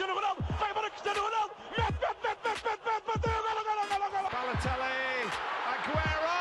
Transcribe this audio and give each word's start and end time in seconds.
Cristiano 0.00 0.18
Ronaldo, 0.18 0.42
vai 0.58 0.70
embora 0.70 0.90
Cristiano 0.90 1.20
Ronaldo, 1.20 1.54
mete, 1.76 1.92
mete, 2.00 2.16
mete, 2.24 2.40
mete, 2.40 2.64
mete, 2.64 2.80
mete, 2.88 3.04
bateu, 3.06 3.36
golo, 3.44 3.62
golo, 3.68 3.84
golo, 3.90 4.08
golo. 4.10 4.28
Balotelli, 4.32 5.28
Aguero! 5.68 6.36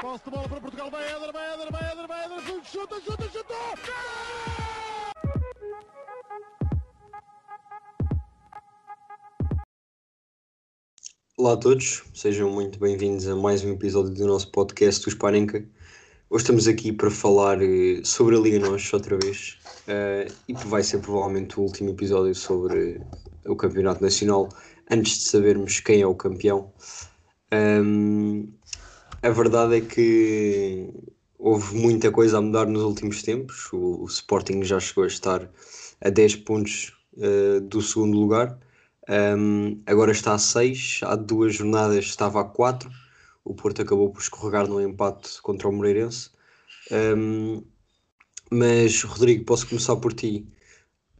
Posse 0.00 0.24
de 0.24 0.30
bola 0.30 0.48
para 0.48 0.60
Portugal, 0.60 0.88
vai 0.88 1.02
Éder, 1.02 1.32
vai 1.32 1.54
Éder, 1.54 1.72
vai 1.72 1.90
Éder, 1.90 2.06
vai 2.06 2.24
Éder, 2.26 2.64
chuta, 2.64 3.00
chuta, 3.00 3.28
chuta! 3.32 3.54
Olá 11.36 11.54
a 11.54 11.56
todos, 11.56 12.04
sejam 12.14 12.48
muito 12.50 12.78
bem-vindos 12.78 13.26
a 13.26 13.34
mais 13.34 13.64
um 13.64 13.72
episódio 13.72 14.14
do 14.14 14.28
nosso 14.28 14.48
podcast 14.52 15.04
do 15.04 15.10
Sparenka. 15.10 15.68
Hoje 16.30 16.44
estamos 16.44 16.68
aqui 16.68 16.92
para 16.92 17.10
falar 17.10 17.60
eh, 17.60 18.00
sobre 18.04 18.36
a 18.36 18.38
Liga 18.38 18.60
Nós 18.60 18.92
outra 18.92 19.18
vez 19.18 19.58
eh, 19.88 20.28
e 20.46 20.54
vai 20.54 20.82
ser 20.82 20.98
provavelmente 21.00 21.58
o 21.58 21.62
último 21.62 21.90
episódio 21.90 22.34
sobre 22.34 23.00
o 23.46 23.56
Campeonato 23.56 24.02
Nacional 24.02 24.48
antes 24.90 25.18
de 25.18 25.24
sabermos 25.24 25.80
quem 25.80 26.02
é 26.02 26.06
o 26.06 26.14
campeão. 26.14 26.72
Ahm, 27.50 28.48
a 29.22 29.30
verdade 29.30 29.78
é 29.78 29.80
que 29.80 30.92
houve 31.38 31.74
muita 31.76 32.10
coisa 32.10 32.38
a 32.38 32.40
mudar 32.40 32.66
nos 32.66 32.82
últimos 32.82 33.22
tempos. 33.22 33.72
O, 33.72 34.02
o 34.02 34.06
Sporting 34.06 34.62
já 34.62 34.78
chegou 34.78 35.04
a 35.04 35.08
estar 35.08 35.50
a 36.00 36.10
10 36.10 36.36
pontos 36.36 36.92
eh, 37.20 37.60
do 37.60 37.82
segundo 37.82 38.18
lugar. 38.18 38.58
Um, 39.08 39.80
agora 39.86 40.12
está 40.12 40.34
a 40.34 40.38
6, 40.38 41.00
há 41.02 41.16
duas 41.16 41.54
jornadas 41.54 42.04
estava 42.04 42.40
a 42.40 42.44
4. 42.44 42.90
O 43.44 43.54
Porto 43.54 43.82
acabou 43.82 44.10
por 44.10 44.20
escorregar 44.20 44.68
no 44.68 44.80
empate 44.80 45.40
contra 45.42 45.68
o 45.68 45.72
Moreirense. 45.72 46.30
Um, 46.92 47.64
mas, 48.50 49.02
Rodrigo, 49.02 49.44
posso 49.44 49.68
começar 49.68 49.96
por 49.96 50.12
ti. 50.12 50.46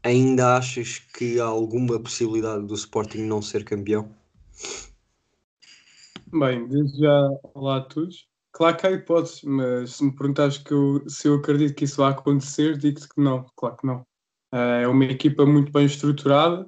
Ainda 0.02 0.56
achas 0.56 0.98
que 0.98 1.40
há 1.40 1.44
alguma 1.44 2.00
possibilidade 2.00 2.66
do 2.66 2.74
Sporting 2.74 3.22
não 3.22 3.42
ser 3.42 3.64
campeão? 3.64 4.14
Bem, 6.32 6.66
desde 6.68 7.00
já, 7.00 7.28
olá 7.54 7.78
a 7.78 7.80
todos. 7.80 8.26
Claro 8.52 8.76
que 8.76 8.86
há 8.86 8.90
hipóteses, 8.90 9.42
mas 9.42 9.96
se 9.96 10.04
me 10.04 10.14
perguntares 10.14 10.58
que 10.58 10.72
eu- 10.72 11.08
se 11.08 11.28
eu 11.28 11.34
acredito 11.34 11.74
que 11.74 11.84
isso 11.84 11.96
vai 11.98 12.12
acontecer, 12.12 12.76
digo-te 12.76 13.08
que 13.08 13.20
não, 13.20 13.46
claro 13.56 13.76
que 13.76 13.86
não. 13.86 14.06
Ah, 14.52 14.78
é 14.82 14.88
uma 14.88 15.04
equipa 15.04 15.44
muito 15.46 15.70
bem 15.70 15.84
estruturada 15.86 16.66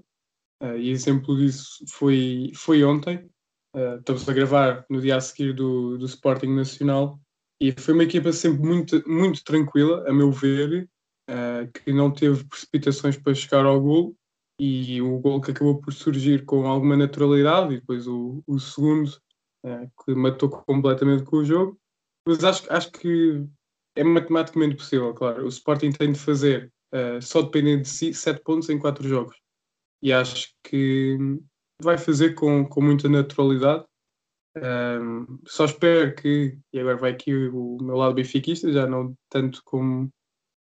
ah, 0.60 0.76
e 0.76 0.90
exemplo 0.90 1.36
disso 1.36 1.84
foi, 1.88 2.52
foi 2.54 2.84
ontem. 2.84 3.28
Ah, 3.74 3.96
estamos 3.98 4.28
a 4.28 4.32
gravar 4.32 4.84
no 4.90 5.00
dia 5.00 5.16
a 5.16 5.20
seguir 5.20 5.54
do, 5.54 5.96
do 5.98 6.06
Sporting 6.06 6.48
Nacional 6.54 7.20
e 7.60 7.72
foi 7.72 7.94
uma 7.94 8.04
equipa 8.04 8.32
sempre 8.32 8.62
muito, 8.62 9.02
muito 9.08 9.44
tranquila, 9.44 10.08
a 10.08 10.12
meu 10.12 10.32
ver, 10.32 10.88
ah, 11.28 11.68
que 11.72 11.92
não 11.92 12.10
teve 12.10 12.44
precipitações 12.44 13.16
para 13.16 13.34
chegar 13.34 13.64
ao 13.64 13.80
gol 13.80 14.16
e 14.58 15.00
o 15.00 15.18
gol 15.18 15.40
que 15.40 15.52
acabou 15.52 15.80
por 15.80 15.92
surgir 15.92 16.44
com 16.44 16.66
alguma 16.66 16.96
naturalidade 16.96 17.74
e 17.74 17.80
depois 17.80 18.06
o, 18.06 18.42
o 18.46 18.58
segundo 18.58 19.10
eh, 19.64 19.88
que 20.04 20.14
matou 20.14 20.50
completamente 20.50 21.22
com 21.24 21.36
o 21.36 21.44
jogo, 21.44 21.78
mas 22.26 22.42
acho, 22.44 22.70
acho 22.70 22.90
que 22.92 23.46
é 23.96 24.04
matematicamente 24.04 24.76
possível, 24.76 25.14
claro. 25.14 25.44
O 25.44 25.48
Sporting 25.48 25.90
tem 25.92 26.12
de 26.12 26.18
fazer, 26.18 26.72
eh, 26.92 27.20
só 27.20 27.42
dependendo 27.42 27.82
de 27.82 27.88
si, 27.88 28.12
7 28.12 28.42
pontos 28.42 28.68
em 28.68 28.78
4 28.78 29.08
jogos. 29.08 29.36
E 30.02 30.12
acho 30.12 30.52
que 30.64 31.16
vai 31.80 31.96
fazer 31.96 32.34
com, 32.34 32.66
com 32.66 32.82
muita 32.82 33.08
naturalidade. 33.08 33.84
Ahm, 34.56 35.38
só 35.46 35.64
espero 35.64 36.14
que, 36.14 36.58
e 36.72 36.80
agora 36.80 36.96
vai 36.96 37.12
aqui 37.12 37.32
o 37.34 37.78
meu 37.80 37.96
lado 37.96 38.14
benfiquista, 38.14 38.72
já 38.72 38.86
não 38.86 39.14
tanto 39.28 39.62
como 39.64 40.10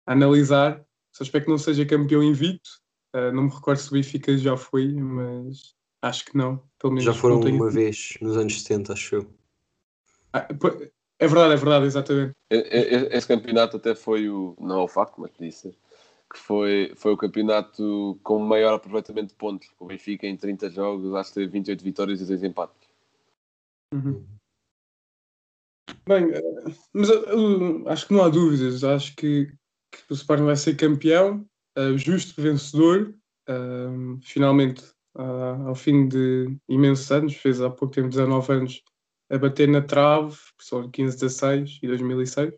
analisar, 0.07 0.85
só 1.13 1.25
espero 1.25 1.45
que 1.45 1.51
não 1.51 1.59
seja 1.59 1.87
campeão 1.87 2.23
invicto. 2.23 2.71
Ah, 3.15 3.31
não 3.31 3.45
me 3.45 3.51
recordo 3.51 3.79
se 3.79 3.91
o 3.91 3.93
Benfica 3.93 4.37
já 4.39 4.57
foi, 4.57 4.93
mas 4.95 5.75
acho 6.01 6.25
que 6.25 6.37
não. 6.37 6.63
Pelo 6.79 6.95
menos 6.95 7.05
Já 7.05 7.13
foram 7.15 7.41
uma 7.41 7.71
vez 7.71 8.15
nos 8.21 8.37
anos 8.37 8.63
70, 8.63 8.93
acho 8.95 9.17
eu. 9.17 9.35
ah, 10.33 10.49
É 11.19 11.29
verdade, 11.29 11.55
é 11.55 11.57
verdade, 11.57 11.87
exatamente. 11.87 12.33
Esse 12.51 13.29
campeonato 13.29 13.77
até 13.77 13.95
foi 13.95 14.29
o, 14.29 14.57
não 14.59 14.81
é 14.81 14.83
o 14.83 14.89
facto, 14.89 15.21
mas 15.21 15.31
disse, 15.39 15.71
que 16.33 16.39
foi, 16.39 16.93
foi 16.97 17.13
o 17.13 17.17
campeonato 17.17 18.19
com 18.23 18.37
o 18.39 18.47
maior 18.47 18.75
aproveitamento 18.75 19.29
de 19.29 19.35
pontos. 19.35 19.69
O 19.79 19.87
Benfica 19.87 20.27
em 20.27 20.37
30 20.37 20.71
jogos, 20.71 21.15
acho 21.15 21.31
que 21.31 21.35
teve 21.37 21.53
28 21.53 21.85
vitórias 21.85 22.21
e 22.21 22.27
2 22.27 22.43
empates. 22.43 22.82
Bem, 26.07 26.31
eh, 26.33 26.43
mas 26.93 27.09
acho 27.89 28.07
que 28.09 28.15
não 28.15 28.25
há 28.25 28.29
dúvidas. 28.29 28.83
Acho 28.85 29.15
que, 29.17 29.47
que 29.91 30.13
o 30.13 30.15
Sporting 30.15 30.45
vai 30.45 30.57
ser 30.57 30.77
campeão, 30.77 31.47
eh, 31.77 31.97
justo 31.97 32.41
vencedor. 32.41 33.15
eh, 33.49 34.19
finalmente, 34.23 34.83
ao 35.15 35.75
fim 35.75 36.09
de 36.09 36.57
imensos 36.69 37.11
anos, 37.13 37.35
fez 37.35 37.61
há 37.61 37.69
pouco 37.71 37.95
tempo 37.95 38.09
19 38.09 38.53
anos, 38.53 38.83
a 39.31 39.39
bater 39.39 39.69
na 39.69 39.81
trave, 39.83 40.37
só 40.61 40.89
15, 40.89 41.17
16 41.19 41.79
e 41.83 41.87
2006, 41.87 42.55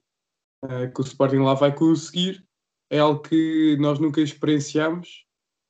eh, 0.69 0.89
que 0.89 1.01
o 1.01 1.05
Sporting 1.05 1.39
lá 1.39 1.55
vai 1.55 1.75
conseguir. 1.75 2.45
É 2.91 2.99
algo 2.99 3.21
que 3.23 3.77
nós 3.81 3.99
nunca 3.99 4.21
experienciamos, 4.21 5.25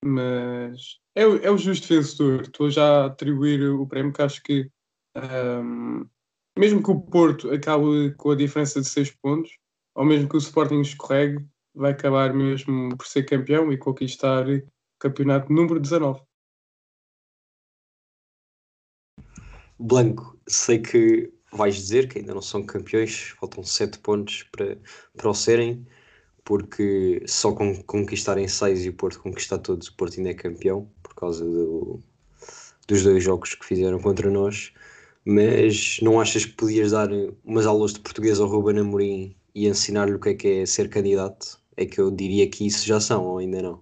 mas 0.05 0.99
é, 1.15 1.23
é 1.23 1.51
o 1.51 1.59
justo 1.59 1.89
vencedor. 1.89 2.43
Estou 2.43 2.71
já 2.71 3.05
a 3.05 3.07
atribuir 3.07 3.63
o 3.71 3.87
prémio 3.87 4.13
que 4.13 4.23
acho 4.23 4.43
que. 4.43 4.71
Ehm, 5.15 6.05
mesmo 6.59 6.83
que 6.83 6.91
o 6.91 7.01
Porto 7.01 7.51
acabe 7.53 8.15
com 8.17 8.31
a 8.31 8.37
diferença 8.37 8.81
de 8.81 8.89
6 8.89 9.11
pontos, 9.11 9.51
ou 9.95 10.05
mesmo 10.05 10.29
que 10.29 10.37
o 10.37 10.39
Sporting 10.39 10.81
escorregue, 10.81 11.45
vai 11.75 11.93
acabar 11.93 12.33
mesmo 12.33 12.97
por 12.97 13.07
ser 13.07 13.25
campeão 13.25 13.73
e 13.73 13.79
conquistar 13.79 14.49
o 14.49 14.63
campeonato 14.99 15.53
número 15.53 15.81
19. 15.81 16.21
Blanco, 19.79 20.39
sei 20.47 20.79
que 20.79 21.33
vais 21.53 21.75
dizer 21.75 22.09
que 22.09 22.19
ainda 22.19 22.35
não 22.35 22.43
são 22.43 22.65
campeões, 22.65 23.35
faltam 23.39 23.63
7 23.65 23.99
pontos 23.99 24.45
para, 24.45 24.79
para 25.17 25.29
o 25.29 25.35
serem, 25.35 25.87
porque 26.45 27.23
só 27.27 27.53
com 27.53 27.83
conquistarem 27.83 28.47
6 28.47 28.85
e 28.85 28.89
o 28.89 28.93
Porto 28.93 29.21
conquistar 29.21 29.59
todos, 29.59 29.89
o 29.89 29.97
Porto 29.97 30.19
ainda 30.19 30.31
é 30.31 30.35
campeão, 30.35 30.91
por 31.03 31.15
causa 31.15 31.45
do- 31.45 32.01
dos 32.87 33.03
dois 33.03 33.23
jogos 33.23 33.55
que 33.55 33.65
fizeram 33.65 33.99
contra 33.99 34.31
nós. 34.31 34.73
Mas 35.25 35.99
não 36.03 36.21
achas 36.21 36.45
que 36.45 36.53
podias 36.53 36.91
dar 36.91 37.09
umas 37.45 37.67
aulas 37.67 37.95
de 37.95 38.01
português 38.01 38.39
ao 38.39 38.49
Ruben 38.49 38.81
Amorim 38.81 39.35
e 39.55 39.67
ensinar-lhe 39.67 40.15
o 40.15 40.21
que 40.21 40.31
é 40.31 40.35
que 40.35 40.49
é 40.49 40.67
ser 40.67 40.91
candidato? 40.91 41.59
É 41.77 41.87
que 41.87 42.01
eu 42.01 42.11
diria 42.11 42.49
que 42.49 42.67
isso 42.67 42.87
já 42.87 43.01
são, 43.01 43.25
ou 43.25 43.39
ainda 43.39 43.63
não? 43.63 43.81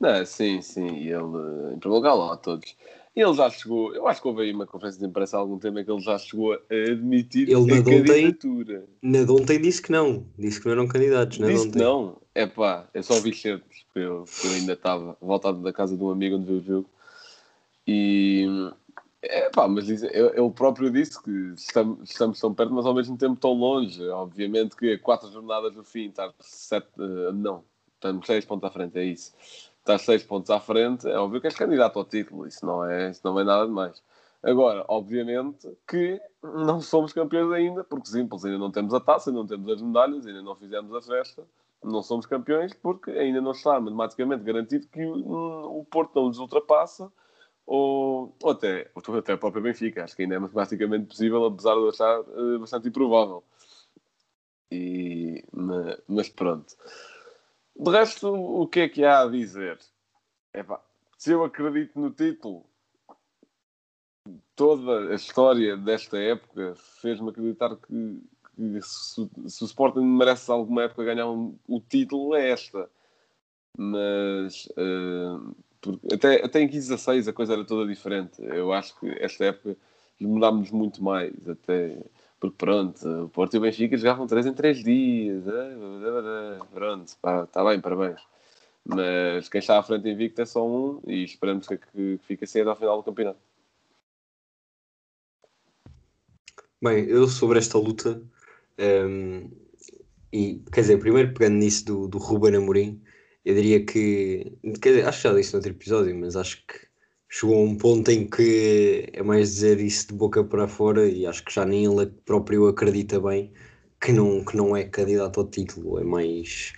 Não, 0.00 0.24
sim, 0.24 0.60
sim, 0.62 0.86
e 0.86 1.08
ele, 1.08 1.74
em 1.74 1.78
primeiro 1.78 1.94
lugar, 1.94 2.14
lá 2.14 2.34
a 2.34 2.36
todos. 2.36 2.74
Ele 3.14 3.32
já 3.32 3.48
chegou, 3.48 3.94
eu 3.94 4.06
acho 4.06 4.20
que 4.20 4.28
houve 4.28 4.42
aí 4.42 4.52
uma 4.52 4.66
conferência 4.66 5.00
de 5.00 5.06
imprensa 5.06 5.38
há 5.38 5.40
algum 5.40 5.58
tempo 5.58 5.78
em 5.78 5.84
que 5.84 5.90
ele 5.90 6.02
já 6.02 6.18
chegou 6.18 6.52
a 6.52 6.58
admitir 6.92 7.48
Ele 7.48 7.78
a 7.78 7.82
candidatura. 7.82 8.84
Na 9.00 9.24
de 9.24 9.30
ontem 9.32 9.58
disse 9.58 9.80
que 9.80 9.90
não, 9.90 10.26
disse 10.38 10.60
que 10.60 10.66
não 10.66 10.72
eram 10.72 10.86
candidatos. 10.86 11.38
Na 11.38 11.46
Disse 11.46 11.70
que 11.70 11.78
não. 11.78 12.18
É 12.34 12.46
pá, 12.46 12.86
eu 12.92 13.02
só 13.02 13.18
vi 13.18 13.34
certos, 13.34 13.84
porque 13.84 14.00
eu, 14.00 14.26
eu 14.44 14.50
ainda 14.50 14.74
estava 14.74 15.16
voltado 15.18 15.62
da 15.62 15.72
casa 15.72 15.96
de 15.96 16.04
um 16.04 16.10
amigo 16.10 16.36
onde 16.36 16.44
viu 16.44 16.56
o 16.56 16.62
jogo. 16.62 16.90
E 17.88 18.46
é 19.28 19.50
pá, 19.50 19.68
mas 19.68 19.88
ele 19.88 20.50
próprio 20.54 20.90
disse 20.90 21.22
que 21.22 21.30
estamos, 21.56 22.10
estamos 22.10 22.40
tão 22.40 22.54
perto, 22.54 22.72
mas 22.72 22.86
ao 22.86 22.94
mesmo 22.94 23.16
tempo 23.16 23.38
tão 23.40 23.52
longe. 23.52 24.06
Obviamente 24.08 24.76
que 24.76 24.98
quatro 24.98 25.30
jornadas 25.30 25.74
do 25.74 25.84
fim, 25.84 26.08
estar 26.08 26.32
sete, 26.40 26.88
eh, 26.98 27.32
não, 27.32 27.64
estamos 27.94 28.26
seis 28.26 28.44
pontos 28.44 28.68
à 28.68 28.72
frente, 28.72 28.98
é 28.98 29.04
isso. 29.04 29.34
Estás 29.78 30.02
seis 30.02 30.22
pontos 30.22 30.50
à 30.50 30.60
frente, 30.60 31.08
é 31.08 31.16
óbvio 31.16 31.40
que 31.40 31.46
és 31.46 31.54
candidato 31.54 31.98
ao 31.98 32.04
título, 32.04 32.46
isso 32.46 32.64
não 32.66 32.84
é, 32.84 33.10
isso 33.10 33.20
não 33.24 33.38
é 33.38 33.44
nada 33.44 33.66
demais. 33.66 34.02
Agora, 34.42 34.84
obviamente 34.88 35.68
que 35.88 36.20
não 36.42 36.80
somos 36.80 37.12
campeões 37.12 37.52
ainda, 37.52 37.84
porque 37.84 38.08
simples, 38.08 38.44
ainda 38.44 38.58
não 38.58 38.70
temos 38.70 38.94
a 38.94 39.00
taça, 39.00 39.30
ainda 39.30 39.40
não 39.40 39.46
temos 39.46 39.68
as 39.72 39.82
medalhas, 39.82 40.26
ainda 40.26 40.42
não 40.42 40.56
fizemos 40.56 40.94
a 40.94 41.02
festa, 41.02 41.44
não 41.82 42.02
somos 42.02 42.26
campeões 42.26 42.72
porque 42.74 43.10
ainda 43.10 43.40
não 43.40 43.52
está 43.52 43.80
matematicamente 43.80 44.44
garantido 44.44 44.86
que 44.88 45.04
o, 45.04 45.80
o 45.80 45.84
Porto 45.84 46.14
não 46.16 46.28
nos 46.28 46.38
ultrapassa, 46.38 47.10
ou, 47.66 48.34
ou 48.42 48.50
até, 48.50 48.90
ou 48.94 49.16
até 49.18 49.32
a 49.32 49.38
própria 49.38 49.62
Benfica, 49.62 50.04
acho 50.04 50.14
que 50.16 50.22
ainda 50.22 50.36
é 50.36 50.38
matematicamente 50.38 51.06
possível, 51.06 51.44
apesar 51.46 51.74
de 51.74 51.80
eu 51.80 51.88
achar 51.90 52.20
eh, 52.20 52.58
bastante 52.58 52.88
improvável. 52.88 53.42
E, 54.70 55.44
ma- 55.52 55.98
mas 56.08 56.28
pronto. 56.28 56.74
De 57.78 57.90
resto, 57.90 58.32
o 58.32 58.66
que 58.66 58.80
é 58.80 58.88
que 58.88 59.04
há 59.04 59.22
a 59.22 59.28
dizer? 59.28 59.78
Epá, 60.54 60.80
se 61.18 61.32
eu 61.32 61.44
acredito 61.44 61.98
no 62.00 62.10
título, 62.10 62.64
toda 64.54 65.10
a 65.12 65.14
história 65.14 65.76
desta 65.76 66.18
época 66.18 66.74
fez-me 67.00 67.30
acreditar 67.30 67.76
que, 67.76 68.22
que 68.56 68.82
se, 68.82 69.28
se 69.48 69.62
o 69.62 69.66
Sporting 69.66 70.00
merece 70.00 70.50
alguma 70.50 70.84
época 70.84 71.04
ganhar 71.04 71.28
um- 71.28 71.56
o 71.68 71.80
título 71.80 72.34
é 72.34 72.50
esta. 72.50 72.88
Mas 73.78 74.68
eh, 74.76 75.52
porque 75.86 76.14
até, 76.14 76.44
até 76.44 76.60
em 76.60 76.68
15 76.68 76.94
a 76.94 76.98
6 76.98 77.28
a 77.28 77.32
coisa 77.32 77.52
era 77.54 77.64
toda 77.64 77.88
diferente. 77.88 78.42
Eu 78.42 78.72
acho 78.72 78.98
que 78.98 79.08
esta 79.20 79.44
época 79.46 79.76
demorámos 80.20 80.70
muito 80.70 81.02
mais. 81.02 81.32
Até 81.48 81.96
porque 82.40 82.56
pronto, 82.58 83.24
o 83.24 83.28
Porto 83.28 83.54
e 83.54 83.58
o 83.58 83.60
Benfica 83.60 83.96
jogavam 83.96 84.26
3 84.26 84.46
em 84.46 84.52
3 84.52 84.82
dias. 84.84 85.46
eh, 85.46 86.58
Pronto, 86.72 87.06
está 87.06 87.64
bem, 87.64 87.80
parabéns. 87.80 88.20
Mas 88.84 89.48
quem 89.48 89.58
está 89.58 89.78
à 89.78 89.82
frente 89.82 90.08
invicto 90.08 90.40
é 90.42 90.46
só 90.46 90.66
um 90.66 91.00
e 91.06 91.24
esperamos 91.24 91.66
que, 91.66 91.76
que 91.76 92.20
fique 92.26 92.44
assim 92.44 92.60
até 92.60 92.70
ao 92.70 92.76
final 92.76 92.96
do 92.98 93.02
campeonato. 93.02 93.40
Bem, 96.80 97.06
eu 97.06 97.26
sobre 97.26 97.58
esta 97.58 97.78
luta, 97.78 98.22
um, 98.78 99.50
e 100.32 100.62
quer 100.70 100.82
dizer, 100.82 100.98
primeiro 100.98 101.32
pegando 101.32 101.56
nisso 101.56 101.84
do, 101.86 102.06
do 102.06 102.18
Ruben 102.18 102.54
Amorim, 102.54 103.02
eu 103.46 103.54
diria 103.54 103.86
que, 103.86 104.58
quer 104.82 104.90
dizer, 104.90 105.06
acho 105.06 105.22
que 105.22 105.28
já 105.28 105.34
disse 105.34 105.52
no 105.52 105.58
outro 105.58 105.70
episódio, 105.70 106.16
mas 106.16 106.34
acho 106.34 106.66
que 106.66 106.80
chegou 107.28 107.56
a 107.56 107.60
um 107.62 107.76
ponto 107.76 108.10
em 108.10 108.28
que 108.28 109.08
é 109.12 109.22
mais 109.22 109.54
dizer 109.54 109.80
isso 109.80 110.08
de 110.08 110.14
boca 110.14 110.42
para 110.42 110.66
fora 110.66 111.08
e 111.08 111.24
acho 111.24 111.44
que 111.44 111.54
já 111.54 111.64
nem 111.64 111.84
ele 111.84 112.06
próprio 112.24 112.66
acredita 112.66 113.20
bem 113.20 113.52
que 114.00 114.12
não, 114.12 114.44
que 114.44 114.56
não 114.56 114.76
é 114.76 114.82
candidato 114.84 115.38
ao 115.38 115.46
título, 115.46 116.00
é 116.00 116.04
mais 116.04 116.72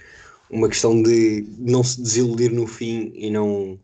uma 0.50 0.68
questão 0.68 1.02
de 1.02 1.46
não 1.58 1.82
se 1.82 2.02
desiludir 2.02 2.52
no 2.52 2.66
fim 2.66 3.12
e 3.14 3.30
não 3.30 3.80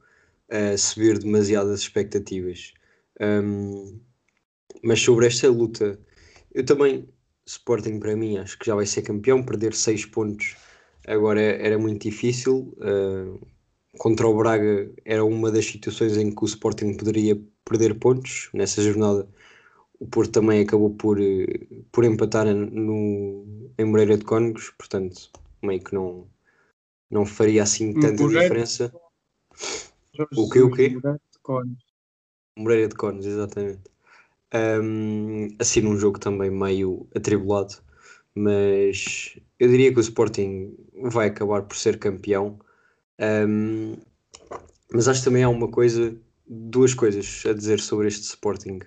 uh, 0.50 0.76
subir 0.78 1.18
demasiadas 1.18 1.80
expectativas. 1.80 2.74
Um, 3.18 3.98
mas 4.82 5.00
sobre 5.00 5.26
esta 5.26 5.48
luta, 5.48 5.98
eu 6.52 6.64
também, 6.64 7.08
Sporting 7.46 7.98
para 7.98 8.14
mim, 8.14 8.36
acho 8.36 8.58
que 8.58 8.66
já 8.66 8.74
vai 8.74 8.84
ser 8.84 9.02
campeão. 9.02 9.42
Perder 9.42 9.74
6 9.74 10.06
pontos 10.06 10.56
agora 11.06 11.40
era 11.40 11.78
muito 11.78 12.02
difícil. 12.02 12.74
Uh, 12.78 13.38
contra 13.98 14.26
o 14.26 14.36
Braga 14.36 14.90
era 15.04 15.24
uma 15.24 15.50
das 15.50 15.66
situações 15.66 16.16
em 16.16 16.34
que 16.34 16.42
o 16.42 16.46
Sporting 16.46 16.96
poderia 16.96 17.40
perder 17.64 17.98
pontos. 17.98 18.48
Nessa 18.52 18.82
jornada, 18.82 19.28
o 19.98 20.06
Porto 20.06 20.32
também 20.32 20.62
acabou 20.62 20.90
por, 20.90 21.18
por 21.92 22.04
empatar 22.04 22.46
no, 22.46 23.70
em 23.78 23.84
Moreira 23.84 24.18
de 24.18 24.24
Cónegos, 24.24 24.70
portanto, 24.76 25.30
meio 25.62 25.82
que 25.82 25.94
não, 25.94 26.26
não 27.10 27.24
faria 27.24 27.62
assim 27.62 27.92
tanta 27.94 28.22
Moreira, 28.22 28.42
diferença. 28.42 28.94
O 30.36 30.48
que 30.48 30.60
o 30.60 30.70
quê? 30.70 30.90
Moreira 30.90 31.20
de 31.32 31.38
Cónegos. 31.42 31.84
Moreira 32.56 32.88
de 32.88 32.94
Cónegos, 32.94 33.26
exatamente. 33.26 33.80
Um, 34.54 35.48
assim 35.58 35.80
num 35.80 35.96
jogo 35.96 36.18
também 36.18 36.50
meio 36.50 37.08
atribulado, 37.14 37.74
mas 38.34 39.36
eu 39.58 39.68
diria 39.68 39.92
que 39.92 39.98
o 39.98 40.00
Sporting 40.00 40.74
vai 40.94 41.28
acabar 41.28 41.62
por 41.62 41.76
ser 41.76 41.98
campeão. 41.98 42.58
Um, 43.20 43.96
mas 44.92 45.08
acho 45.08 45.24
também 45.24 45.42
há 45.42 45.48
uma 45.48 45.68
coisa, 45.68 46.16
duas 46.46 46.94
coisas 46.94 47.42
a 47.46 47.52
dizer 47.52 47.80
sobre 47.80 48.08
este 48.08 48.22
Sporting. 48.22 48.80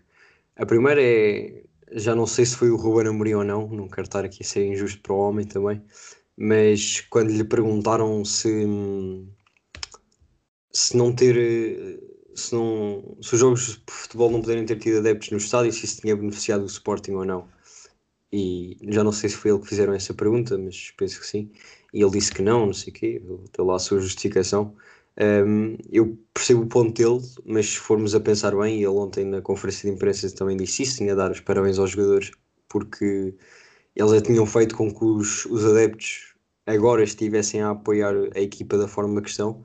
A 0.56 0.66
primeira 0.66 1.02
é, 1.02 1.64
já 1.94 2.16
não 2.16 2.26
sei 2.26 2.46
se 2.46 2.56
foi 2.56 2.70
o 2.70 2.76
Ruben 2.76 3.08
Amorim 3.08 3.34
ou 3.34 3.44
não, 3.44 3.68
não 3.68 3.88
quero 3.88 4.08
estar 4.08 4.26
aqui 4.26 4.44
a 4.44 4.46
ser 4.46 4.66
injusto 4.66 5.02
para 5.02 5.14
o 5.14 5.20
homem 5.20 5.46
também, 5.46 5.82
mas 6.38 7.02
quando 7.10 7.32
lhe 7.32 7.44
perguntaram 7.44 8.24
se, 8.26 8.66
se 10.72 10.98
não 10.98 11.14
ter 11.14 12.00
se, 12.38 12.54
não, 12.54 13.18
se 13.22 13.34
os 13.34 13.40
jogos 13.40 13.68
de 13.68 13.92
futebol 13.92 14.32
não 14.32 14.42
puderem 14.42 14.66
ter 14.66 14.78
tido 14.78 15.00
adeptos 15.00 15.32
no 15.32 15.38
estádio, 15.38 15.72
se 15.74 15.86
isso 15.86 16.02
tinha 16.02 16.16
beneficiado 16.16 16.62
o 16.62 16.68
Sporting 16.68 17.14
ou 17.14 17.26
não. 17.26 17.48
E 18.32 18.78
já 18.90 19.04
não 19.04 19.12
sei 19.12 19.30
se 19.30 19.38
foi 19.38 19.52
ele 19.52 19.60
que 19.62 19.68
fizeram 19.68 19.94
essa 19.94 20.14
pergunta, 20.14 20.58
mas 20.58 20.92
penso 20.98 21.20
que 21.20 21.28
sim. 21.28 21.52
E 21.94 22.02
ele 22.02 22.12
disse 22.12 22.34
que 22.34 22.42
não, 22.42 22.68
não 22.68 22.74
sei 22.74 22.92
o 22.92 22.96
quê, 22.96 23.22
deu 23.56 23.66
lá 23.66 23.76
a 23.76 23.80
sua 23.80 24.00
justificação. 24.00 24.76
Um, 25.20 25.78
eu 25.92 26.18
percebo 26.34 26.64
o 26.64 26.68
ponto 26.68 26.94
dele, 26.94 27.26
mas 27.46 27.70
se 27.70 27.78
formos 27.78 28.14
a 28.14 28.20
pensar 28.20 28.56
bem, 28.56 28.78
ele 28.78 28.88
ontem 28.88 29.26
na 29.26 29.42
conferência 29.42 29.90
de 29.90 29.96
imprensa 29.96 30.30
também 30.36 30.58
disse 30.58 30.84
isso, 30.84 30.98
tinha 30.98 31.14
a 31.14 31.16
dar 31.16 31.32
os 31.32 31.40
parabéns 31.40 31.80
aos 31.80 31.92
jogadores, 31.92 32.32
porque 32.70 33.34
eles 33.96 34.12
já 34.12 34.22
tinham 34.22 34.46
feito 34.46 34.76
com 34.76 34.94
que 34.94 35.04
os, 35.06 35.46
os 35.46 35.66
adeptos 35.66 36.36
agora 36.66 37.04
estivessem 37.04 37.62
a 37.62 37.72
apoiar 37.72 38.14
a 38.36 38.40
equipa 38.42 38.78
da 38.78 38.88
forma 38.88 39.22
que 39.22 39.30
estão 39.30 39.64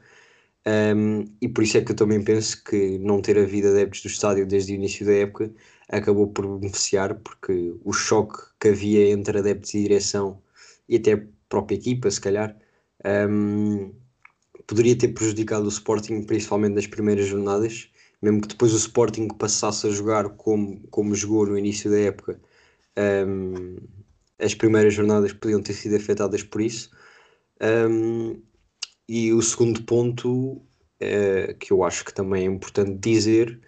um, 0.66 1.24
e 1.40 1.48
por 1.48 1.64
isso 1.64 1.76
é 1.78 1.80
que 1.84 1.90
eu 1.92 1.96
também 1.96 2.22
penso 2.22 2.62
que 2.62 2.98
não 2.98 3.20
ter 3.20 3.36
havido 3.38 3.68
adeptos 3.68 4.02
do 4.02 4.08
estádio 4.08 4.46
desde 4.46 4.72
o 4.72 4.76
início 4.76 5.04
da 5.04 5.12
época 5.12 5.52
acabou 5.92 6.28
por 6.28 6.58
beneficiar, 6.58 7.14
porque 7.16 7.74
o 7.84 7.92
choque 7.92 8.38
que 8.58 8.68
havia 8.68 9.10
entre 9.10 9.38
adeptos 9.38 9.74
e 9.74 9.82
direção 9.82 10.42
e 10.88 10.96
até 10.96 11.12
a 11.12 11.22
própria 11.48 11.76
equipa, 11.76 12.10
se 12.10 12.20
calhar, 12.20 12.56
um, 13.28 13.92
poderia 14.66 14.96
ter 14.96 15.08
prejudicado 15.08 15.66
o 15.66 15.68
Sporting, 15.68 16.22
principalmente 16.22 16.74
nas 16.74 16.86
primeiras 16.86 17.26
jornadas, 17.26 17.90
mesmo 18.22 18.40
que 18.40 18.48
depois 18.48 18.72
o 18.72 18.76
Sporting 18.76 19.28
passasse 19.28 19.86
a 19.86 19.90
jogar 19.90 20.30
como, 20.30 20.80
como 20.88 21.14
jogou 21.14 21.46
no 21.46 21.58
início 21.58 21.90
da 21.90 21.98
época. 21.98 22.40
Um, 23.26 23.76
as 24.38 24.54
primeiras 24.54 24.94
jornadas 24.94 25.32
podiam 25.32 25.62
ter 25.62 25.74
sido 25.74 25.96
afetadas 25.96 26.42
por 26.42 26.60
isso. 26.62 26.90
Um, 27.60 28.40
e 29.08 29.32
o 29.32 29.42
segundo 29.42 29.82
ponto, 29.82 30.62
é, 30.98 31.54
que 31.58 31.72
eu 31.72 31.84
acho 31.84 32.04
que 32.04 32.14
também 32.14 32.44
é 32.44 32.46
importante 32.46 32.96
dizer, 32.98 33.60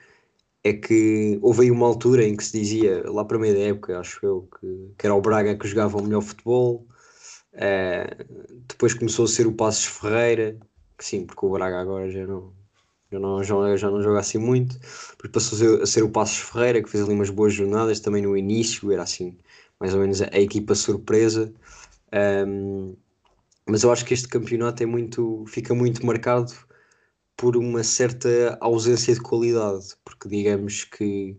é 0.64 0.72
que 0.72 1.38
houve 1.42 1.64
aí 1.64 1.70
uma 1.70 1.86
altura 1.86 2.24
em 2.24 2.34
que 2.34 2.42
se 2.42 2.58
dizia, 2.58 3.08
lá 3.10 3.22
para 3.22 3.38
meio 3.38 3.54
da 3.54 3.60
época, 3.60 4.00
acho 4.00 4.18
eu, 4.24 4.48
que, 4.58 4.94
que 4.98 5.06
era 5.06 5.14
o 5.14 5.20
Braga 5.20 5.56
que 5.56 5.68
jogava 5.68 5.98
o 5.98 6.02
melhor 6.02 6.22
futebol. 6.22 6.86
É, 7.52 8.24
depois 8.66 8.94
começou 8.94 9.26
a 9.26 9.28
ser 9.28 9.46
o 9.46 9.52
Passos 9.52 9.84
Ferreira, 9.84 10.58
que 10.96 11.04
sim, 11.04 11.26
porque 11.26 11.44
o 11.44 11.50
Braga 11.50 11.78
agora 11.80 12.10
já 12.10 12.26
não, 12.26 12.52
já 13.12 13.18
não, 13.18 13.44
já, 13.44 13.76
já 13.76 13.90
não 13.90 14.02
joga 14.02 14.20
assim 14.20 14.38
muito. 14.38 14.78
Depois 15.22 15.32
passou 15.32 15.82
a 15.82 15.86
ser 15.86 16.02
o 16.02 16.10
Passos 16.10 16.38
Ferreira, 16.38 16.82
que 16.82 16.88
fez 16.88 17.04
ali 17.04 17.12
umas 17.12 17.30
boas 17.30 17.52
jornadas 17.52 18.00
também 18.00 18.22
no 18.22 18.34
início, 18.34 18.90
era 18.90 19.02
assim, 19.02 19.36
mais 19.78 19.94
ou 19.94 20.00
menos 20.00 20.22
a, 20.22 20.30
a 20.32 20.40
equipa 20.40 20.74
surpresa. 20.74 21.52
Um, 22.46 22.96
mas 23.66 23.82
eu 23.82 23.92
acho 23.92 24.04
que 24.04 24.14
este 24.14 24.28
campeonato 24.28 24.82
é 24.82 24.86
muito, 24.86 25.44
fica 25.46 25.74
muito 25.74 26.04
marcado 26.06 26.52
por 27.36 27.56
uma 27.56 27.82
certa 27.84 28.56
ausência 28.60 29.14
de 29.14 29.20
qualidade, 29.20 29.94
porque 30.04 30.28
digamos 30.28 30.84
que 30.84 31.36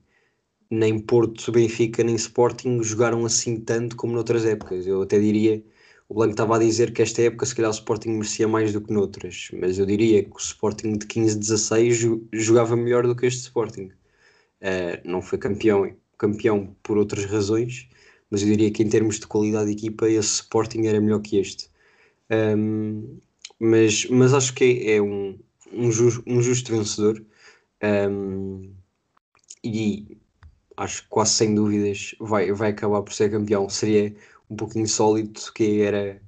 nem 0.69 0.99
Porto, 0.99 1.51
Benfica, 1.51 2.03
nem 2.03 2.15
Sporting 2.15 2.81
jogaram 2.83 3.25
assim 3.25 3.59
tanto 3.59 3.95
como 3.95 4.13
noutras 4.13 4.45
épocas. 4.45 4.85
Eu 4.87 5.01
até 5.03 5.19
diria, 5.19 5.63
o 6.09 6.15
Blanco 6.15 6.31
estava 6.31 6.55
a 6.55 6.59
dizer 6.59 6.93
que 6.93 7.01
esta 7.01 7.21
época 7.21 7.45
se 7.45 7.55
calhar 7.55 7.71
o 7.71 7.73
Sporting 7.73 8.09
merecia 8.09 8.47
mais 8.47 8.73
do 8.73 8.81
que 8.81 8.93
noutras, 8.93 9.49
mas 9.53 9.79
eu 9.79 9.85
diria 9.85 10.23
que 10.23 10.31
o 10.31 10.37
Sporting 10.39 10.97
de 10.97 11.05
15-16 11.07 12.27
jogava 12.33 12.75
melhor 12.75 13.07
do 13.07 13.15
que 13.15 13.25
este 13.25 13.41
Sporting. 13.41 13.91
Uh, 14.61 14.97
não 15.03 15.21
foi 15.21 15.37
campeão, 15.37 15.95
campeão 16.17 16.75
por 16.83 16.97
outras 16.97 17.25
razões, 17.25 17.87
mas 18.29 18.41
eu 18.41 18.47
diria 18.49 18.71
que 18.71 18.83
em 18.83 18.89
termos 18.89 19.19
de 19.19 19.27
qualidade 19.27 19.67
de 19.67 19.73
equipa 19.73 20.09
esse 20.09 20.41
Sporting 20.41 20.85
era 20.85 20.99
melhor 20.99 21.21
que 21.21 21.37
este. 21.37 21.69
Um, 22.29 23.19
mas, 23.59 24.05
mas 24.09 24.33
acho 24.33 24.53
que 24.53 24.83
é 24.87 25.01
um, 25.01 25.37
um, 25.75 25.91
justo, 25.91 26.23
um 26.25 26.41
justo 26.41 26.71
vencedor 26.71 27.23
um, 27.83 28.73
e 29.63 30.17
acho 30.77 31.03
que 31.03 31.09
quase 31.09 31.33
sem 31.33 31.55
dúvidas 31.55 32.15
vai, 32.19 32.51
vai 32.51 32.71
acabar 32.71 33.01
por 33.01 33.13
ser 33.13 33.31
campeão. 33.31 33.69
Seria 33.69 34.15
um 34.49 34.55
pouco 34.55 34.77
insólito 34.77 35.51
que 35.53 35.81
era 35.81 36.21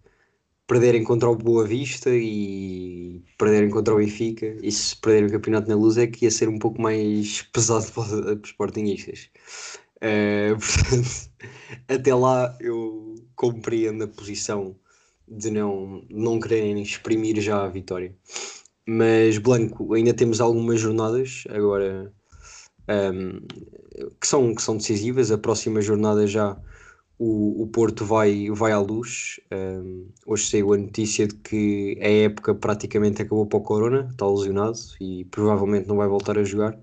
perderem 0.67 1.03
contra 1.03 1.29
o 1.29 1.35
Boa 1.35 1.65
Vista 1.65 2.09
e 2.13 3.23
perderem 3.37 3.69
contra 3.69 3.93
o 3.93 3.97
Benfica 3.97 4.57
e 4.61 4.71
se 4.71 4.95
perderem 4.97 5.29
o 5.29 5.31
campeonato 5.31 5.69
na 5.69 5.75
luz 5.75 5.97
é 5.97 6.07
que 6.07 6.25
ia 6.25 6.31
ser 6.31 6.49
um 6.49 6.59
pouco 6.59 6.81
mais 6.81 7.41
pesado 7.53 7.91
para, 7.93 8.33
os 8.35 8.49
sportingistas. 8.49 9.29
Uh, 9.97 10.57
portanto, 10.59 11.31
até 11.87 12.13
lá 12.13 12.55
eu 12.59 13.15
compreendo 13.35 14.03
a 14.03 14.07
posição 14.07 14.75
de 15.27 15.51
não, 15.51 16.05
não 16.09 16.39
quererem 16.39 16.81
exprimir 16.81 17.39
já 17.41 17.63
a 17.63 17.69
vitória. 17.69 18.15
Mas 18.87 19.37
Blanco, 19.37 19.93
ainda 19.93 20.13
temos 20.13 20.39
algumas 20.39 20.79
jornadas 20.79 21.43
agora 21.49 22.13
um, 22.87 23.41
que, 24.21 24.27
são, 24.27 24.55
que 24.55 24.61
são 24.61 24.77
decisivas. 24.77 25.29
A 25.29 25.37
próxima 25.37 25.81
jornada 25.81 26.25
já 26.25 26.57
o, 27.19 27.63
o 27.63 27.67
Porto 27.67 28.05
vai, 28.05 28.49
vai 28.51 28.71
à 28.71 28.79
luz. 28.79 29.41
Um, 29.51 30.07
hoje 30.25 30.49
saiu 30.49 30.73
a 30.73 30.77
notícia 30.77 31.27
de 31.27 31.35
que 31.35 31.97
a 32.01 32.07
época 32.07 32.55
praticamente 32.55 33.21
acabou 33.21 33.45
para 33.45 33.59
o 33.59 33.61
Corona, 33.61 34.07
está 34.09 34.25
lesionado 34.25 34.79
e 35.01 35.25
provavelmente 35.25 35.87
não 35.87 35.97
vai 35.97 36.07
voltar 36.07 36.37
a 36.37 36.43
jogar. 36.45 36.79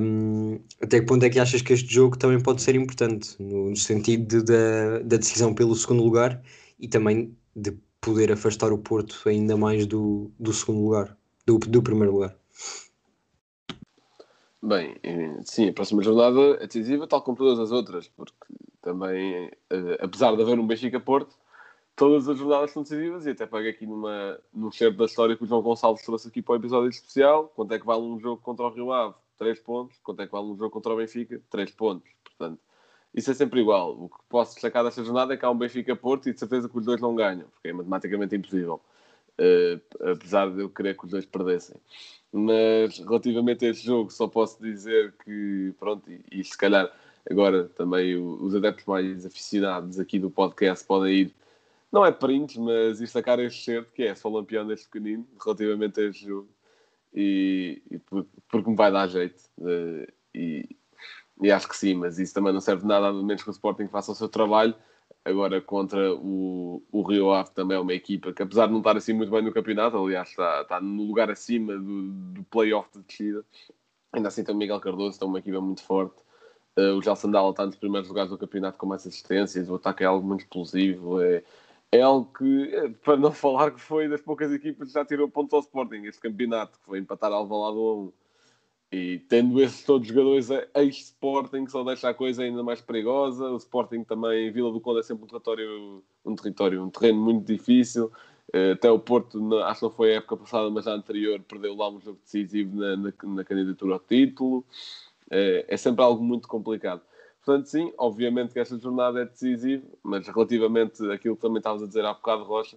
Um, 0.00 0.58
até 0.80 0.98
que 0.98 1.06
ponto 1.06 1.24
é 1.24 1.30
que 1.30 1.38
achas 1.38 1.62
que 1.62 1.72
este 1.72 1.94
jogo 1.94 2.18
também 2.18 2.40
pode 2.40 2.62
ser 2.62 2.74
importante, 2.74 3.36
no, 3.38 3.70
no 3.70 3.76
sentido 3.76 4.26
de, 4.26 4.44
da, 4.44 4.98
da 4.98 5.16
decisão 5.16 5.54
pelo 5.54 5.76
segundo 5.76 6.02
lugar 6.02 6.42
e 6.80 6.88
também 6.88 7.36
de 7.54 7.78
poder 8.00 8.32
afastar 8.32 8.72
o 8.72 8.78
Porto 8.78 9.20
ainda 9.28 9.56
mais 9.56 9.86
do, 9.86 10.30
do 10.38 10.52
segundo 10.52 10.82
lugar, 10.82 11.16
do, 11.46 11.58
do 11.58 11.82
primeiro 11.82 12.12
lugar. 12.12 12.36
Bem, 14.62 14.94
sim, 15.44 15.68
a 15.68 15.72
próxima 15.72 16.02
jornada 16.02 16.62
é 16.62 16.66
decisiva, 16.66 17.06
tal 17.06 17.22
como 17.22 17.36
todas 17.36 17.58
as 17.58 17.72
outras, 17.72 18.08
porque 18.08 18.34
também, 18.82 19.50
eh, 19.70 19.98
apesar 20.00 20.36
de 20.36 20.42
haver 20.42 20.58
um 20.58 20.66
Benfica-Porto, 20.66 21.34
todas 21.96 22.28
as 22.28 22.38
jornadas 22.38 22.70
são 22.70 22.82
decisivas 22.82 23.26
e 23.26 23.30
até 23.30 23.46
pego 23.46 23.68
aqui 23.68 23.86
numa, 23.86 24.38
num 24.52 24.70
certo 24.70 24.96
da 24.98 25.06
história 25.06 25.36
que 25.36 25.44
o 25.44 25.46
João 25.46 25.62
Gonçalves 25.62 26.04
trouxe 26.04 26.28
aqui 26.28 26.42
para 26.42 26.54
o 26.54 26.56
episódio 26.56 26.90
especial. 26.90 27.48
Quanto 27.48 27.72
é 27.72 27.78
que 27.78 27.86
vale 27.86 28.02
um 28.02 28.18
jogo 28.18 28.40
contra 28.42 28.66
o 28.66 28.70
Rio 28.70 28.92
Ave? 28.92 29.14
3 29.38 29.60
pontos. 29.60 29.98
Quanto 30.02 30.20
é 30.20 30.26
que 30.26 30.32
vale 30.32 30.46
um 30.46 30.56
jogo 30.56 30.70
contra 30.70 30.92
o 30.92 30.96
Benfica? 30.96 31.40
3 31.50 31.70
pontos. 31.72 32.10
Portanto, 32.24 32.60
isso 33.14 33.30
é 33.30 33.34
sempre 33.34 33.60
igual. 33.60 33.92
O 33.92 34.08
que 34.08 34.16
posso 34.28 34.54
destacar 34.54 34.84
desta 34.84 35.04
jornada 35.04 35.34
é 35.34 35.36
que 35.36 35.44
há 35.44 35.50
um 35.50 35.58
Benfica-Porto 35.58 36.28
e 36.28 36.32
de 36.32 36.38
certeza 36.38 36.68
que 36.68 36.78
os 36.78 36.84
dois 36.84 37.00
não 37.00 37.14
ganham, 37.14 37.48
porque 37.48 37.68
é 37.68 37.72
matematicamente 37.72 38.36
impossível. 38.36 38.80
uh, 39.40 40.10
apesar 40.12 40.50
de 40.50 40.60
eu 40.60 40.68
querer 40.68 40.96
que 40.96 41.04
os 41.04 41.10
dois 41.10 41.24
perdessem. 41.24 41.76
Mas 42.32 42.98
relativamente 42.98 43.64
a 43.64 43.70
este 43.70 43.86
jogo, 43.86 44.10
só 44.10 44.28
posso 44.28 44.62
dizer 44.62 45.14
que, 45.24 45.74
pronto, 45.78 46.10
e, 46.10 46.22
e 46.30 46.44
se 46.44 46.56
calhar 46.56 46.90
agora 47.28 47.64
também 47.70 48.16
os 48.16 48.54
adeptos 48.54 48.84
mais 48.86 49.26
aficionados 49.26 49.98
aqui 49.98 50.18
do 50.18 50.30
podcast 50.30 50.86
podem 50.86 51.14
ir, 51.14 51.34
não 51.90 52.06
é 52.06 52.12
prints, 52.12 52.56
mas 52.56 53.00
ir 53.00 53.08
este 53.40 53.64
certo, 53.64 53.92
que 53.92 54.04
é 54.04 54.14
só 54.14 54.28
lampião 54.28 54.66
deste 54.66 54.86
pequenino, 54.88 55.26
relativamente 55.44 56.00
a 56.00 56.04
este 56.04 56.26
jogo, 56.26 56.48
e, 57.12 57.82
e 57.90 57.98
porque 58.48 58.70
me 58.70 58.76
vai 58.76 58.92
dar 58.92 59.08
jeito. 59.08 59.42
Uh, 59.58 60.06
e, 60.32 60.76
e 61.42 61.50
acho 61.50 61.68
que 61.68 61.76
sim, 61.76 61.94
mas 61.94 62.18
isso 62.18 62.34
também 62.34 62.52
não 62.52 62.60
serve 62.60 62.82
de 62.82 62.88
nada, 62.88 63.08
a 63.08 63.12
menos 63.12 63.42
que 63.42 63.48
o 63.48 63.52
Sporting 63.52 63.88
faça 63.88 64.12
o 64.12 64.14
seu 64.14 64.28
trabalho. 64.28 64.74
Agora, 65.24 65.60
contra 65.60 66.14
o, 66.14 66.82
o 66.90 67.02
Rio 67.02 67.30
Ave, 67.32 67.50
também 67.50 67.76
é 67.76 67.80
uma 67.80 67.92
equipa 67.92 68.32
que, 68.32 68.42
apesar 68.42 68.66
de 68.66 68.72
não 68.72 68.78
estar 68.78 68.96
assim 68.96 69.12
muito 69.12 69.30
bem 69.30 69.42
no 69.42 69.52
campeonato, 69.52 69.96
aliás, 69.98 70.30
está, 70.30 70.62
está 70.62 70.80
no 70.80 71.02
lugar 71.04 71.30
acima 71.30 71.76
do, 71.76 72.08
do 72.32 72.42
playoff 72.44 72.88
de 72.94 73.04
descida, 73.04 73.44
ainda 74.12 74.28
assim 74.28 74.44
tem 74.44 74.54
o 74.54 74.58
Miguel 74.58 74.80
Cardoso, 74.80 75.10
está 75.10 75.26
uma 75.26 75.38
equipa 75.38 75.60
muito 75.60 75.82
forte. 75.82 76.16
Uh, 76.78 76.96
o 76.96 77.02
Gelson 77.02 77.30
Dalla 77.30 77.50
está 77.50 77.66
nos 77.66 77.76
primeiros 77.76 78.08
lugares 78.08 78.30
do 78.30 78.38
campeonato 78.38 78.78
com 78.78 78.86
mais 78.86 79.06
assistências, 79.06 79.68
o 79.68 79.74
ataque 79.74 80.04
é 80.04 80.06
algo 80.06 80.26
muito 80.26 80.40
explosivo. 80.40 81.20
É, 81.20 81.42
é 81.92 82.00
algo 82.00 82.32
que, 82.32 82.74
eh, 82.74 82.88
para 83.04 83.16
não 83.16 83.32
falar 83.32 83.72
que 83.72 83.80
foi 83.80 84.08
das 84.08 84.20
poucas 84.20 84.52
equipas 84.52 84.88
que 84.88 84.94
já 84.94 85.04
tirou 85.04 85.28
pontos 85.28 85.52
ao 85.52 85.60
Sporting 85.60 86.04
este 86.04 86.20
campeonato, 86.20 86.78
que 86.78 86.86
foi 86.86 86.98
empatar 86.98 87.32
ao 87.32 87.40
Alvalade 87.40 87.76
1 87.76 87.80
a 87.80 87.94
1. 87.94 88.12
E 88.92 89.20
tendo 89.28 89.60
esses 89.60 89.84
todos 89.84 90.08
jogadores 90.08 90.48
ex-Sporting, 90.74 91.68
só 91.68 91.84
deixa 91.84 92.08
a 92.08 92.14
coisa 92.14 92.42
ainda 92.42 92.62
mais 92.62 92.80
perigosa. 92.80 93.48
O 93.50 93.56
Sporting 93.56 94.02
também, 94.02 94.50
Vila 94.50 94.72
do 94.72 94.80
Conde 94.80 95.00
é 95.00 95.02
sempre 95.02 95.24
um 95.24 95.28
território, 95.28 96.02
um 96.24 96.34
território, 96.34 96.82
um 96.82 96.90
terreno 96.90 97.20
muito 97.20 97.46
difícil. 97.46 98.10
Eh, 98.52 98.72
até 98.72 98.90
o 98.90 98.98
Porto, 98.98 99.58
acho 99.58 99.80
que 99.80 99.86
não 99.86 99.92
foi 99.92 100.12
a 100.12 100.16
época 100.16 100.36
passada, 100.38 100.68
mas 100.70 100.84
já 100.86 100.92
anterior, 100.92 101.40
perdeu 101.40 101.76
lá 101.76 101.88
um 101.88 102.00
jogo 102.00 102.18
decisivo 102.22 102.76
na, 102.76 102.96
na, 102.96 103.12
na 103.22 103.44
candidatura 103.44 103.94
ao 103.94 104.00
título. 104.00 104.64
É, 105.30 105.66
é 105.68 105.76
sempre 105.76 106.02
algo 106.02 106.22
muito 106.22 106.48
complicado. 106.48 107.02
Portanto, 107.44 107.66
sim, 107.66 107.92
obviamente 107.96 108.52
que 108.52 108.58
esta 108.58 108.76
jornada 108.78 109.22
é 109.22 109.24
decisiva, 109.24 109.86
mas 110.02 110.26
relativamente 110.26 111.02
àquilo 111.10 111.36
que 111.36 111.42
também 111.42 111.58
estavas 111.58 111.82
a 111.82 111.86
dizer 111.86 112.04
há 112.04 112.12
bocado, 112.12 112.42
Rocha, 112.44 112.76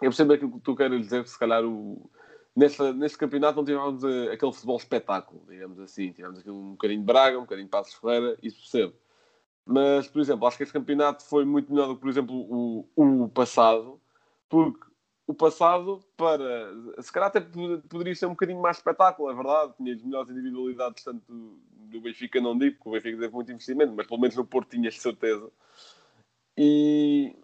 eu 0.00 0.10
percebo 0.10 0.34
aquilo 0.34 0.52
que 0.52 0.60
tu 0.60 0.76
queres 0.76 1.00
dizer, 1.00 1.24
que 1.24 1.30
se 1.30 1.38
calhar 1.38 1.64
o, 1.64 2.10
neste, 2.54 2.92
neste 2.92 3.18
campeonato 3.18 3.56
não 3.56 3.64
tivemos 3.64 4.02
uh, 4.02 4.32
aquele 4.32 4.52
futebol 4.52 4.76
espetáculo, 4.76 5.42
digamos 5.48 5.78
assim. 5.80 6.12
Tivemos 6.12 6.38
aquilo 6.38 6.58
um 6.58 6.72
bocadinho 6.72 7.00
de 7.00 7.06
Braga, 7.06 7.38
um 7.38 7.42
bocadinho 7.42 7.66
de 7.66 7.70
Passos 7.70 7.94
Ferreira, 7.94 8.38
isso 8.42 8.58
percebo. 8.58 8.94
Mas, 9.64 10.08
por 10.08 10.20
exemplo, 10.20 10.46
acho 10.46 10.56
que 10.56 10.62
este 10.64 10.72
campeonato 10.72 11.24
foi 11.24 11.44
muito 11.44 11.72
melhor 11.72 11.88
do 11.88 11.94
que, 11.94 12.00
por 12.00 12.10
exemplo, 12.10 12.34
o, 12.34 12.88
o 12.96 13.28
passado, 13.28 14.00
porque 14.48 14.84
o 15.26 15.34
passado, 15.34 16.00
para 16.16 16.74
se 17.00 17.12
calhar 17.12 17.28
até 17.28 17.40
poderia 17.40 18.14
ser 18.14 18.26
um 18.26 18.30
bocadinho 18.30 18.60
mais 18.60 18.78
espetáculo, 18.78 19.30
é 19.30 19.34
verdade. 19.34 19.72
Tinha 19.76 19.94
as 19.94 20.02
melhores 20.02 20.30
individualidades, 20.30 21.04
tanto 21.04 21.22
do 21.28 22.00
Benfica, 22.00 22.40
não 22.40 22.58
digo, 22.58 22.76
porque 22.76 22.88
o 22.88 22.92
Benfica 22.92 23.18
teve 23.18 23.34
muito 23.34 23.52
investimento, 23.52 23.94
mas 23.96 24.06
pelo 24.06 24.20
menos 24.20 24.36
no 24.36 24.44
Porto 24.44 24.70
tinhas 24.70 24.98
certeza. 25.00 25.48
E, 26.56 27.36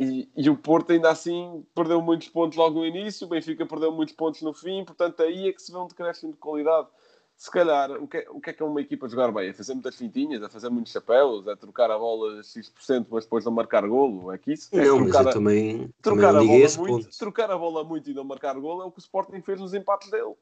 e, 0.00 0.30
e, 0.34 0.48
o 0.48 0.56
Porto 0.56 0.92
ainda 0.92 1.10
assim 1.10 1.62
perdeu 1.74 2.00
muitos 2.00 2.26
pontos 2.28 2.56
logo 2.56 2.78
no 2.78 2.86
início, 2.86 3.26
o 3.26 3.30
Benfica 3.30 3.66
perdeu 3.66 3.92
muitos 3.92 4.14
pontos 4.14 4.40
no 4.40 4.54
fim, 4.54 4.82
portanto 4.82 5.22
aí 5.22 5.46
é 5.46 5.52
que 5.52 5.60
se 5.60 5.70
vê 5.70 5.76
um 5.76 5.86
decréscimo 5.86 6.32
de 6.32 6.38
qualidade. 6.38 6.88
Se 7.36 7.50
calhar, 7.50 7.90
o 7.92 8.08
que, 8.08 8.16
é, 8.16 8.26
o 8.30 8.40
que 8.40 8.48
é 8.48 8.52
que 8.54 8.62
é 8.62 8.66
uma 8.66 8.80
equipa 8.80 9.08
jogar 9.08 9.30
bem? 9.30 9.50
É 9.50 9.52
fazer 9.52 9.74
muitas 9.74 9.96
fintinhas, 9.96 10.42
é 10.42 10.48
fazer 10.48 10.70
muitos 10.70 10.92
chapéus, 10.92 11.46
é 11.46 11.54
trocar 11.54 11.90
a 11.90 11.98
bola 11.98 12.42
X%, 12.42 13.06
mas 13.10 13.24
depois 13.24 13.44
não 13.44 13.52
marcar 13.52 13.86
golo, 13.86 14.32
é 14.32 14.38
que 14.38 14.54
isso? 14.54 14.70
É 14.72 14.86
não, 14.86 15.00
mas 15.00 15.14
eu 15.14 15.20
a, 15.20 15.32
também, 15.32 15.94
trocar 16.00 16.32
também 16.32 16.64
a 16.64 16.68
bola 16.68 16.76
muito, 16.78 17.04
ponto. 17.04 17.18
Trocar 17.18 17.50
a 17.50 17.58
bola 17.58 17.84
muito 17.84 18.10
e 18.10 18.14
não 18.14 18.24
marcar 18.24 18.58
golo 18.58 18.82
é 18.82 18.86
o 18.86 18.90
que 18.90 18.98
o 18.98 19.00
Sporting 19.00 19.42
fez 19.42 19.60
nos 19.60 19.74
empates 19.74 20.10
dele. 20.10 20.34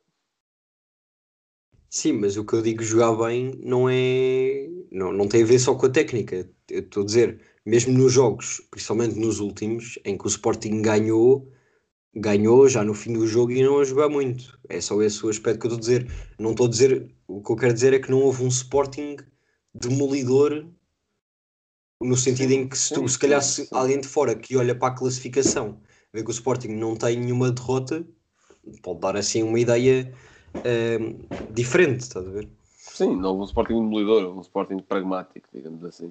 Sim, 1.91 2.13
mas 2.13 2.37
o 2.37 2.45
que 2.45 2.53
eu 2.53 2.63
digo 2.63 2.83
jogar 2.83 3.13
bem 3.15 3.59
não 3.65 3.89
é. 3.89 4.69
Não, 4.91 5.13
não 5.13 5.27
tem 5.27 5.43
a 5.43 5.47
ver 5.47 5.59
só 5.59 5.75
com 5.75 5.87
a 5.87 5.91
técnica. 5.91 6.49
Eu 6.69 6.81
estou 6.81 7.03
a 7.03 7.07
dizer, 7.07 7.41
mesmo 7.69 7.93
nos 7.93 8.15
jogos, 8.15 8.63
principalmente 8.71 9.19
nos 9.19 9.41
últimos, 9.41 9.99
em 10.03 10.17
que 10.17 10.25
o 10.25 10.29
Sporting 10.29 10.81
ganhou, 10.81 11.53
ganhou 12.15 12.67
já 12.67 12.83
no 12.83 12.95
fim 12.95 13.13
do 13.13 13.27
jogo 13.27 13.53
e 13.53 13.63
não 13.63 13.79
a 13.79 13.85
jogar 13.85 14.09
muito. 14.09 14.59
É 14.71 14.81
só 14.81 15.03
esse 15.03 15.25
o 15.25 15.29
aspecto 15.29 15.61
que 15.61 15.67
eu 15.67 15.73
estou 15.73 15.77
a 15.77 15.81
dizer. 15.81 16.11
Não 16.39 16.53
estou 16.53 16.67
a 16.67 16.71
dizer. 16.71 17.15
O 17.27 17.43
que 17.43 17.53
eu 17.53 17.57
quero 17.57 17.75
dizer 17.75 17.93
é 17.93 17.99
que 17.99 18.11
não 18.11 18.23
houve 18.23 18.43
um 18.43 18.49
Sporting 18.49 19.17
demolidor 19.75 20.65
no 22.01 22.17
sentido 22.17 22.53
em 22.53 22.67
que 22.67 22.79
se, 22.79 22.95
tu, 22.95 23.07
se 23.07 23.19
calhar 23.19 23.43
se 23.43 23.69
alguém 23.71 24.01
de 24.01 24.09
fora 24.09 24.35
que 24.35 24.57
olha 24.57 24.75
para 24.75 24.95
a 24.95 24.97
classificação 24.97 25.79
vê 26.11 26.23
que 26.23 26.31
o 26.31 26.33
Sporting 26.33 26.69
não 26.69 26.97
tem 26.97 27.19
nenhuma 27.19 27.51
derrota, 27.53 28.03
pode 28.83 29.01
dar 29.01 29.15
assim 29.15 29.43
uma 29.43 29.61
ideia 29.61 30.11
ehm, 30.65 31.19
diferente, 31.51 32.01
estás 32.01 32.27
a 32.27 32.31
ver? 32.31 32.49
Sim, 32.65 33.15
não 33.17 33.33
houve 33.33 33.43
um 33.43 33.45
Sporting 33.45 33.75
demolidor, 33.75 34.35
um 34.35 34.41
Sporting 34.41 34.79
pragmático, 34.79 35.47
digamos 35.53 35.85
assim. 35.85 36.11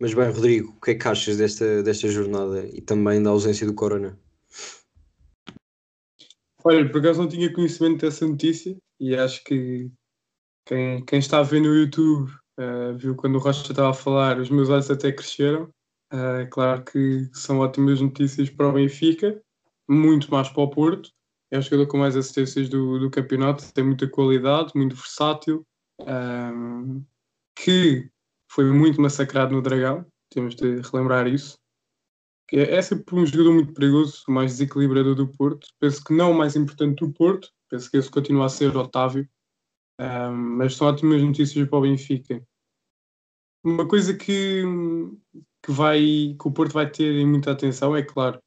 Mas 0.00 0.14
bem, 0.14 0.30
Rodrigo, 0.30 0.74
o 0.76 0.80
que 0.80 0.92
é 0.92 0.94
que 0.94 1.08
achas 1.08 1.36
desta, 1.36 1.82
desta 1.82 2.08
jornada 2.08 2.64
e 2.66 2.80
também 2.80 3.20
da 3.22 3.30
ausência 3.30 3.66
do 3.66 3.74
Corona? 3.74 4.18
Olha, 6.64 6.88
por 6.88 7.00
acaso 7.00 7.20
não 7.20 7.28
tinha 7.28 7.52
conhecimento 7.52 8.00
dessa 8.02 8.26
notícia 8.26 8.76
e 9.00 9.16
acho 9.16 9.42
que 9.42 9.90
quem, 10.66 11.04
quem 11.04 11.18
está 11.18 11.38
a 11.38 11.42
ver 11.42 11.60
no 11.60 11.74
YouTube 11.74 12.30
eh, 12.58 12.92
viu 12.92 13.16
quando 13.16 13.36
o 13.36 13.38
Rocha 13.38 13.62
estava 13.62 13.90
a 13.90 13.94
falar, 13.94 14.38
os 14.38 14.50
meus 14.50 14.68
olhos 14.68 14.90
até 14.90 15.10
cresceram. 15.10 15.72
Eh, 16.12 16.46
claro 16.50 16.84
que 16.84 17.28
são 17.32 17.58
ótimas 17.58 18.00
notícias 18.00 18.50
para 18.50 18.68
o 18.68 18.72
Benfica, 18.72 19.40
muito 19.88 20.30
mais 20.30 20.48
para 20.48 20.62
o 20.62 20.70
Porto. 20.70 21.10
É 21.50 21.58
o 21.58 21.62
jogador 21.62 21.86
com 21.86 21.98
mais 21.98 22.16
assistências 22.16 22.68
do, 22.68 22.98
do 22.98 23.10
campeonato, 23.10 23.72
tem 23.72 23.84
muita 23.84 24.06
qualidade, 24.06 24.72
muito 24.74 24.94
versátil, 24.94 25.66
ehm, 26.00 27.02
que 27.56 28.10
foi 28.50 28.70
muito 28.72 29.00
massacrado 29.00 29.54
no 29.54 29.62
Dragão, 29.62 30.06
temos 30.30 30.54
de 30.54 30.80
relembrar 30.80 31.26
isso. 31.26 31.58
Que 32.48 32.56
É 32.56 32.76
é 32.76 32.82
sempre 32.82 33.14
um 33.14 33.26
jogador 33.26 33.52
muito 33.52 33.74
perigoso, 33.74 34.24
o 34.26 34.32
mais 34.32 34.52
desequilibrador 34.52 35.14
do 35.14 35.28
Porto. 35.28 35.68
Penso 35.78 36.02
que 36.02 36.14
não 36.14 36.32
o 36.32 36.38
mais 36.38 36.56
importante 36.56 37.04
do 37.04 37.12
Porto, 37.12 37.50
penso 37.68 37.90
que 37.90 37.96
esse 37.98 38.10
continua 38.10 38.46
a 38.46 38.48
ser 38.48 38.74
Otávio, 38.76 39.28
Ahm, 40.00 40.56
mas 40.56 40.76
são 40.76 40.86
ótimas 40.86 41.20
notícias 41.22 41.68
para 41.68 41.78
o 41.78 41.82
Benfica. 41.82 42.42
Uma 43.64 43.86
coisa 43.86 44.16
que, 44.16 44.62
que, 45.64 45.72
vai, 45.72 46.36
que 46.40 46.48
o 46.48 46.52
Porto 46.52 46.72
vai 46.72 46.88
ter 46.88 47.26
muita 47.26 47.50
atenção 47.50 47.96
é, 47.96 48.02
claro, 48.02 48.40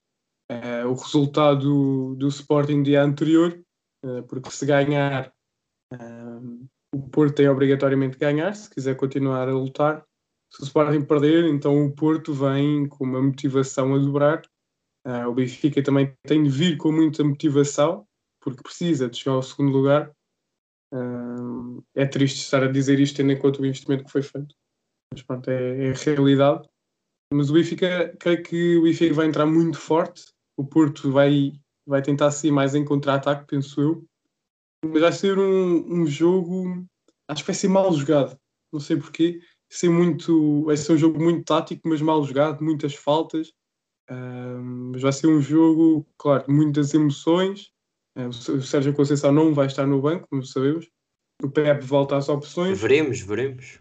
eh, 0.50 0.86
o 0.86 0.94
resultado 0.94 2.16
do 2.16 2.28
Sporting 2.30 2.82
dia 2.82 3.04
anterior, 3.04 3.62
eh, 4.04 4.22
porque 4.24 4.50
se 4.50 4.66
ganhar, 4.66 5.34
Porto 7.12 7.36
tem 7.36 7.50
obrigatoriamente 7.50 8.14
de 8.14 8.20
ganhar, 8.20 8.54
se 8.56 8.70
quiser 8.70 8.96
continuar 8.96 9.48
a 9.48 9.54
lutar. 9.54 10.06
Se 10.50 10.64
o 10.64 10.66
Sporting 10.66 11.06
perder, 11.06 11.46
então 11.46 11.86
o 11.86 11.94
Porto 11.94 12.34
vem 12.34 12.88
com 12.88 13.04
uma 13.04 13.22
motivação 13.22 13.94
a 13.94 13.98
dobrar. 13.98 14.42
Ah, 15.06 15.28
o 15.28 15.34
Benfica 15.34 15.82
também 15.84 16.16
tem 16.24 16.44
de 16.44 16.50
vir 16.50 16.78
com 16.78 16.92
muita 16.92 17.24
motivação, 17.24 18.06
porque 18.42 18.62
precisa 18.62 19.10
de 19.10 19.18
chegar 19.18 19.36
ao 19.36 19.44
segundo 19.44 19.72
lugar. 19.72 20.12
Ah, 20.94 21.82
é 21.96 22.06
triste 22.06 22.40
estar 22.40 22.64
a 22.64 22.72
dizer 22.72 23.00
isto, 23.00 23.18
tendo 23.18 23.32
em 23.32 23.40
conta 23.40 23.62
o 23.62 23.66
investimento 23.66 24.04
que 24.04 24.12
foi 24.12 24.22
feito. 24.22 24.56
Mas 25.14 25.24
pronto, 25.24 25.50
é, 25.50 25.88
é 25.88 25.92
a 25.92 25.94
realidade. 25.94 26.68
Mas 27.34 27.50
o 27.50 27.54
Benfica, 27.54 28.14
creio 28.20 28.44
que 28.44 28.78
o 28.78 28.84
Benfica 28.84 29.14
vai 29.14 29.28
entrar 29.28 29.46
muito 29.46 29.78
forte. 29.78 30.26
O 30.58 30.66
Porto 30.66 31.12
vai, 31.12 31.54
vai 31.88 32.02
tentar 32.02 32.32
ser 32.32 32.52
mais 32.52 32.76
em 32.76 32.84
contra-ataque, 32.84 33.48
penso 33.48 33.82
eu. 33.82 34.06
Mas 34.86 35.02
vai 35.02 35.12
ser 35.14 35.38
um, 35.40 36.02
um 36.02 36.06
jogo, 36.06 36.86
acho 37.32 37.44
que 37.44 37.48
vai 37.48 37.56
ser 37.56 37.70
mal 37.70 37.92
jogado. 37.94 38.38
Não 38.72 38.80
sei 38.80 38.98
porquê. 38.98 39.40
Vai 39.40 39.78
ser, 39.78 39.90
muito, 39.90 40.66
vai 40.66 40.78
ser 40.78 40.94
um 40.94 40.98
jogo 40.98 41.22
muito 41.22 41.46
tático, 41.46 41.88
mas 41.88 42.02
mal 42.02 42.24
jogado, 42.24 42.64
muitas 42.64 42.94
faltas. 42.94 43.54
Ah, 44.10 44.60
mas 44.62 45.02
vai 45.02 45.14
ser 45.14 45.28
um 45.28 45.42
jogo, 45.42 46.06
claro, 46.18 46.46
de 46.46 46.54
muitas 46.54 46.94
emoções. 46.94 47.72
O 48.16 48.62
Sérgio 48.62 48.94
Conceição 48.94 49.32
não 49.32 49.54
vai 49.54 49.68
estar 49.68 49.88
no 49.88 50.02
banco, 50.02 50.28
como 50.30 50.44
sabemos. 50.44 50.90
O 51.42 51.50
Pepe 51.50 51.86
volta 51.86 52.18
às 52.18 52.28
opções. 52.28 52.80
Veremos, 52.80 53.22
veremos. 53.22 53.80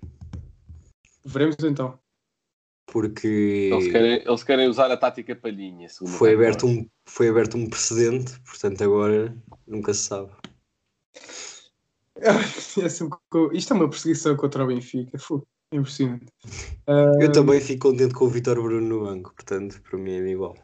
Veremos 1.24 1.56
então. 1.62 1.98
Porque 2.86 3.70
Eles 3.72 3.90
querem, 3.90 4.22
eles 4.24 4.42
querem 4.42 4.68
usar 4.68 4.90
a 4.90 4.96
tática 4.96 5.34
palhinha. 5.36 5.88
foi 6.06 6.34
aberto, 6.34 6.66
um, 6.66 6.88
foi 7.06 7.28
aberto 7.28 7.56
um 7.56 7.68
precedente, 7.68 8.40
portanto 8.40 8.82
agora 8.82 9.36
nunca 9.66 9.92
se 9.92 10.02
sabe. 10.02 10.32
É 12.80 13.56
Isto 13.56 13.72
é 13.72 13.76
uma 13.76 13.90
perseguição 13.90 14.36
contra 14.36 14.64
o 14.64 14.66
Benfica. 14.66 15.18
É 15.72 15.76
impressionante. 15.76 16.26
Ah, 16.86 17.12
Eu 17.20 17.32
também 17.32 17.60
fico 17.60 17.88
contente 17.88 18.14
com 18.14 18.24
o 18.26 18.28
Vitor 18.28 18.60
Bruno 18.62 18.86
no 18.86 19.04
banco, 19.04 19.34
portanto 19.34 19.80
para 19.82 19.98
mim 19.98 20.12
é 20.12 20.28
igual. 20.28 20.54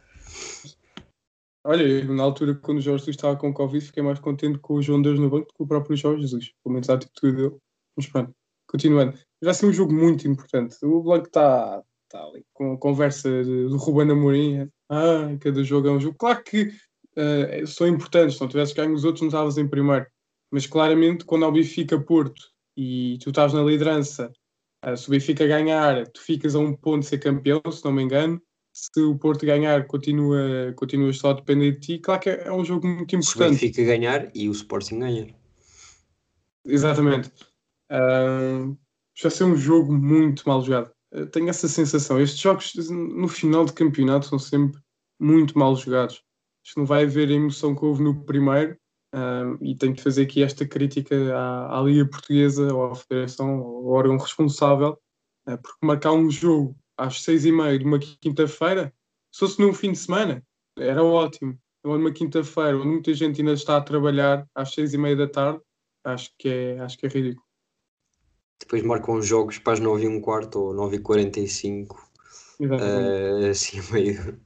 Olha, 1.64 1.82
eu, 1.82 2.14
na 2.14 2.22
altura, 2.22 2.54
quando 2.54 2.78
o 2.78 2.80
Jorge 2.80 3.04
Jesus 3.04 3.16
estava 3.16 3.36
com 3.36 3.52
Covid, 3.52 3.84
fiquei 3.84 4.02
mais 4.02 4.20
contente 4.20 4.58
com 4.58 4.74
o 4.74 4.82
João 4.82 5.02
Deus 5.02 5.18
no 5.18 5.28
banco 5.28 5.46
do 5.46 5.48
que 5.48 5.54
com 5.54 5.64
o 5.64 5.68
próprio 5.68 5.96
Jorge 5.96 6.22
Jesus. 6.22 6.52
Pelo 6.62 6.74
menos 6.74 6.88
a 6.88 6.94
atitude 6.94 7.36
dele. 7.36 7.56
Mas 7.96 8.06
pronto, 8.06 8.32
continuando. 8.68 9.18
Vai 9.42 9.54
ser 9.54 9.66
um 9.66 9.72
jogo 9.72 9.92
muito 9.92 10.28
importante. 10.28 10.76
O 10.84 11.02
Blanco 11.02 11.26
está 11.26 11.82
está 12.06 12.24
ali 12.24 12.44
com 12.54 12.74
a 12.74 12.78
conversa 12.78 13.28
do 13.44 13.76
Ruben 13.76 14.10
Amorim. 14.10 14.70
Ah, 14.88 15.36
cada 15.40 15.62
jogo 15.62 15.88
é 15.88 15.90
um 15.90 16.00
jogo. 16.00 16.16
Claro 16.18 16.42
que 16.44 16.70
eh, 17.16 17.64
são 17.66 17.86
importantes, 17.86 18.36
se 18.36 18.40
não 18.40 18.48
tivesses 18.48 18.74
ganho 18.74 18.94
os 18.94 19.04
outros, 19.04 19.22
não 19.22 19.28
estavas 19.28 19.58
em 19.58 19.68
primeiro. 19.68 20.06
Mas 20.56 20.66
claramente, 20.66 21.26
quando 21.26 21.44
ao 21.44 21.52
Benfica 21.52 22.00
Porto 22.00 22.42
e 22.74 23.18
tu 23.22 23.28
estás 23.28 23.52
na 23.52 23.62
liderança, 23.62 24.32
eh, 24.82 24.96
se 24.96 25.06
o 25.06 25.10
Benfica 25.10 25.46
ganhar, 25.46 26.06
tu 26.08 26.22
ficas 26.22 26.54
a 26.54 26.58
um 26.58 26.74
ponto 26.74 27.00
de 27.00 27.08
ser 27.08 27.18
campeão, 27.18 27.60
se 27.70 27.84
não 27.84 27.92
me 27.92 28.02
engano. 28.02 28.40
Se 28.72 29.02
o 29.02 29.18
Porto 29.18 29.44
ganhar, 29.44 29.86
continua, 29.86 30.72
continua 30.74 31.12
só 31.12 31.32
a 31.32 31.34
depender 31.34 31.72
de 31.72 31.80
ti. 31.80 31.98
Claro 31.98 32.22
que 32.22 32.30
é, 32.30 32.50
um 32.50 32.64
jogo 32.64 32.88
muito 32.88 33.10
Se 33.10 33.16
o 33.16 33.18
importante. 33.18 33.60
Benfica 33.66 33.84
ganhar 33.84 34.30
e 34.34 34.48
o 34.48 34.52
Sporting 34.52 34.98
ganhar. 35.00 35.26
Exatamente. 36.64 37.30
Ahm, 37.90 38.78
vai 39.22 39.30
ser 39.30 39.44
um 39.44 39.56
jogo 39.56 39.92
muito 39.92 40.48
mal 40.48 40.62
jogado. 40.62 40.90
Eu 41.12 41.30
tenho 41.30 41.50
essa 41.50 41.68
sensação. 41.68 42.18
Estes 42.18 42.40
jogos 42.40 42.72
no 42.88 43.28
final 43.28 43.66
de 43.66 43.74
campeonato 43.74 44.24
são 44.24 44.38
sempre 44.38 44.80
muito 45.20 45.58
mal 45.58 45.76
jogados. 45.76 46.22
Acho 46.64 46.72
que 46.72 46.80
não 46.80 46.86
vai 46.86 47.04
haver 47.04 47.28
a 47.28 47.32
emoção 47.32 47.76
que 47.76 47.84
houve 47.84 48.02
no 48.02 48.24
primeiro. 48.24 48.74
E 49.62 49.74
tenho 49.76 49.94
de 49.94 50.02
fazer 50.02 50.22
aqui 50.22 50.42
esta 50.42 50.66
crítica 50.66 51.14
à, 51.36 51.78
à 51.78 51.82
Liga 51.82 52.06
Portuguesa 52.08 52.72
ou 52.74 52.84
à 52.86 52.94
Federação, 52.94 53.48
ao 53.60 53.86
órgão 53.86 54.16
responsável, 54.18 54.98
eh, 55.46 55.56
porque 55.56 55.86
marcar 55.86 56.12
um 56.12 56.30
jogo 56.30 56.76
às 56.96 57.22
seis 57.22 57.44
e 57.44 57.52
meia 57.52 57.78
de 57.78 57.84
uma 57.84 57.98
quinta-feira, 57.98 58.92
se 59.32 59.40
fosse 59.40 59.60
num 59.60 59.72
fim 59.72 59.92
de 59.92 59.98
semana, 59.98 60.42
era 60.78 61.02
ótimo. 61.02 61.58
Agora, 61.84 61.98
numa 62.00 62.12
quinta-feira, 62.12 62.76
onde 62.76 62.88
muita 62.88 63.14
gente 63.14 63.40
ainda 63.40 63.52
está 63.52 63.76
a 63.76 63.80
trabalhar 63.80 64.46
às 64.54 64.72
seis 64.72 64.92
e 64.94 64.98
meia 64.98 65.14
da 65.16 65.28
tarde, 65.28 65.60
acho 66.04 66.30
que 66.38 66.48
é, 66.48 66.80
acho 66.80 66.98
que 66.98 67.06
é 67.06 67.08
ridículo. 67.08 67.44
Depois 68.60 68.82
marcam 68.82 69.14
os 69.16 69.26
jogos 69.26 69.58
para 69.58 69.74
as 69.74 69.80
9 69.80 70.04
e 70.04 70.08
um 70.08 70.20
quarto 70.20 70.58
ou 70.58 70.74
9 70.74 70.96
e 70.96 71.00
45 71.00 72.04
Exatamente. 72.58 73.44
eh, 73.44 73.48
assim 73.50 73.78
a 73.78 73.92
meio. 73.92 74.40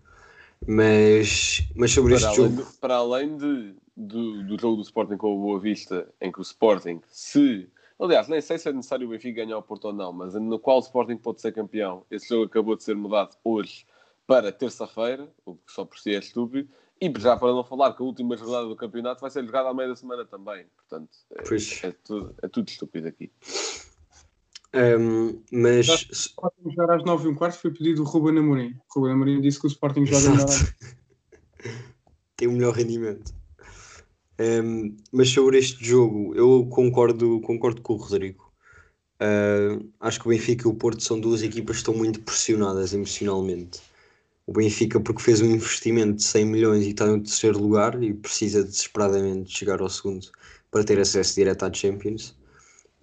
Mas, 0.67 1.63
mas 1.75 1.91
sobre 1.93 2.15
Para 2.17 2.27
este 2.29 2.41
além, 2.41 2.57
jogo, 2.57 2.71
de- 2.71 2.79
para 2.79 2.95
além 2.97 3.37
de, 3.37 3.75
do, 4.01 4.43
do 4.45 4.59
jogo 4.59 4.77
do 4.77 4.83
Sporting 4.83 5.17
com 5.17 5.37
o 5.37 5.41
Boa 5.41 5.61
Vista, 5.61 6.09
em 6.21 6.33
que 6.33 6.41
o 6.41 6.43
Sporting, 6.43 7.01
se. 7.09 7.69
Aliás, 7.99 8.29
nem 8.29 8.41
sei 8.41 8.57
se 8.57 8.69
é 8.69 8.73
necessário 8.73 9.07
o 9.07 9.11
Benfica 9.11 9.45
ganhar 9.45 9.59
o 9.59 9.63
Porto 9.63 9.87
ou 9.87 9.93
não, 9.93 10.11
mas 10.11 10.35
no 10.35 10.59
qual 10.59 10.79
o 10.79 10.81
Sporting 10.81 11.19
pode 11.19 11.41
ser 11.41 11.53
campeão. 11.53 12.05
Esse 12.11 12.29
jogo 12.29 12.45
acabou 12.47 12.75
de 12.75 12.83
ser 12.83 12.97
mudado 12.97 13.37
hoje 13.45 13.85
para 14.27 14.51
terça-feira, 14.51 15.29
o 15.45 15.55
que 15.55 15.71
só 15.71 15.85
por 15.85 15.99
si 15.99 16.15
é 16.15 16.19
estúpido. 16.19 16.69
E 16.99 17.13
já 17.19 17.37
para 17.37 17.53
não 17.53 17.65
falar 17.65 17.93
que 17.95 18.03
a 18.03 18.07
última 18.07 18.37
jornada 18.37 18.69
do 18.69 18.77
campeonato 18.77 19.21
vai 19.21 19.31
ser 19.31 19.45
jogada 19.45 19.69
à 19.69 19.75
meia 19.75 19.89
da 19.89 19.97
semana 19.97 20.25
também. 20.25 20.67
Portanto, 20.77 21.11
é, 21.35 21.89
é 21.89 21.93
tudo, 21.93 22.35
é 22.43 22.49
tudo 22.49 22.69
estúpido 22.69 23.09
aqui. 23.09 23.31
ehm, 24.73 25.43
mas 25.53 25.89
O 25.89 26.13
Sporting 26.13 26.71
jogar 26.71 26.97
às 26.97 27.05
9 27.05 27.29
e 27.29 27.33
um 27.33 27.35
quarto 27.35 27.59
foi 27.59 27.71
pedido 27.71 28.03
do 28.03 28.09
Ruben 28.09 28.39
Amorim. 28.39 28.79
O 28.95 29.01
Ruben 29.01 29.15
Amorim 29.15 29.41
disse 29.41 29.61
que 29.61 29.67
o 29.67 29.69
Sporting 29.69 30.07
joga 30.07 30.31
melhor. 30.31 30.47
Tem 32.37 32.49
o 32.49 32.53
melhor 32.53 32.73
rendimento. 32.75 33.40
Ehm, 34.41 34.97
mas 35.13 35.29
sobre 35.29 35.59
este 35.59 35.85
jogo, 35.85 36.35
eu 36.35 36.67
concordo, 36.71 37.41
concordo 37.43 37.83
com 37.83 37.93
o 37.95 37.97
Rodrigo. 37.97 38.51
Ah, 39.21 39.79
acho 40.01 40.21
que 40.21 40.27
o 40.29 40.31
Benfica 40.31 40.67
e 40.67 40.71
o 40.71 40.75
Porto 40.75 41.03
são 41.03 41.21
duas 41.21 41.43
equipas 41.43 41.77
que 41.77 41.81
estão 41.83 41.95
muito 41.95 42.21
pressionadas 42.23 42.95
emocionalmente. 42.95 43.81
O 44.47 44.53
Benfica, 44.55 45.01
porque 45.01 45.23
fez 45.23 45.43
um 45.43 45.47
investimento 45.47 46.17
de 46.17 46.25
100 46.25 46.47
milhões 46.47 46.87
e 46.87 46.91
está 46.91 47.07
no 47.07 47.21
terceiro 47.23 47.59
lugar 47.61 48.03
e 48.03 48.15
precisa 48.15 48.65
desesperadamente 48.65 49.51
de 49.51 49.59
chegar 49.59 49.81
ao 49.81 49.91
segundo 49.91 50.27
para 50.71 50.85
ter 50.85 50.99
acesso 51.01 51.35
direto 51.35 51.65
à 51.65 51.73
Champions. 51.73 52.37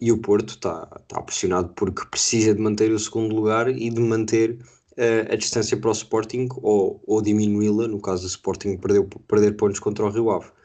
E 0.01 0.11
o 0.11 0.19
Porto 0.19 0.51
está, 0.51 0.89
está 1.01 1.21
pressionado 1.21 1.69
porque 1.75 2.05
precisa 2.09 2.53
de 2.55 2.61
manter 2.61 2.91
o 2.91 2.99
segundo 2.99 3.35
lugar 3.35 3.69
e 3.69 3.89
de 3.89 4.01
manter 4.01 4.59
eh, 4.97 5.27
a 5.31 5.35
distância 5.35 5.77
para 5.77 5.89
o 5.89 5.93
Sporting 5.93 6.47
ou, 6.63 7.01
ou 7.07 7.21
diminuí-la, 7.21 7.87
no 7.87 8.01
caso 8.01 8.23
do 8.23 8.27
Sporting 8.29 8.77
perdeu, 8.77 9.05
perder 9.27 9.55
pontos 9.57 9.79
contra 9.79 10.05
o 10.05 10.09
Rio 10.09 10.31
Ave. 10.31 10.56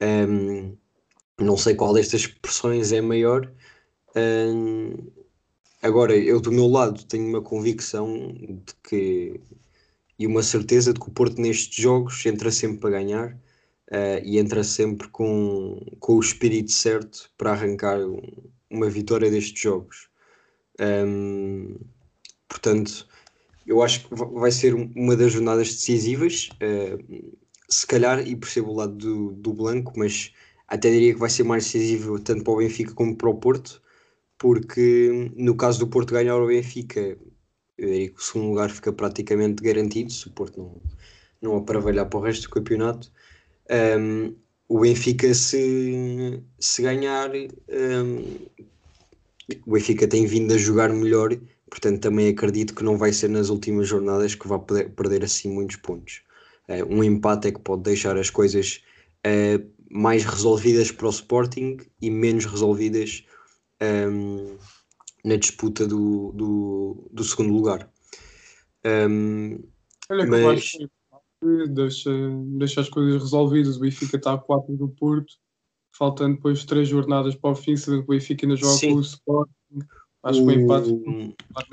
Ehm, 0.00 0.76
não 1.40 1.56
sei 1.58 1.74
qual 1.76 1.94
destas 1.94 2.26
pressões 2.26 2.92
é 2.92 3.00
maior. 3.00 3.52
Ehm, 4.16 4.96
agora, 5.82 6.16
eu 6.16 6.40
do 6.40 6.52
meu 6.52 6.66
lado 6.68 7.04
tenho 7.06 7.28
uma 7.28 7.42
convicção 7.42 8.32
de 8.34 8.74
que 8.84 9.40
e 10.18 10.26
uma 10.26 10.42
certeza 10.42 10.92
de 10.92 11.00
que 11.00 11.08
o 11.08 11.12
Porto 11.12 11.40
nestes 11.40 11.76
jogos 11.82 12.24
entra 12.26 12.50
sempre 12.50 12.78
para 12.80 12.90
ganhar 12.90 13.38
eh, 13.90 14.22
e 14.24 14.38
entra 14.38 14.64
sempre 14.64 15.08
com, 15.08 15.80
com 16.00 16.14
o 16.16 16.20
espírito 16.20 16.72
certo 16.72 17.30
para 17.38 17.52
arrancar 17.52 17.98
um- 18.00 18.20
uma 18.70 18.88
vitória 18.90 19.30
destes 19.30 19.60
jogos. 19.60 20.08
Ehm, 20.80 21.76
portanto, 22.48 23.06
eu 23.66 23.82
acho 23.82 24.08
que 24.08 24.14
va- 24.14 24.26
vai 24.26 24.52
ser 24.52 24.74
um- 24.74 24.92
uma 24.96 25.16
das 25.16 25.32
jornadas 25.32 25.68
decisivas. 25.74 26.48
eh, 26.60 26.98
se 27.68 27.86
calhar, 27.86 28.26
e 28.26 28.36
percebo 28.36 28.70
o 28.70 28.76
lado 28.76 28.94
do, 28.94 29.32
do 29.32 29.52
Blanco, 29.52 29.92
mas 29.96 30.32
até 30.68 30.90
diria 30.90 31.12
que 31.14 31.20
vai 31.20 31.30
ser 31.30 31.44
mais 31.44 31.64
decisivo 31.64 32.18
tanto 32.20 32.44
para 32.44 32.52
o 32.52 32.58
Benfica 32.58 32.92
como 32.94 33.16
para 33.16 33.28
o 33.30 33.34
Porto, 33.38 33.82
porque 34.38 35.30
no 35.36 35.56
caso 35.56 35.78
do 35.80 35.88
Porto 35.88 36.12
ganhar 36.12 36.36
o 36.36 36.46
Benfica, 36.46 37.00
eu 37.78 37.88
diria 37.88 38.10
que 38.10 38.18
o 38.18 38.22
segundo 38.22 38.48
lugar 38.50 38.70
fica 38.70 38.92
praticamente 38.92 39.62
garantido, 39.62 40.12
se 40.12 40.28
o 40.28 40.32
Porto 40.32 40.58
não, 40.58 40.82
não 41.40 41.56
aparvalhar 41.58 42.08
para 42.08 42.18
o 42.18 42.22
resto 42.22 42.42
do 42.42 42.50
campeonato. 42.50 43.10
Um, 43.98 44.34
o 44.68 44.80
Benfica, 44.80 45.32
se, 45.34 46.42
se 46.58 46.82
ganhar, 46.82 47.30
um, 47.34 48.46
o 49.66 49.72
Benfica 49.72 50.08
tem 50.08 50.26
vindo 50.26 50.54
a 50.54 50.58
jogar 50.58 50.92
melhor, 50.92 51.36
portanto 51.70 52.00
também 52.00 52.28
acredito 52.28 52.74
que 52.74 52.82
não 52.84 52.96
vai 52.98 53.12
ser 53.12 53.28
nas 53.28 53.48
últimas 53.48 53.88
jornadas 53.88 54.34
que 54.34 54.48
vai 54.48 54.58
perder, 54.58 54.90
perder 54.90 55.24
assim 55.24 55.50
muitos 55.50 55.76
pontos. 55.76 56.25
Uh, 56.68 56.84
um 56.88 57.04
empate 57.04 57.48
é 57.48 57.52
que 57.52 57.60
pode 57.60 57.82
deixar 57.82 58.16
as 58.16 58.30
coisas 58.30 58.82
uh, 59.26 59.70
mais 59.90 60.24
resolvidas 60.24 60.90
para 60.90 61.06
o 61.06 61.10
Sporting 61.10 61.76
e 62.00 62.10
menos 62.10 62.44
resolvidas 62.44 63.24
um, 63.80 64.56
na 65.24 65.36
disputa 65.36 65.86
do, 65.86 66.32
do, 66.32 67.08
do 67.12 67.24
segundo 67.24 67.52
lugar. 67.52 67.90
Um, 68.84 69.62
Olha 70.10 70.24
que 70.24 70.30
Mas- 70.30 70.70
que 71.40 71.66
deixa, 71.68 72.10
deixa 72.58 72.80
as 72.80 72.88
coisas 72.88 73.22
resolvidas. 73.22 73.76
O 73.76 73.80
Benfica 73.80 74.16
está 74.16 74.32
a 74.32 74.38
4 74.38 74.76
do 74.76 74.88
Porto, 74.88 75.34
faltando 75.96 76.36
depois 76.36 76.64
3 76.64 76.88
jornadas 76.88 77.34
para 77.34 77.50
o 77.50 77.54
fim, 77.54 77.74
que 77.74 77.90
o 77.90 78.06
Benfica 78.06 78.46
ainda 78.46 78.56
joga 78.56 78.78
Sim. 78.78 78.90
com 78.92 78.96
o 78.96 79.00
Sporting. 79.00 79.52
Acho 80.22 80.40
que 80.40 80.46
o 80.46 80.50
empate. 80.50 80.90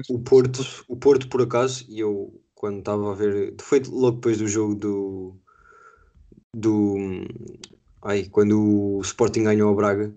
o 0.10 0.19
Porto, 0.19 0.86
o 0.88 0.95
Porto, 0.95 1.27
por 1.29 1.41
acaso, 1.41 1.86
e 1.89 1.99
eu 1.99 2.42
quando 2.63 2.80
estava 2.80 3.12
a 3.12 3.13
ver, 3.13 3.56
foi 3.60 3.82
logo 3.89 4.15
depois 4.15 4.38
do 4.38 4.47
jogo 4.47 4.73
do 4.73 5.36
do 6.56 6.95
ai, 8.02 8.30
quando 8.32 8.97
o 8.97 9.02
Sporting 9.02 9.43
ganhou 9.43 9.67
ao 9.67 9.76
Braga, 9.76 10.15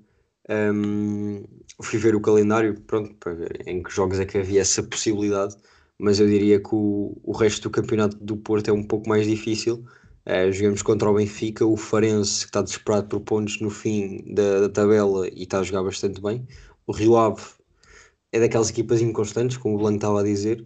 hum, 0.49 1.43
fui 1.83 1.99
ver 1.99 2.15
o 2.15 2.21
calendário, 2.21 2.81
pronto, 2.83 3.13
para 3.17 3.35
ver 3.35 3.65
em 3.67 3.83
que 3.83 3.91
jogos 3.91 4.21
é 4.21 4.25
que 4.25 4.39
havia 4.39 4.61
essa 4.61 4.81
possibilidade, 4.81 5.57
mas 5.99 6.21
eu 6.21 6.29
diria 6.29 6.61
que 6.61 6.69
o, 6.73 7.17
o 7.25 7.33
resto 7.33 7.65
do 7.65 7.71
campeonato 7.71 8.17
do 8.19 8.37
Porto 8.37 8.69
é 8.69 8.73
um 8.73 8.85
pouco 8.85 9.09
mais 9.09 9.27
difícil. 9.27 9.85
Eh, 10.25 10.53
jogamos 10.53 10.83
contra 10.83 11.11
o 11.11 11.15
Benfica, 11.15 11.67
o 11.67 11.77
Farense 11.77 12.43
que 12.43 12.51
está 12.51 12.63
desesperado 12.63 13.09
por 13.09 13.21
pontos 13.23 13.61
no 13.61 13.71
fim 13.71 14.23
da, 14.33 14.61
da 14.61 14.69
tabela 14.69 15.27
e 15.29 15.43
está 15.43 15.59
a 15.59 15.63
jogar 15.65 15.83
bastante 15.83 16.21
bem. 16.23 16.47
O 16.87 16.93
Rio 16.93 17.17
Ave 17.17 17.43
é 18.31 18.39
daquelas 18.39 18.71
equipas 18.71 19.01
inconstantes, 19.03 19.57
como 19.57 19.75
o 19.75 19.79
Blanco 19.79 19.97
estava 19.97 20.21
a 20.21 20.25
dizer, 20.25 20.65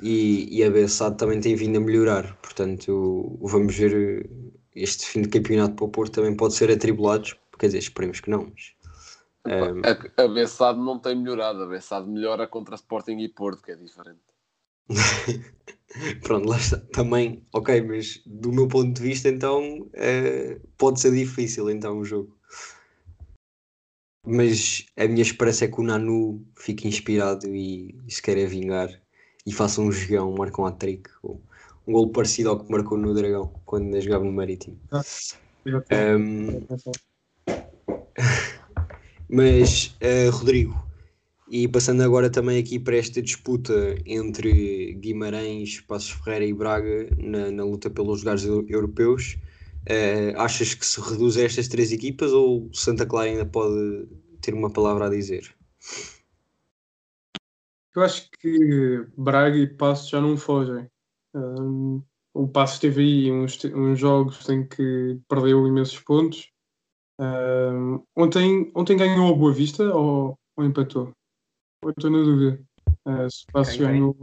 e, 0.00 0.58
e 0.58 0.64
a 0.64 0.70
Bessade 0.70 1.16
também 1.16 1.40
tem 1.40 1.54
vindo 1.54 1.76
a 1.76 1.80
melhorar. 1.80 2.36
Portanto, 2.36 3.38
vamos 3.40 3.74
ver 3.74 4.24
eh, 4.24 4.52
este 4.74 5.06
fim 5.06 5.22
de 5.22 5.28
campeonato 5.28 5.74
para 5.74 5.84
o 5.84 5.88
Porto 5.88 6.14
também 6.14 6.36
pode 6.36 6.54
ser 6.54 6.70
atribulado, 6.70 7.30
quer 7.58 7.66
dizer, 7.66 7.78
esperemos 7.78 8.20
que 8.20 8.30
não. 8.30 8.52
Mas, 8.52 8.74
ehm, 9.46 9.82
A, 9.84 10.22
a 10.24 10.28
Bessade 10.28 10.78
não 10.78 10.98
tem 10.98 11.16
melhorado, 11.16 11.62
a 11.62 11.66
Bessade 11.66 12.08
melhora 12.08 12.46
contra 12.46 12.76
Sporting 12.76 13.18
e 13.18 13.28
Porto, 13.28 13.62
que 13.62 13.72
é 13.72 13.76
diferente. 13.76 14.20
pronto, 16.22 16.48
lá 16.48 16.56
está. 16.56 16.78
Também, 16.92 17.44
ok, 17.52 17.82
mas 17.82 18.22
do 18.24 18.52
meu 18.52 18.68
ponto 18.68 18.92
de 18.92 19.02
vista, 19.02 19.28
então 19.28 19.88
eh, 19.94 20.60
pode 20.76 21.00
ser 21.00 21.12
difícil 21.12 21.68
então 21.70 21.98
o 21.98 22.04
jogo. 22.04 22.36
Mas 24.24 24.86
a 24.96 25.06
minha 25.08 25.22
esperança 25.22 25.64
é 25.64 25.68
que 25.68 25.80
o 25.80 25.82
Nanu 25.84 26.46
fique 26.56 26.86
inspirado 26.86 27.46
e, 27.46 27.98
e 28.06 28.12
se 28.12 28.20
queira 28.20 28.46
vingar 28.46 28.90
e 29.48 29.52
faça 29.52 29.80
um 29.80 29.90
jogão, 29.90 30.34
marque 30.36 30.60
um 30.60 30.66
hat-trick, 30.66 31.08
ou 31.22 31.40
um 31.86 31.92
golo 31.94 32.10
parecido 32.10 32.50
ao 32.50 32.62
que 32.62 32.70
marcou 32.70 32.98
no 32.98 33.14
Dragão, 33.14 33.50
quando 33.64 33.84
ainda 33.84 34.00
jogava 34.02 34.22
no 34.24 34.32
Marítimo. 34.32 34.78
Ehm, 35.88 36.66
Mas, 39.26 39.96
eh, 40.00 40.28
Rodrigo, 40.28 40.86
e 41.50 41.66
passando 41.66 42.02
agora 42.02 42.28
também 42.28 42.58
aqui 42.58 42.78
para 42.78 42.96
esta 42.96 43.22
disputa 43.22 43.96
entre 44.04 44.92
Guimarães, 45.00 45.80
Passos 45.80 46.10
Ferreira 46.10 46.44
e 46.44 46.52
Braga 46.52 47.08
na, 47.16 47.50
na 47.50 47.64
luta 47.64 47.88
pelos 47.88 48.20
lugares 48.20 48.44
eu- 48.44 48.66
europeus, 48.68 49.38
eh, 49.86 50.34
achas 50.36 50.74
que 50.74 50.84
se 50.84 51.00
reduz 51.00 51.38
a 51.38 51.42
estas 51.42 51.68
três 51.68 51.90
equipas 51.90 52.32
ou 52.32 52.68
Santa 52.74 53.06
Clara 53.06 53.30
ainda 53.30 53.46
pode 53.46 54.06
ter 54.42 54.52
uma 54.52 54.70
palavra 54.70 55.06
a 55.06 55.10
dizer? 55.10 55.54
Eu 57.98 58.04
acho 58.04 58.30
que 58.30 59.06
Braga 59.16 59.56
e 59.56 59.66
Passos 59.66 60.08
já 60.08 60.20
não 60.20 60.36
fogem. 60.36 60.88
Um, 61.34 62.02
o 62.32 62.46
Passos 62.48 62.78
teve 62.78 63.02
aí 63.02 63.32
uns, 63.32 63.62
uns 63.64 63.98
jogos 63.98 64.48
em 64.48 64.66
que 64.66 65.20
perdeu 65.28 65.66
imensos 65.66 65.98
pontos. 66.00 66.50
Um, 67.20 68.02
ontem, 68.16 68.70
ontem 68.74 68.96
ganhou 68.96 69.32
a 69.32 69.36
Boa 69.36 69.52
Vista 69.52 69.82
ou, 69.94 70.38
ou 70.56 70.64
empatou? 70.64 71.12
Eu 71.82 71.90
estou 71.90 72.10
na 72.10 72.18
dúvida. 72.18 72.62
Uh, 73.04 73.30
se 73.30 73.44
o 73.48 73.52
Passos 73.52 73.76
Quem 73.76 73.86
ganhou. 73.86 74.16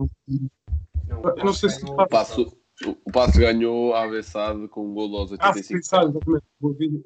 Não, 1.07 1.21
Eu 1.23 1.45
não 1.45 1.53
sei 1.53 1.69
se 1.69 1.83
O 1.85 2.07
Passo, 2.07 2.57
o 2.85 3.11
Passo 3.11 3.39
ganhou 3.39 3.93
a 3.93 4.03
AVSAD 4.03 4.69
com 4.69 4.89
um 4.89 4.93
gol 4.93 5.17
aos 5.17 5.31
Ah, 5.33 5.51
85. 5.53 5.63
sim, 5.63 5.81
sabe, 5.81 6.19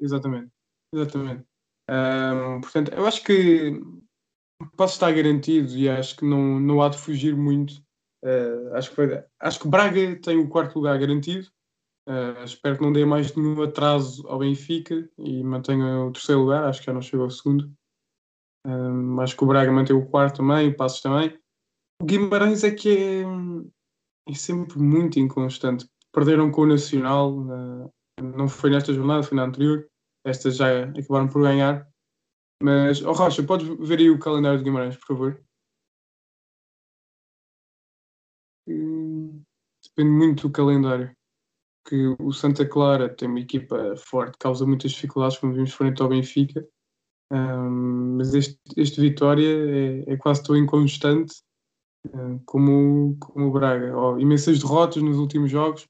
Exatamente. 0.00 0.52
Exatamente. 0.92 1.44
Um, 1.90 2.60
portanto, 2.60 2.92
eu 2.92 3.04
acho 3.04 3.24
que 3.24 3.80
passo 4.76 4.94
está 4.94 5.10
garantido 5.10 5.76
e 5.76 5.88
acho 5.88 6.16
que 6.16 6.24
não, 6.24 6.60
não 6.60 6.82
há 6.82 6.88
de 6.88 6.98
fugir 6.98 7.36
muito. 7.36 7.82
Uh, 8.22 8.74
acho, 8.74 8.90
que 8.90 8.96
foi- 8.96 9.24
acho 9.40 9.60
que 9.60 9.68
Braga 9.68 10.20
tem 10.20 10.36
o 10.36 10.48
quarto 10.48 10.76
lugar 10.76 10.98
garantido. 10.98 11.48
Uh, 12.08 12.44
espero 12.44 12.76
que 12.76 12.82
não 12.82 12.92
dê 12.92 13.04
mais 13.04 13.34
nenhum 13.34 13.62
atraso 13.62 14.26
ao 14.26 14.38
Benfica 14.38 15.08
e 15.18 15.42
mantenha 15.42 16.00
o 16.04 16.12
terceiro 16.12 16.42
lugar. 16.42 16.64
Acho 16.64 16.80
que 16.80 16.86
já 16.86 16.92
não 16.92 17.02
chegou 17.02 17.24
ao 17.24 17.30
segundo. 17.30 17.72
Um, 18.66 19.20
acho 19.20 19.36
que 19.36 19.44
o 19.44 19.46
Braga 19.46 19.72
mantém 19.72 19.96
o 19.96 20.06
quarto 20.06 20.38
também, 20.38 20.68
o 20.68 20.76
Passos 20.76 21.00
também. 21.00 21.38
O 22.02 22.04
Guimarães 22.04 22.64
é 22.64 22.70
que 22.70 22.88
é, 22.96 23.22
é 24.28 24.34
sempre 24.34 24.78
muito 24.78 25.18
inconstante. 25.18 25.88
Perderam 26.12 26.50
com 26.50 26.62
o 26.62 26.66
Nacional, 26.66 27.32
uh, 27.32 27.90
não 28.22 28.48
foi 28.48 28.70
nesta 28.70 28.92
jornada, 28.92 29.22
foi 29.22 29.36
na 29.36 29.44
anterior. 29.44 29.86
Estas 30.24 30.56
já 30.56 30.84
acabaram 30.84 31.28
por 31.28 31.42
ganhar. 31.42 31.89
Mas, 32.62 33.02
oh 33.02 33.12
Rocha, 33.12 33.42
podes 33.42 33.66
ver 33.88 33.98
aí 33.98 34.10
o 34.10 34.18
calendário 34.18 34.58
de 34.58 34.64
Guimarães, 34.64 34.96
por 34.96 35.06
favor? 35.06 35.44
Depende 38.66 40.10
muito 40.10 40.48
do 40.48 40.52
calendário. 40.52 41.14
Que 41.86 42.14
o 42.20 42.32
Santa 42.32 42.68
Clara 42.68 43.08
tem 43.08 43.28
uma 43.28 43.40
equipa 43.40 43.96
forte, 43.96 44.36
causa 44.38 44.66
muitas 44.66 44.92
dificuldades 44.92 45.38
quando 45.38 45.54
vimos 45.54 45.72
frente 45.72 46.02
ao 46.02 46.08
Benfica. 46.08 46.66
Hum, 47.32 48.16
mas 48.18 48.34
este, 48.34 48.58
este 48.76 49.00
Vitória 49.00 50.04
é, 50.06 50.12
é 50.12 50.16
quase 50.16 50.42
tão 50.42 50.56
inconstante 50.56 51.34
hum, 52.12 52.38
como, 52.44 53.16
como 53.18 53.46
o 53.46 53.52
Braga. 53.52 53.96
Oh, 53.96 54.18
imensas 54.18 54.58
derrotas 54.58 55.02
nos 55.02 55.16
últimos 55.16 55.50
jogos. 55.50 55.88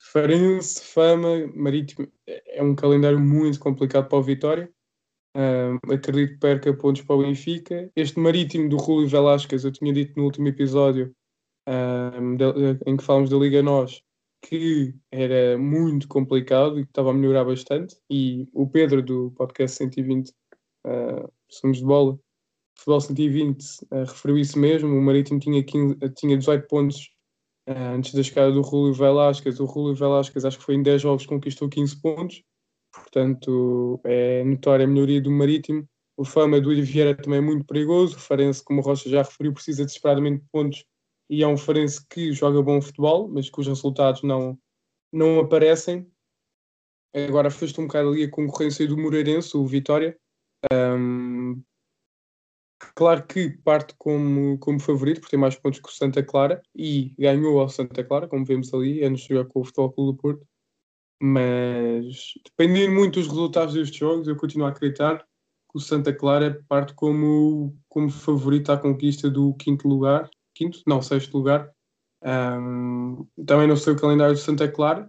Farense, 0.00 0.82
Fama, 0.82 1.46
Marítimo. 1.54 2.10
É 2.26 2.62
um 2.62 2.74
calendário 2.74 3.20
muito 3.20 3.60
complicado 3.60 4.08
para 4.08 4.18
o 4.18 4.22
Vitória. 4.22 4.72
Um, 5.36 5.92
acredito 5.92 6.32
que 6.32 6.38
perca 6.38 6.72
pontos 6.72 7.02
para 7.02 7.16
o 7.16 7.22
Benfica. 7.22 7.90
Este 7.94 8.18
Marítimo 8.18 8.70
do 8.70 8.78
Rúlio 8.78 9.06
Velasquez, 9.06 9.64
eu 9.64 9.70
tinha 9.72 9.92
dito 9.92 10.14
no 10.16 10.24
último 10.24 10.48
episódio 10.48 11.14
um, 11.68 12.36
de- 12.36 12.78
em 12.86 12.96
que 12.96 13.04
falamos 13.04 13.28
da 13.28 13.36
Liga 13.36 13.62
Nós 13.62 14.00
que 14.48 14.94
era 15.10 15.58
muito 15.58 16.06
complicado 16.06 16.78
e 16.78 16.84
que 16.84 16.90
estava 16.90 17.10
a 17.10 17.14
melhorar 17.14 17.44
bastante. 17.44 17.96
E 18.08 18.48
o 18.52 18.68
Pedro 18.68 19.02
do 19.02 19.32
podcast 19.32 19.76
120, 19.76 20.30
uh, 20.86 21.32
Somos 21.50 21.78
de 21.78 21.84
Bola, 21.84 22.18
Futebol 22.78 23.00
120, 23.00 23.62
uh, 23.90 24.04
referiu 24.06 24.38
isso 24.38 24.58
mesmo. 24.58 24.88
O 24.88 25.02
Marítimo 25.02 25.40
tinha, 25.40 25.62
15, 25.64 25.94
uh, 25.94 26.08
tinha 26.10 26.36
18 26.36 26.66
pontos 26.68 27.10
uh, 27.68 27.94
antes 27.96 28.14
da 28.14 28.22
chegada 28.22 28.52
do 28.52 28.60
Rúlio 28.62 28.94
Velasquez. 28.94 29.58
O 29.58 29.64
Rúlio 29.64 29.96
Velasquez, 29.96 30.44
acho 30.44 30.58
que 30.58 30.64
foi 30.64 30.76
em 30.76 30.82
10 30.82 31.02
jogos, 31.02 31.26
conquistou 31.26 31.68
15 31.68 32.00
pontos. 32.00 32.42
Portanto, 32.96 34.00
é 34.04 34.42
notória 34.44 34.84
a 34.84 34.88
melhoria 34.88 35.20
do 35.20 35.30
Marítimo. 35.30 35.86
O 36.16 36.24
Fama 36.24 36.60
do 36.60 36.70
Vieira 36.82 37.14
também 37.14 37.38
é 37.38 37.42
muito 37.42 37.64
perigoso. 37.66 38.16
O 38.16 38.20
Farense, 38.20 38.64
como 38.64 38.80
o 38.80 38.82
Rocha 38.82 39.08
já 39.08 39.22
referiu, 39.22 39.52
precisa 39.52 39.84
desesperadamente 39.84 40.42
de 40.42 40.48
pontos 40.50 40.84
e 41.28 41.42
é 41.42 41.46
um 41.46 41.56
Farense 41.56 42.04
que 42.08 42.32
joga 42.32 42.62
bom 42.62 42.80
futebol, 42.80 43.28
mas 43.28 43.50
cujos 43.50 43.76
resultados 43.78 44.22
não, 44.22 44.58
não 45.12 45.40
aparecem. 45.40 46.10
Agora 47.14 47.48
afasta 47.48 47.80
um 47.80 47.86
bocado 47.86 48.10
ali 48.10 48.24
a 48.24 48.30
concorrência 48.30 48.86
do 48.86 48.96
Moreirense, 48.96 49.56
o 49.56 49.66
Vitória. 49.66 50.18
Um, 50.72 51.62
claro 52.94 53.26
que 53.26 53.50
parte 53.58 53.94
como, 53.98 54.58
como 54.58 54.80
favorito, 54.80 55.20
porque 55.20 55.30
tem 55.32 55.40
mais 55.40 55.56
pontos 55.56 55.80
que 55.80 55.88
o 55.88 55.92
Santa 55.92 56.22
Clara 56.22 56.62
e 56.74 57.14
ganhou 57.18 57.60
ao 57.60 57.68
Santa 57.68 58.04
Clara, 58.04 58.28
como 58.28 58.44
vemos 58.44 58.72
ali, 58.72 59.04
antes 59.04 59.22
de 59.22 59.34
jogar 59.34 59.48
com 59.48 59.60
o 59.60 59.64
Futebol 59.64 59.92
Clube 59.92 60.12
do 60.12 60.22
Porto. 60.22 60.46
Mas 61.20 62.32
dependendo 62.44 62.94
muito 62.94 63.18
dos 63.18 63.28
resultados 63.28 63.74
destes 63.74 63.98
jogos, 63.98 64.28
eu 64.28 64.36
continuo 64.36 64.66
a 64.66 64.70
acreditar 64.70 65.18
que 65.18 65.76
o 65.76 65.80
Santa 65.80 66.12
Clara 66.12 66.62
parte 66.68 66.94
como, 66.94 67.76
como 67.88 68.10
favorito 68.10 68.70
à 68.70 68.76
conquista 68.76 69.30
do 69.30 69.54
quinto 69.54 69.88
lugar 69.88 70.28
quinto, 70.56 70.80
não, 70.86 71.02
sexto 71.02 71.36
lugar. 71.36 71.70
Um, 72.24 73.26
também 73.46 73.68
não 73.68 73.76
sei 73.76 73.92
o 73.92 74.00
calendário 74.00 74.34
do 74.34 74.40
Santa 74.40 74.66
Clara, 74.66 75.08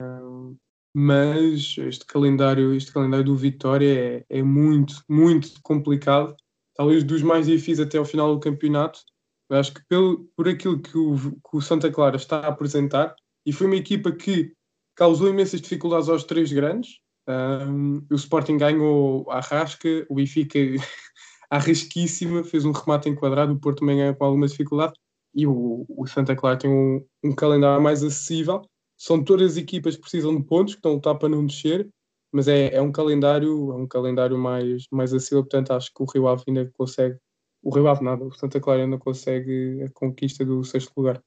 um, 0.00 0.56
mas 0.94 1.76
este 1.78 2.06
calendário, 2.06 2.74
este 2.74 2.92
calendário 2.92 3.26
do 3.26 3.36
Vitória 3.36 4.24
é, 4.30 4.38
é 4.38 4.42
muito, 4.42 5.04
muito 5.08 5.60
complicado. 5.62 6.34
Talvez 6.74 7.04
dos 7.04 7.22
mais 7.22 7.46
difíceis 7.46 7.80
até 7.80 7.98
ao 7.98 8.04
final 8.04 8.34
do 8.34 8.40
campeonato. 8.40 9.00
Eu 9.48 9.58
acho 9.58 9.74
que 9.74 9.80
pelo, 9.88 10.28
por 10.36 10.48
aquilo 10.48 10.80
que 10.80 10.96
o, 10.98 11.16
que 11.16 11.56
o 11.56 11.60
Santa 11.60 11.92
Clara 11.92 12.16
está 12.16 12.40
a 12.40 12.48
apresentar, 12.48 13.14
e 13.46 13.52
foi 13.52 13.68
uma 13.68 13.76
equipa 13.76 14.10
que 14.10 14.52
causou 14.96 15.28
imensas 15.28 15.60
dificuldades 15.60 16.08
aos 16.08 16.24
três 16.24 16.50
grandes. 16.52 16.98
Um, 17.28 18.04
o 18.10 18.14
Sporting 18.14 18.56
ganhou 18.56 19.30
a 19.30 19.40
Rasca, 19.40 20.06
o 20.08 20.14
Benfica 20.14 20.58
arrisquíssima, 21.50 22.42
fez 22.42 22.64
um 22.64 22.72
remate 22.72 23.08
enquadrado, 23.08 23.52
o 23.52 23.58
Porto 23.58 23.80
também 23.80 23.98
ganha 23.98 24.14
com 24.14 24.24
alguma 24.24 24.46
dificuldade 24.46 24.94
e 25.36 25.46
o, 25.46 25.84
o 25.86 26.06
Santa 26.06 26.34
Clara 26.34 26.56
tem 26.56 26.70
um, 26.70 27.04
um, 27.22 27.34
calendário 27.34 27.82
mais 27.82 28.02
acessível. 28.02 28.62
São 28.96 29.22
todas 29.22 29.52
as 29.52 29.56
equipas 29.58 29.94
que 29.94 30.00
precisam 30.00 30.34
de 30.34 30.42
pontos, 30.42 30.74
que 30.74 30.78
estão 30.78 30.92
a 30.92 30.94
lutar 30.94 31.18
para 31.18 31.28
não 31.28 31.44
descer, 31.44 31.86
mas 32.32 32.48
é, 32.48 32.74
é 32.74 32.80
um 32.80 32.90
calendário, 32.90 33.70
é 33.72 33.74
um 33.74 33.86
calendário 33.86 34.38
mais, 34.38 34.86
mais 34.90 35.12
acessível, 35.12 35.42
portanto 35.42 35.72
acho 35.72 35.92
que 35.92 36.02
o 36.02 36.06
Rio 36.06 36.26
Ave 36.26 36.42
ainda 36.48 36.70
consegue, 36.72 37.18
o 37.62 37.74
Rio 37.74 37.86
Ave 37.86 38.02
nada, 38.02 38.24
o 38.24 38.32
Santa 38.32 38.58
Clara 38.58 38.82
ainda 38.82 38.96
consegue 38.98 39.82
a 39.82 39.90
conquista 39.92 40.42
do 40.42 40.64
sexto 40.64 40.92
lugar. 40.96 41.22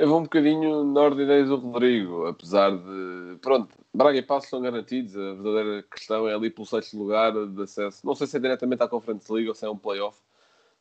Eu 0.00 0.08
vou 0.08 0.20
um 0.20 0.22
bocadinho 0.22 0.82
na 0.82 1.00
ordem 1.02 1.18
de 1.18 1.24
ideias 1.24 1.48
do 1.50 1.56
Rodrigo, 1.56 2.24
apesar 2.24 2.70
de. 2.70 3.36
Pronto, 3.42 3.76
Braga 3.92 4.16
e 4.16 4.22
Passos 4.22 4.48
são 4.48 4.62
garantidos. 4.62 5.14
A 5.14 5.34
verdadeira 5.34 5.82
questão 5.82 6.26
é 6.26 6.34
ali 6.34 6.48
pelo 6.48 6.66
sexto 6.66 6.96
lugar 6.96 7.32
de 7.32 7.62
acesso. 7.62 8.06
Não 8.06 8.14
sei 8.14 8.26
se 8.26 8.38
é 8.38 8.40
diretamente 8.40 8.82
à 8.82 8.88
Conference 8.88 9.30
League 9.30 9.50
ou 9.50 9.54
se 9.54 9.66
é 9.66 9.68
um 9.68 9.76
playoff, 9.76 10.18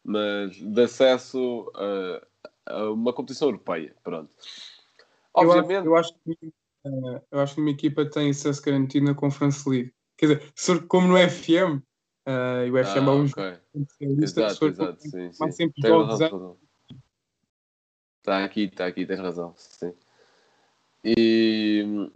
mas 0.06 0.56
de 0.56 0.82
acesso 0.82 1.69
a, 1.76 2.74
a 2.74 2.91
uma 2.91 3.12
competição 3.12 3.50
europeia. 3.50 3.93
Pronto. 4.02 4.32
Obviamente. 5.34 5.86
Eu 5.86 5.98
acho, 5.98 6.13
eu, 6.26 6.32
acho 6.32 6.39
que, 6.39 6.48
uh, 6.86 7.22
eu 7.30 7.39
acho 7.41 7.56
que 7.56 7.62
uma 7.62 7.72
equipa 7.72 8.10
tem 8.10 8.30
acesso 8.30 8.63
garantido 8.63 9.06
na 9.06 9.13
Conference 9.13 9.69
League. 9.69 9.93
Quer 10.17 10.38
dizer, 10.56 10.88
como 10.88 11.10
no 11.10 11.17
FM, 11.17 11.84
uh, 12.28 12.66
e 12.66 12.72
o 12.72 12.84
FM 12.84 12.88
ah, 12.88 12.98
é 12.98 13.02
um 13.02 13.26
okay. 13.26 13.58
Exato, 14.22 14.68
exato. 14.68 15.02
Sim, 15.02 15.32
sim. 15.32 15.52
sempre 15.52 15.82
Tem 15.82 15.92
jogos 15.92 16.20
razão, 16.20 16.58
Está 18.20 18.44
aqui, 18.44 18.64
está 18.66 18.86
aqui, 18.86 19.06
tens 19.06 19.20
razão. 19.20 19.54
Sim. 19.56 19.94
E, 21.04 22.12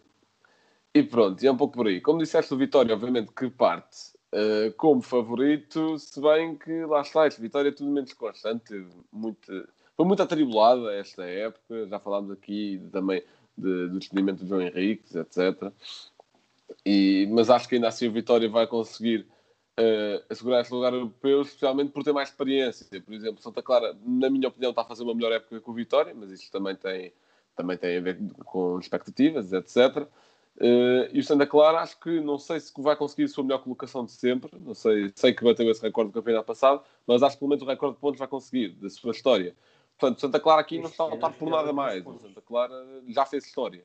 e 0.93 1.03
pronto, 1.03 1.41
e 1.41 1.47
é 1.47 1.51
um 1.51 1.57
pouco 1.57 1.75
por 1.75 1.87
aí. 1.87 2.01
Como 2.01 2.19
disseste, 2.19 2.53
o 2.53 2.57
Vitória, 2.57 2.93
obviamente, 2.93 3.31
que 3.31 3.49
parte 3.49 4.13
uh, 4.33 4.73
como 4.77 5.01
favorito, 5.01 5.97
se 5.97 6.19
bem 6.19 6.55
que 6.55 6.85
lá 6.85 7.01
está, 7.01 7.27
este 7.27 7.41
Vitória 7.41 7.69
é 7.69 7.71
tudo 7.71 7.89
menos 7.89 8.13
constante, 8.13 8.85
muito, 9.11 9.67
foi 9.95 10.05
muito 10.05 10.21
atribulada 10.21 10.93
esta 10.93 11.23
época. 11.23 11.87
Já 11.87 11.99
falámos 11.99 12.31
aqui 12.31 12.81
também 12.91 13.23
de, 13.57 13.87
do 13.87 13.99
despedimento 13.99 14.43
de 14.43 14.49
João 14.49 14.61
Henrique, 14.61 15.17
etc. 15.17 15.71
E, 16.85 17.27
mas 17.31 17.49
acho 17.49 17.67
que 17.67 17.75
ainda 17.75 17.87
assim 17.87 18.07
o 18.07 18.11
Vitória 18.11 18.49
vai 18.49 18.67
conseguir 18.67 19.25
uh, 19.79 20.23
assegurar 20.29 20.61
este 20.61 20.73
lugar 20.73 20.93
europeu, 20.93 21.41
especialmente 21.41 21.91
por 21.91 22.03
ter 22.03 22.13
mais 22.13 22.29
experiência. 22.29 23.01
Por 23.01 23.13
exemplo, 23.13 23.41
Santa 23.41 23.61
Clara, 23.61 23.97
na 24.05 24.29
minha 24.29 24.47
opinião, 24.47 24.71
está 24.71 24.81
a 24.81 24.85
fazer 24.85 25.03
uma 25.03 25.15
melhor 25.15 25.31
época 25.31 25.59
que 25.59 25.69
o 25.69 25.73
Vitória, 25.73 26.13
mas 26.15 26.31
isto 26.31 26.51
também 26.51 26.75
tem, 26.75 27.13
também 27.55 27.77
tem 27.77 27.97
a 27.97 28.01
ver 28.01 28.17
com 28.45 28.79
expectativas, 28.79 29.51
etc. 29.53 30.07
Uh, 30.57 31.09
e 31.11 31.19
o 31.19 31.23
Santa 31.23 31.47
Clara, 31.47 31.79
acho 31.79 31.99
que 31.99 32.19
não 32.19 32.37
sei 32.37 32.59
se 32.59 32.71
vai 32.77 32.95
conseguir 32.95 33.23
a 33.23 33.27
sua 33.27 33.43
melhor 33.43 33.63
colocação 33.63 34.05
de 34.05 34.11
sempre. 34.11 34.51
Não 34.59 34.73
sei, 34.73 35.11
sei 35.15 35.33
que 35.33 35.43
bateu 35.43 35.69
esse 35.69 35.81
recorde 35.81 36.11
do 36.11 36.13
campeonato 36.13 36.45
passado, 36.45 36.83
mas 37.07 37.23
acho 37.23 37.35
que 37.35 37.39
pelo 37.39 37.49
menos 37.49 37.63
o 37.63 37.67
recorde 37.67 37.95
de 37.95 38.01
pontos 38.01 38.19
vai 38.19 38.27
conseguir 38.27 38.69
da 38.69 38.89
sua 38.89 39.11
história. 39.11 39.55
Portanto, 39.97 40.21
Santa 40.21 40.39
Clara 40.39 40.61
aqui 40.61 40.79
não 40.79 40.89
está 40.89 41.03
a 41.03 41.07
lutar 41.07 41.33
por 41.33 41.49
nada 41.49 41.71
mais. 41.71 42.05
O 42.05 42.19
Santa 42.19 42.41
Clara 42.41 42.75
já 43.07 43.25
fez 43.25 43.45
história. 43.45 43.83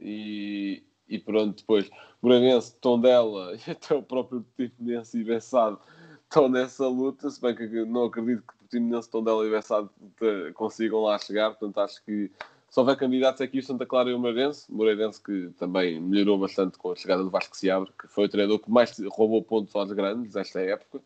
E, 0.00 0.82
e 1.08 1.18
pronto, 1.18 1.58
depois 1.58 1.90
Moreirense, 2.20 2.74
Tondela 2.80 3.56
e 3.66 3.70
até 3.70 3.94
o 3.94 4.02
próprio 4.02 4.44
Portimonense 4.56 5.18
e 5.18 5.24
Bessado 5.24 5.80
estão 6.24 6.48
nessa 6.48 6.86
luta, 6.86 7.30
se 7.30 7.40
bem 7.40 7.54
que 7.54 7.66
não 7.84 8.04
acredito 8.04 8.42
que 8.42 8.58
Portimonense, 8.58 9.10
Tondela 9.10 9.46
e 9.46 9.50
Bessado 9.50 9.90
consigam 10.54 11.00
lá 11.00 11.18
chegar, 11.18 11.50
portanto 11.50 11.78
acho 11.80 12.04
que 12.04 12.30
Se 12.70 12.78
houver 12.78 12.96
candidatos 12.96 13.40
aqui, 13.40 13.60
o 13.60 13.62
Santa 13.62 13.86
Clara 13.86 14.10
e 14.10 14.14
o 14.14 14.18
Moreirense. 14.18 14.70
Moreirense 14.70 15.22
que 15.22 15.48
também 15.58 15.98
melhorou 15.98 16.38
bastante 16.38 16.76
com 16.76 16.92
a 16.92 16.96
chegada 16.96 17.24
do 17.24 17.30
Vasco 17.30 17.56
Seabra, 17.56 17.90
que 17.98 18.06
foi 18.08 18.26
o 18.26 18.28
treinador 18.28 18.58
que 18.58 18.70
mais 18.70 18.94
roubou 19.10 19.42
pontos 19.42 19.74
aos 19.74 19.90
grandes 19.92 20.36
esta 20.36 20.60
época, 20.60 21.00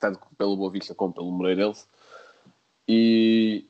tanto 0.00 0.20
pelo 0.38 0.56
Boa 0.56 0.70
Vista 0.70 0.94
como 0.94 1.12
pelo 1.12 1.30
Moreirense. 1.30 1.86
E, 2.88 3.66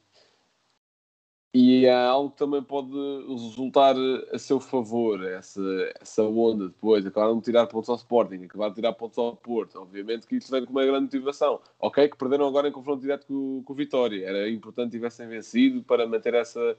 e 1.56 1.88
há 1.88 2.08
algo 2.08 2.30
que 2.30 2.38
também 2.38 2.60
pode 2.60 2.90
resultar 3.28 3.94
a 4.32 4.38
seu 4.40 4.58
favor, 4.58 5.24
essa, 5.24 5.62
essa 6.00 6.24
onda 6.24 6.66
depois. 6.66 7.06
Acabaram 7.06 7.38
de 7.38 7.44
tirar 7.44 7.68
pontos 7.68 7.88
ao 7.88 7.94
Sporting, 7.94 8.42
acabaram 8.42 8.72
de 8.72 8.74
tirar 8.74 8.92
pontos 8.92 9.16
ao 9.18 9.36
Porto. 9.36 9.80
Obviamente 9.80 10.26
que 10.26 10.34
isso 10.34 10.50
vem 10.50 10.64
com 10.64 10.72
uma 10.72 10.84
grande 10.84 11.04
motivação. 11.04 11.60
Ok, 11.78 12.08
que 12.08 12.16
perderam 12.16 12.48
agora 12.48 12.66
em 12.66 12.72
confronto 12.72 13.02
direto 13.02 13.28
com, 13.28 13.62
com 13.64 13.72
o 13.72 13.76
Vitória. 13.76 14.26
Era 14.26 14.50
importante 14.50 14.90
que 14.90 14.96
tivessem 14.96 15.28
vencido 15.28 15.84
para 15.84 16.08
manter 16.08 16.34
essa 16.34 16.76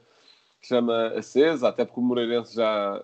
chama 0.61 1.07
acesa, 1.15 1.69
até 1.69 1.85
porque 1.85 2.01
o 2.01 2.03
Moreirense 2.03 2.55
já, 2.55 3.01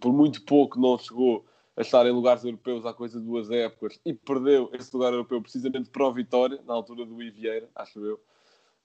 por 0.00 0.12
muito 0.12 0.42
pouco, 0.44 0.80
não 0.80 0.98
chegou 0.98 1.44
a 1.76 1.82
estar 1.82 2.04
em 2.04 2.10
lugares 2.10 2.42
europeus 2.42 2.84
há 2.84 2.92
coisa 2.92 3.20
de 3.20 3.26
duas 3.26 3.48
épocas 3.48 4.00
e 4.04 4.12
perdeu 4.12 4.70
esse 4.72 4.92
lugar 4.92 5.12
europeu 5.12 5.40
precisamente 5.40 5.88
para 5.88 6.04
o 6.04 6.12
Vitória, 6.12 6.60
na 6.66 6.74
altura 6.74 7.06
do 7.06 7.22
Ivieira, 7.22 7.68
acho 7.76 8.04
eu. 8.04 8.20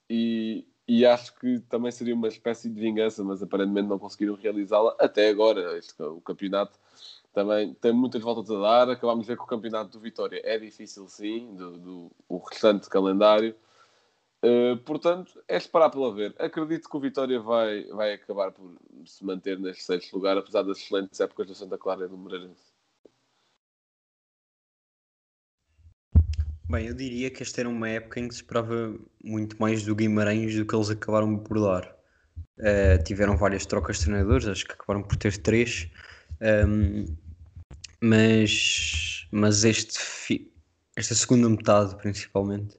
E, 0.08 0.66
e 0.88 1.06
acho 1.06 1.36
que 1.36 1.60
também 1.62 1.92
seria 1.92 2.16
uma 2.16 2.30
espécie 2.30 2.70
de 2.70 2.80
vingança, 2.80 3.24
mas 3.24 3.44
aparentemente 3.44 3.90
não 3.90 4.00
conseguiram 4.00 4.36
realizá-la 4.36 4.96
até 5.00 5.30
agora. 5.30 5.78
Este, 5.78 6.02
o 6.02 6.22
campeonato 6.22 6.80
também 7.34 7.74
tem 7.74 7.92
muitas 7.92 8.22
voltas 8.22 8.50
a 8.50 8.60
dar. 8.60 8.90
Acabámos 8.90 9.26
de 9.26 9.28
ver 9.28 9.38
que 9.38 9.44
o 9.44 9.48
campeonato 9.48 9.92
do 9.92 10.00
Vitória 10.00 10.42
é 10.46 10.58
difícil, 10.58 11.08
sim, 11.10 11.54
do, 11.56 11.78
do 11.78 12.12
o 12.30 12.38
restante 12.38 12.90
calendário. 12.90 13.54
Uh, 14.42 14.78
portanto, 14.78 15.44
é 15.48 15.58
esperar 15.58 15.90
pela 15.90 16.14
ver. 16.14 16.34
Acredito 16.40 16.90
que 16.90 16.96
o 16.96 17.00
Vitória 17.00 17.40
vai, 17.40 17.84
vai 17.88 18.14
acabar 18.14 18.52
por 18.52 18.72
se 19.06 19.26
manter 19.26 19.60
neste 19.60 19.84
sexto 19.84 20.14
lugar, 20.14 20.38
apesar 20.38 20.62
das 20.62 20.78
excelentes 20.78 21.20
épocas 21.20 21.48
do 21.48 21.56
Santa 21.56 21.78
Clara 21.78 22.06
e 22.06 22.08
do 22.08 22.18
Moreirense. 22.18 22.67
Bem, 26.70 26.88
eu 26.88 26.94
diria 26.94 27.30
que 27.30 27.42
esta 27.42 27.62
era 27.62 27.70
uma 27.70 27.88
época 27.88 28.20
em 28.20 28.28
que 28.28 28.34
se 28.34 28.42
esperava 28.42 28.94
muito 29.24 29.56
mais 29.58 29.84
do 29.84 29.96
Guimarães 29.96 30.54
do 30.54 30.66
que 30.66 30.76
eles 30.76 30.90
acabaram 30.90 31.38
por 31.38 31.62
dar. 31.62 31.96
Uh, 32.60 33.02
tiveram 33.06 33.38
várias 33.38 33.66
trocas 33.66 34.00
de 34.00 34.06
treinadores, 34.06 34.46
acho 34.48 34.66
que 34.66 34.74
acabaram 34.74 35.02
por 35.02 35.16
ter 35.16 35.38
três, 35.38 35.88
um, 36.68 37.06
mas, 38.02 39.26
mas 39.32 39.64
este, 39.64 40.52
esta 40.98 41.16
segunda 41.16 41.48
metade, 41.48 41.96
principalmente, 41.96 42.76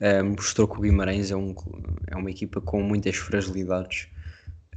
uh, 0.00 0.24
mostrou 0.24 0.66
que 0.66 0.78
o 0.78 0.80
Guimarães 0.80 1.30
é, 1.30 1.36
um, 1.36 1.54
é 2.08 2.16
uma 2.16 2.32
equipa 2.32 2.60
com 2.60 2.82
muitas 2.82 3.14
fragilidades 3.14 4.08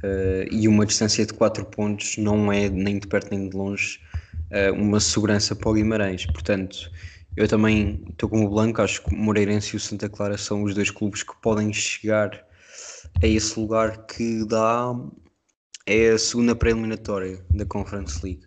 uh, 0.04 0.46
e 0.52 0.68
uma 0.68 0.86
distância 0.86 1.26
de 1.26 1.34
4 1.34 1.64
pontos 1.66 2.16
não 2.16 2.52
é 2.52 2.68
nem 2.68 3.00
de 3.00 3.08
perto 3.08 3.32
nem 3.32 3.48
de 3.48 3.56
longe 3.56 4.00
uma 4.76 5.00
segurança 5.00 5.56
para 5.56 5.70
o 5.70 5.72
Guimarães. 5.72 6.26
Portanto, 6.26 6.90
eu 7.36 7.48
também 7.48 8.04
estou 8.10 8.28
como 8.28 8.46
o 8.46 8.50
Blanco, 8.50 8.82
acho 8.82 9.02
que 9.02 9.14
o 9.14 9.16
Moreirense 9.16 9.74
e 9.74 9.76
o 9.76 9.80
Santa 9.80 10.08
Clara 10.08 10.36
são 10.36 10.62
os 10.62 10.74
dois 10.74 10.90
clubes 10.90 11.22
que 11.22 11.34
podem 11.40 11.72
chegar 11.72 12.46
a 13.22 13.26
esse 13.26 13.58
lugar 13.58 14.06
que 14.06 14.44
dá 14.46 14.94
é 15.86 16.10
a 16.10 16.18
segunda 16.18 16.54
pré-eliminatória 16.54 17.44
da 17.50 17.66
Conference 17.66 18.24
League. 18.24 18.46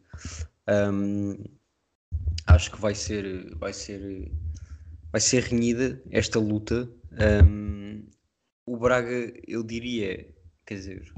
Um, 0.68 1.44
acho 2.48 2.72
que 2.72 2.80
vai 2.80 2.96
ser, 2.96 3.54
vai 3.58 3.74
ser, 3.74 4.32
vai 5.12 5.20
ser 5.20 5.44
renhida 5.44 6.02
esta 6.12 6.40
luta. 6.40 6.90
Um, 7.44 8.06
o 8.66 8.78
Braga, 8.78 9.34
eu 9.48 9.64
diria, 9.64 10.28
quer 10.66 10.76
dizer, 10.76 11.14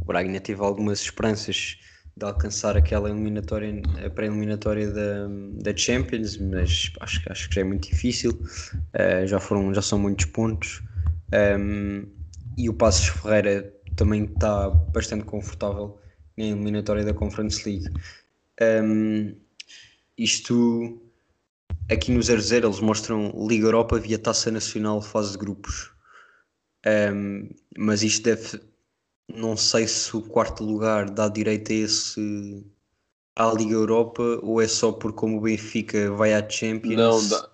o 0.00 0.04
Braga 0.04 0.28
ainda 0.28 0.40
teve 0.40 0.60
algumas 0.62 1.00
esperanças 1.00 1.78
de 2.20 2.26
alcançar 2.26 2.76
aquela 2.76 3.08
eliminatória, 3.08 3.82
a 4.04 4.10
pré-eliminatória 4.10 4.90
da, 4.90 5.26
da 5.62 5.76
Champions, 5.76 6.36
mas 6.36 6.92
acho, 7.00 7.22
acho 7.30 7.48
que 7.48 7.54
já 7.54 7.60
é 7.62 7.64
muito 7.64 7.88
difícil. 7.88 8.32
Uh, 8.94 9.26
já, 9.26 9.40
foram, 9.40 9.72
já 9.72 9.80
são 9.80 9.98
muitos 9.98 10.26
pontos. 10.26 10.82
Um, 11.58 12.06
e 12.58 12.68
o 12.68 12.74
Passos 12.74 13.08
Ferreira 13.08 13.72
também 13.96 14.24
está 14.24 14.68
bastante 14.68 15.24
confortável 15.24 15.98
na 16.36 16.44
eliminatória 16.44 17.04
da 17.04 17.14
Conference 17.14 17.66
League. 17.66 17.88
Um, 18.60 19.34
isto 20.18 21.00
aqui 21.90 22.12
no 22.12 22.22
00 22.22 22.66
eles 22.66 22.80
mostram 22.80 23.32
Liga 23.48 23.64
Europa 23.64 23.98
via 23.98 24.18
Taça 24.18 24.50
Nacional 24.50 25.00
fase 25.00 25.32
de 25.32 25.38
grupos. 25.38 25.90
Um, 26.86 27.48
mas 27.78 28.02
isto 28.02 28.24
deve 28.24 28.60
não 29.34 29.56
sei 29.56 29.86
se 29.86 30.16
o 30.16 30.22
quarto 30.22 30.64
lugar 30.64 31.10
dá 31.10 31.28
direito 31.28 31.72
a 31.72 31.74
esse 31.74 32.64
à 33.36 33.52
Liga 33.52 33.72
Europa 33.72 34.22
ou 34.42 34.60
é 34.60 34.68
só 34.68 34.92
porque 34.92 35.18
como 35.18 35.38
o 35.38 35.40
Benfica 35.40 36.10
vai 36.12 36.34
à 36.34 36.48
Champions? 36.48 36.96
Não 36.96 37.28
dá, 37.28 37.50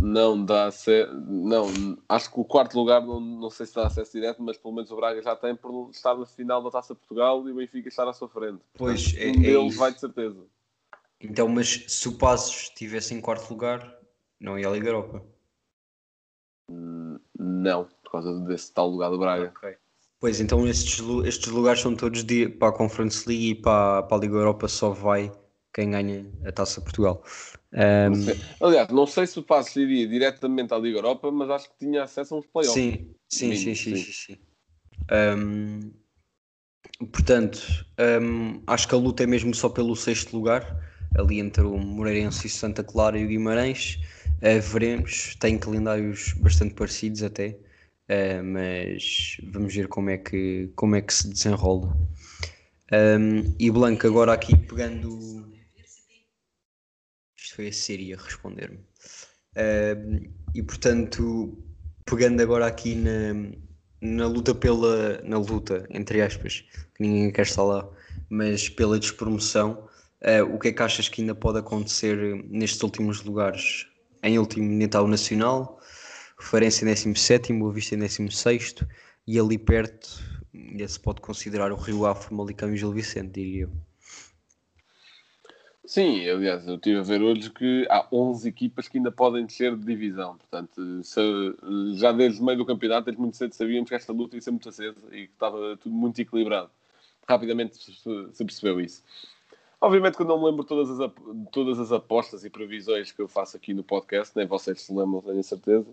não 0.00 0.44
dá 0.44 0.70
não, 1.18 1.98
acho 2.08 2.32
que 2.32 2.40
o 2.40 2.44
quarto 2.44 2.78
lugar 2.78 3.04
não, 3.04 3.18
não 3.18 3.50
sei 3.50 3.66
se 3.66 3.74
dá 3.74 3.86
acesso 3.86 4.12
direto, 4.12 4.42
mas 4.42 4.56
pelo 4.56 4.74
menos 4.74 4.90
o 4.90 4.96
Braga 4.96 5.22
já 5.22 5.34
tem 5.34 5.56
por 5.56 5.90
estar 5.90 6.14
na 6.14 6.26
final 6.26 6.62
da 6.62 6.70
Taça 6.70 6.94
Portugal 6.94 7.46
e 7.48 7.52
o 7.52 7.54
Benfica 7.54 7.88
estar 7.88 8.06
à 8.06 8.12
sua 8.12 8.28
frente. 8.28 8.60
Pois, 8.76 9.14
é, 9.16 9.28
um 9.28 9.32
é 9.32 9.42
deles 9.42 9.76
vai 9.76 9.92
de 9.92 10.00
certeza. 10.00 10.46
Então, 11.20 11.48
mas 11.48 11.84
se 11.88 12.08
o 12.08 12.16
Passos 12.16 12.62
estivesse 12.62 13.12
em 13.12 13.20
quarto 13.20 13.50
lugar, 13.50 13.98
não 14.40 14.58
ia 14.58 14.68
à 14.68 14.70
Liga 14.70 14.88
Europa? 14.88 15.24
Hum, 16.70 17.18
não, 17.36 17.86
por 18.04 18.12
causa 18.12 18.40
desse 18.42 18.72
tal 18.72 18.88
lugar 18.88 19.10
do 19.10 19.18
Braga. 19.18 19.52
Okay. 19.56 19.76
Pois 20.20 20.40
então 20.40 20.66
estes, 20.66 21.00
estes 21.24 21.48
lugares 21.52 21.80
são 21.80 21.94
todos 21.94 22.24
de, 22.24 22.48
para 22.48 22.68
a 22.68 22.72
Conference 22.72 23.28
League 23.28 23.50
e 23.50 23.54
para, 23.54 24.02
para 24.02 24.16
a 24.16 24.20
Liga 24.20 24.34
Europa 24.34 24.66
só 24.66 24.90
vai 24.90 25.30
quem 25.72 25.90
ganha 25.90 26.26
a 26.44 26.50
Taça 26.50 26.80
Portugal. 26.80 27.22
Um... 27.72 28.16
Não 28.16 28.68
Aliás, 28.68 28.88
não 28.88 29.06
sei 29.06 29.26
se 29.28 29.38
o 29.38 29.42
Passo 29.44 29.78
iria 29.78 30.08
diretamente 30.08 30.74
à 30.74 30.78
Liga 30.78 30.98
Europa, 30.98 31.30
mas 31.30 31.48
acho 31.50 31.70
que 31.70 31.78
tinha 31.78 32.02
acesso 32.02 32.34
a 32.34 32.38
uns 32.38 32.46
playoffs. 32.46 32.74
Sim, 32.74 33.14
sim, 33.28 33.54
sim, 33.54 33.74
sim, 33.74 33.96
sim, 33.96 34.12
sim. 34.12 34.36
Um... 35.12 35.92
Portanto, 37.12 37.86
um... 38.20 38.60
acho 38.66 38.88
que 38.88 38.94
a 38.96 38.98
luta 38.98 39.22
é 39.22 39.26
mesmo 39.26 39.54
só 39.54 39.68
pelo 39.68 39.94
sexto 39.94 40.36
lugar, 40.36 40.82
ali 41.14 41.38
entre 41.38 41.62
o 41.62 41.78
Moreirense 41.78 42.48
e 42.48 42.50
Santa 42.50 42.82
Clara 42.82 43.16
e 43.16 43.24
o 43.24 43.28
Guimarães. 43.28 44.00
Uh, 44.38 44.60
veremos, 44.60 45.36
tem 45.36 45.56
calendários 45.58 46.32
bastante 46.32 46.74
parecidos 46.74 47.22
até. 47.22 47.56
Uh, 48.08 48.42
mas 48.42 49.36
vamos 49.52 49.74
ver 49.74 49.86
como 49.86 50.08
é 50.08 50.16
que, 50.16 50.70
como 50.74 50.96
é 50.96 51.02
que 51.02 51.12
se 51.12 51.28
desenrola. 51.28 51.94
Um, 52.90 53.54
e 53.58 53.70
Blanco, 53.70 54.06
agora 54.06 54.32
aqui 54.32 54.56
pegando. 54.56 55.46
Isto 57.36 57.56
foi 57.56 57.68
a 57.68 57.72
Síria 57.72 58.16
responder-me. 58.16 58.78
Uh, 58.78 60.30
e 60.54 60.62
portanto, 60.62 61.58
pegando 62.06 62.42
agora 62.42 62.66
aqui 62.66 62.94
na, 62.94 63.34
na 64.00 64.26
luta 64.26 64.54
pela. 64.54 65.20
Na 65.22 65.38
luta, 65.38 65.86
entre 65.90 66.22
aspas, 66.22 66.64
que 66.94 67.02
ninguém 67.02 67.30
quer 67.30 67.42
estar 67.42 67.62
lá, 67.62 67.86
mas 68.30 68.70
pela 68.70 68.98
despromoção, 68.98 69.86
uh, 70.22 70.54
o 70.54 70.58
que 70.58 70.68
é 70.68 70.72
que 70.72 70.82
achas 70.82 71.10
que 71.10 71.20
ainda 71.20 71.34
pode 71.34 71.58
acontecer 71.58 72.42
nestes 72.48 72.82
últimos 72.82 73.22
lugares? 73.22 73.86
Em 74.22 74.38
último, 74.38 74.66
Natal 74.72 75.06
Nacional, 75.06 75.77
Referência 76.38 76.84
em 76.84 77.12
17, 77.12 77.52
Boa 77.52 77.72
Vista 77.72 77.94
em 77.94 77.98
16 77.98 78.76
e 79.26 79.38
ali 79.38 79.58
perto 79.58 80.22
se 80.86 81.00
pode 81.00 81.20
considerar 81.20 81.72
o 81.72 81.76
Rio 81.76 82.06
Ave, 82.06 82.24
Famalicão 82.24 82.72
e 82.72 82.76
Gil 82.76 82.92
Vicente, 82.92 83.32
diria 83.32 83.62
eu. 83.62 83.70
Sim, 85.84 86.28
aliás, 86.28 86.68
eu 86.68 86.78
tive 86.78 86.98
a 86.98 87.02
ver 87.02 87.22
hoje 87.22 87.48
que 87.48 87.86
há 87.88 88.06
11 88.12 88.46
equipas 88.46 88.86
que 88.88 88.98
ainda 88.98 89.10
podem 89.10 89.46
descer 89.46 89.74
de 89.74 89.86
divisão. 89.86 90.36
Portanto, 90.36 91.02
se, 91.02 91.20
já 91.94 92.12
desde 92.12 92.42
o 92.42 92.44
meio 92.44 92.58
do 92.58 92.66
campeonato, 92.66 93.06
desde 93.06 93.20
muito 93.20 93.38
cedo 93.38 93.54
sabíamos 93.54 93.88
que 93.88 93.94
esta 93.94 94.12
luta 94.12 94.36
ia 94.36 94.42
ser 94.42 94.50
muito 94.50 94.68
acesa 94.68 95.00
e 95.10 95.26
que 95.26 95.32
estava 95.32 95.78
tudo 95.78 95.94
muito 95.94 96.20
equilibrado. 96.20 96.70
Rapidamente 97.26 97.76
se, 97.76 97.92
se 98.32 98.44
percebeu 98.44 98.80
isso. 98.80 99.02
Obviamente 99.80 100.16
que 100.16 100.22
eu 100.22 100.26
não 100.26 100.38
me 100.38 100.46
lembro 100.46 100.62
todas 100.62 101.00
as, 101.00 101.10
todas 101.52 101.78
as 101.78 101.90
apostas 101.90 102.44
e 102.44 102.50
previsões 102.50 103.10
que 103.10 103.22
eu 103.22 103.28
faço 103.28 103.56
aqui 103.56 103.72
no 103.72 103.82
podcast, 103.82 104.36
nem 104.36 104.46
vocês 104.46 104.82
se 104.82 104.92
lembram, 104.92 105.22
tenho 105.22 105.42
certeza. 105.42 105.88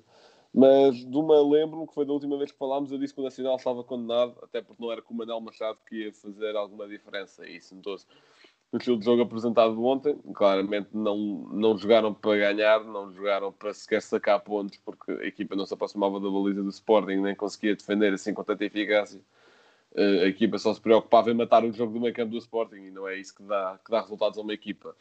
Mas 0.58 0.96
de 1.06 1.18
uma 1.18 1.42
lembro-me 1.42 1.86
que 1.86 1.94
foi 1.94 2.06
da 2.06 2.14
última 2.14 2.38
vez 2.38 2.50
que 2.50 2.58
falámos, 2.58 2.90
eu 2.90 2.98
disse 2.98 3.14
que 3.14 3.20
o 3.20 3.24
Nacional 3.26 3.58
estava 3.58 3.84
condenado, 3.84 4.38
até 4.42 4.62
porque 4.62 4.82
não 4.82 4.90
era 4.90 5.02
com 5.02 5.14
o 5.14 5.18
Manel 5.18 5.42
Machado 5.42 5.78
que 5.86 6.06
ia 6.06 6.14
fazer 6.14 6.56
alguma 6.56 6.88
diferença. 6.88 7.46
E 7.46 7.58
isso 7.58 7.76
notou-se 7.76 8.06
no 8.72 8.80
estilo 8.80 8.98
de 8.98 9.04
jogo 9.04 9.24
apresentado 9.24 9.84
ontem. 9.84 10.16
Claramente 10.34 10.88
não, 10.94 11.18
não 11.52 11.78
jogaram 11.78 12.14
para 12.14 12.38
ganhar, 12.38 12.86
não 12.86 13.12
jogaram 13.12 13.52
para 13.52 13.74
sequer 13.74 14.02
sacar 14.02 14.40
pontos, 14.40 14.78
porque 14.78 15.12
a 15.12 15.26
equipa 15.26 15.58
não 15.58 15.66
se 15.66 15.74
aproximava 15.74 16.22
da 16.22 16.30
baliza 16.30 16.64
do 16.64 16.70
Sporting, 16.70 17.18
nem 17.18 17.36
conseguia 17.36 17.76
defender 17.76 18.14
assim 18.14 18.34
com 18.34 18.42
tanta 18.42 18.64
eficácia. 18.64 19.20
Eh, 19.94 20.24
a 20.24 20.28
equipa 20.28 20.58
só 20.58 20.74
se 20.74 20.80
preocupava 20.80 21.30
em 21.32 21.34
matar 21.34 21.66
o 21.66 21.74
jogo 21.74 21.92
do 21.92 22.00
meio 22.00 22.14
campo 22.14 22.32
do 22.32 22.38
Sporting 22.38 22.78
e 22.78 22.92
não 22.92 23.06
é 23.06 23.18
isso 23.18 23.36
que 23.36 23.44
dá, 23.44 23.78
que 23.84 23.92
dá 23.92 24.00
resultados 24.00 24.38
a 24.38 24.42
uma 24.42 24.54
equipa. 24.54 24.96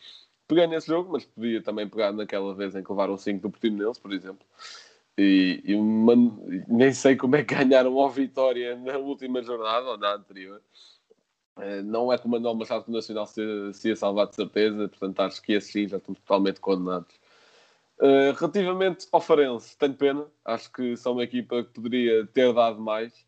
Peguei 0.49 0.67
nesse 0.67 0.89
jogo, 0.89 1.13
mas 1.13 1.25
podia 1.25 1.63
também 1.63 1.89
pegar 1.89 2.13
naquela 2.13 2.53
vez 2.57 2.75
em 2.75 2.83
que 2.83 2.91
levaram 2.91 3.17
5 3.17 3.41
do 3.41 3.51
Portimonense, 3.51 4.01
por 4.01 4.13
exemplo. 4.13 4.45
E, 5.17 5.63
e 5.65 5.77
nem 6.67 6.93
sei 6.93 7.17
como 7.17 7.37
é 7.37 7.45
que 7.45 7.55
ganharam 7.55 7.99
ao 7.99 8.11
Vitória 8.11 8.77
na 8.77 8.99
última 8.99 9.43
jornada 9.43 9.87
ou 9.91 9.97
na 9.97 10.15
anterior. 10.15 10.61
Eh, 11.59 11.83
Não 11.83 12.13
é 12.13 12.19
como 12.19 12.37
o 12.37 12.41
Manuel 12.41 12.83
que 12.83 12.91
Nacional 12.91 13.27
se, 13.27 13.41
se 13.75 13.89
ia 13.89 13.97
salvar 13.97 14.27
de 14.27 14.35
certeza, 14.35 14.89
portanto 14.89 15.21
acho 15.21 15.41
que 15.43 15.53
esses 15.53 15.71
sim 15.71 15.87
já 15.89 15.99
estão 15.99 16.15
totalmente 16.15 16.61
condenados. 16.61 17.15
Eh, 18.01 18.33
relativamente 18.37 19.07
ao 19.13 19.21
Farense, 19.21 19.77
tenho 19.79 19.95
pena, 19.95 20.27
acho 20.45 20.71
que 20.73 20.97
são 20.97 21.13
uma 21.13 21.23
equipa 21.23 21.63
que 21.63 21.71
poderia 21.71 22.27
ter 22.27 22.53
dado 22.53 22.81
mais, 22.81 23.25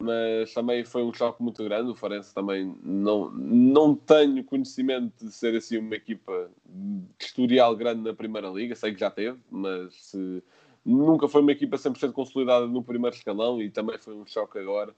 mas 0.00 0.54
também 0.54 0.84
foi 0.84 1.02
um 1.02 1.12
choque 1.12 1.42
muito 1.42 1.64
grande. 1.64 1.90
O 1.90 1.96
Farense 1.96 2.32
também 2.32 2.72
não, 2.84 3.30
não 3.32 3.96
tenho 3.96 4.44
conhecimento 4.44 5.24
de 5.24 5.32
ser 5.32 5.56
assim 5.56 5.78
uma 5.78 5.96
equipa 5.96 6.50
de 6.64 7.02
historial 7.18 7.74
grande 7.74 8.02
na 8.02 8.14
Primeira 8.14 8.48
Liga, 8.48 8.76
sei 8.76 8.94
que 8.94 9.00
já 9.00 9.10
teve, 9.10 9.38
mas 9.50 9.92
se- 9.94 10.42
nunca 10.86 11.28
foi 11.28 11.40
uma 11.42 11.52
equipa 11.52 11.76
100% 11.76 12.12
consolidada 12.12 12.66
no 12.66 12.82
primeiro 12.82 13.16
escalão 13.16 13.60
e 13.60 13.70
também 13.70 13.98
foi 13.98 14.14
um 14.14 14.24
choque 14.26 14.58
agora. 14.58 14.94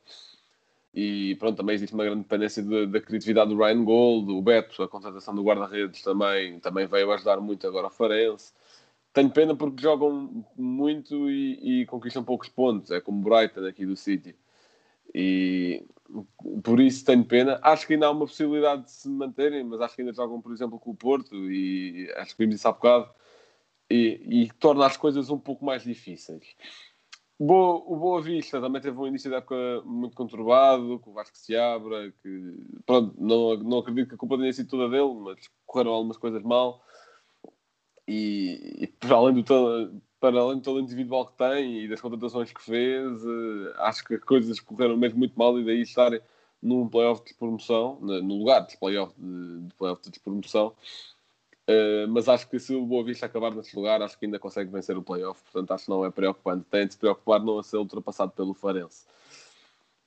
E 0.94 1.35
pronto, 1.37 1.57
também 1.57 1.74
existe 1.74 1.94
uma 1.94 2.05
grande 2.05 2.22
dependência 2.22 2.62
de- 2.62 2.87
da 2.87 3.01
criatividade 3.01 3.51
do 3.51 3.57
Ryan 3.57 3.85
Gold, 3.85 4.33
o 4.33 4.42
Beto, 4.42 4.83
a 4.83 4.88
contratação 4.88 5.35
do 5.35 5.42
guarda-redes 5.42 6.03
também, 6.03 6.59
também 6.61 6.87
veio 6.87 7.12
ajudar 7.12 7.40
muito 7.40 7.66
agora 7.66 7.87
ao 7.87 7.90
Farense. 7.90 8.53
Tenho 9.12 9.31
pena 9.31 9.55
porque 9.57 9.83
jogam 9.83 10.44
muito 10.57 11.31
e, 11.31 11.83
e 11.83 11.87
conquistam 11.87 12.24
poucos 12.24 12.48
pontos, 12.48 12.90
é 12.90 13.01
como 13.01 13.20
o 13.20 13.22
Brighton 13.22 13.66
aqui 13.66 13.87
do 13.87 13.96
City. 13.96 14.35
E 15.14 15.85
por 16.62 16.81
isso 16.81 17.05
tenho 17.05 17.24
pena. 17.24 17.59
Acho 17.62 17.87
que 17.87 17.94
ainda 17.94 18.07
há 18.07 18.11
uma 18.11 18.27
possibilidade 18.27 18.85
de 18.85 18.90
se 18.90 19.09
manterem, 19.09 19.64
mas 19.64 19.81
acho 19.81 19.94
que 19.96 20.03
ainda 20.03 20.12
jogam, 20.12 20.40
por 20.40 20.53
exemplo, 20.53 20.79
com 20.79 20.90
o 20.90 20.96
Porto 20.96 21.35
e 21.51 22.11
acho 22.16 22.37
que 22.37 22.42
vimos 22.44 22.57
isso 22.57 22.68
há 22.68 22.72
bocado 22.72 23.11
e, 23.90 24.44
e 24.44 24.53
torna 24.55 24.87
as 24.87 24.96
coisas 24.96 25.31
um 25.31 25.38
pouco 25.38 25.64
mais 25.64 25.83
difíceis. 25.83 26.55
Boa, 27.40 27.77
o 27.87 27.96
Boa 27.96 28.20
Vista 28.20 28.61
também 28.61 28.83
teve 28.83 28.98
um 28.98 29.07
início 29.07 29.31
de 29.31 29.37
época 29.37 29.55
muito 29.85 30.16
conturbado, 30.16 30.98
com 30.98 31.11
o 31.11 31.14
Vasco 31.14 31.38
se 31.38 31.57
abra, 31.57 32.12
que 32.20 32.55
pronto, 32.85 33.14
não, 33.16 33.57
não 33.59 33.79
acredito 33.79 34.09
que 34.09 34.14
a 34.16 34.18
culpa 34.18 34.37
tenha 34.37 34.53
sido 34.53 34.68
toda 34.68 34.88
dele, 34.88 35.14
mas 35.20 35.48
correram 35.64 35.92
algumas 35.92 36.16
coisas 36.16 36.42
mal. 36.42 36.83
E, 38.09 38.79
e 38.81 38.87
para, 38.88 39.14
além 39.14 39.40
do, 39.40 40.03
para 40.18 40.40
além 40.40 40.57
do 40.57 40.62
talento 40.62 40.87
individual 40.87 41.27
que 41.27 41.38
tem 41.38 41.85
e 41.85 41.88
das 41.88 42.01
contratações 42.01 42.53
que 42.53 42.62
fez, 42.62 43.24
eh, 43.24 43.74
acho 43.77 44.05
que 44.05 44.14
as 44.14 44.24
coisas 44.24 44.59
correram 44.59 44.96
mesmo 44.96 45.18
muito 45.18 45.38
mal 45.38 45.59
e 45.61 45.64
daí 45.64 45.83
estarem 45.83 46.20
num 46.61 46.88
playoff 46.88 47.24
de 47.24 47.35
promoção, 47.35 48.01
no 48.01 48.38
lugar 48.38 48.66
de 48.66 48.77
playoff 48.79 49.14
de, 49.16 49.61
de, 49.61 49.74
playoff 49.74 50.11
de 50.11 50.18
promoção. 50.20 50.74
Uh, 51.68 52.09
mas 52.09 52.26
acho 52.28 52.48
que 52.48 52.59
se 52.59 52.74
o 52.74 52.87
Boa 52.87 53.04
Vista 53.04 53.26
acabar 53.26 53.54
nesse 53.54 53.76
lugar, 53.76 54.00
acho 54.00 54.18
que 54.18 54.24
ainda 54.24 54.38
consegue 54.38 54.70
vencer 54.70 54.96
o 54.96 55.02
playoff, 55.02 55.42
portanto 55.42 55.72
acho 55.72 55.85
que 55.85 55.90
não 55.90 56.02
é 56.02 56.11
preocupante. 56.11 56.64
Tem 56.70 56.87
de 56.87 56.94
se 56.94 56.98
preocupar 56.98 57.40
não 57.44 57.59
a 57.59 57.62
ser 57.62 57.76
ultrapassado 57.76 58.33
pelo 58.33 58.54
Farense. 58.54 59.04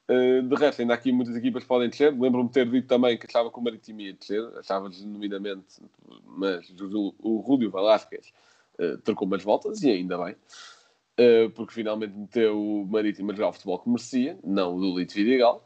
Uh, 0.10 0.42
de 0.42 0.56
resto, 0.56 0.82
ainda 0.82 0.96
aqui 0.96 1.12
muitas 1.12 1.36
equipas 1.36 1.64
podem 1.64 1.88
descer. 1.88 2.12
Lembro-me 2.20 2.48
de 2.48 2.54
ter 2.54 2.68
dito 2.68 2.88
também 2.88 3.16
que 3.16 3.28
achava 3.28 3.52
que 3.52 3.60
o 3.60 3.62
Marítimo 3.62 4.02
ia 4.02 4.14
descer, 4.14 4.44
achava 4.58 4.92
genuinamente, 4.92 5.84
mas 6.26 6.68
o, 6.82 7.14
o 7.20 7.38
Rúdio 7.38 7.70
Velasquez 7.70 8.34
uh, 8.80 8.98
trocou 8.98 9.28
umas 9.28 9.44
voltas 9.44 9.84
e 9.84 9.92
ainda 9.92 10.18
bem, 10.18 10.34
uh, 10.34 11.50
porque 11.52 11.76
finalmente 11.76 12.18
meteu 12.18 12.60
o 12.60 12.88
Marítimo 12.88 13.32
a 13.32 13.36
jogar 13.36 13.50
o 13.50 13.54
futebol 13.54 13.78
que 13.78 13.88
merecia, 13.88 14.40
não 14.44 14.76
o 14.76 14.82
do 14.82 14.98
Lito 14.98 15.14
Vidigal. 15.14 15.64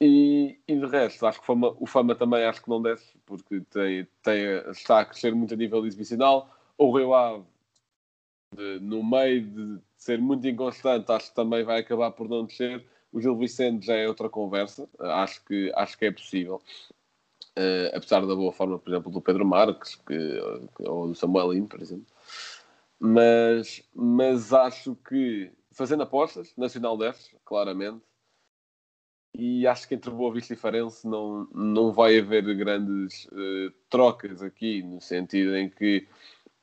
E, 0.00 0.58
e 0.66 0.76
de 0.76 0.86
resto, 0.86 1.26
acho 1.26 1.40
que 1.40 1.46
Fama, 1.46 1.76
o 1.78 1.86
Fama 1.86 2.14
também 2.14 2.44
acho 2.44 2.62
que 2.62 2.70
não 2.70 2.80
desce, 2.80 3.18
porque 3.26 3.60
tem, 3.70 4.08
tem, 4.22 4.44
está 4.70 5.00
a 5.00 5.04
crescer 5.04 5.34
muito 5.34 5.52
a 5.52 5.56
nível 5.56 5.84
exibicional. 5.84 6.48
O 6.78 6.96
Rio 6.96 7.12
Ave, 7.12 7.44
de- 8.56 8.80
no 8.80 9.04
meio 9.04 9.42
de 9.42 9.82
ser 9.98 10.18
muito 10.18 10.46
inconstante, 10.48 11.12
acho 11.12 11.28
que 11.28 11.34
também 11.36 11.62
vai 11.64 11.80
acabar 11.80 12.10
por 12.12 12.28
não 12.28 12.46
descer. 12.46 12.84
O 13.12 13.20
Gil 13.20 13.36
Vicente 13.36 13.86
já 13.86 13.94
é 13.94 14.08
outra 14.08 14.30
conversa, 14.30 14.88
acho 14.98 15.44
que, 15.44 15.70
acho 15.74 15.98
que 15.98 16.06
é 16.06 16.12
possível. 16.12 16.62
Eh, 17.56 17.92
apesar 17.94 18.20
da 18.24 18.34
boa 18.34 18.52
forma, 18.52 18.78
por 18.78 18.88
exemplo, 18.90 19.10
do 19.12 19.20
Pedro 19.20 19.44
Marques 19.44 19.96
que, 19.96 20.40
ou 20.78 21.08
do 21.08 21.14
Samuelino, 21.14 21.66
por 21.66 21.82
exemplo. 21.82 22.06
Mas, 22.98 23.82
mas 23.94 24.52
acho 24.52 24.94
que, 25.08 25.50
fazendo 25.72 26.04
apostas, 26.04 26.54
Nacional 26.56 26.96
desce, 26.96 27.36
claramente 27.44 28.00
e 29.40 29.66
acho 29.66 29.88
que 29.88 29.94
entre 29.94 30.10
Boa 30.10 30.34
Vista 30.34 30.52
e 30.52 30.56
Farense 30.56 31.08
não, 31.08 31.48
não 31.54 31.92
vai 31.92 32.18
haver 32.18 32.42
grandes 32.54 33.26
eh, 33.32 33.72
trocas 33.88 34.42
aqui, 34.42 34.82
no 34.82 35.00
sentido 35.00 35.56
em 35.56 35.70
que 35.70 36.06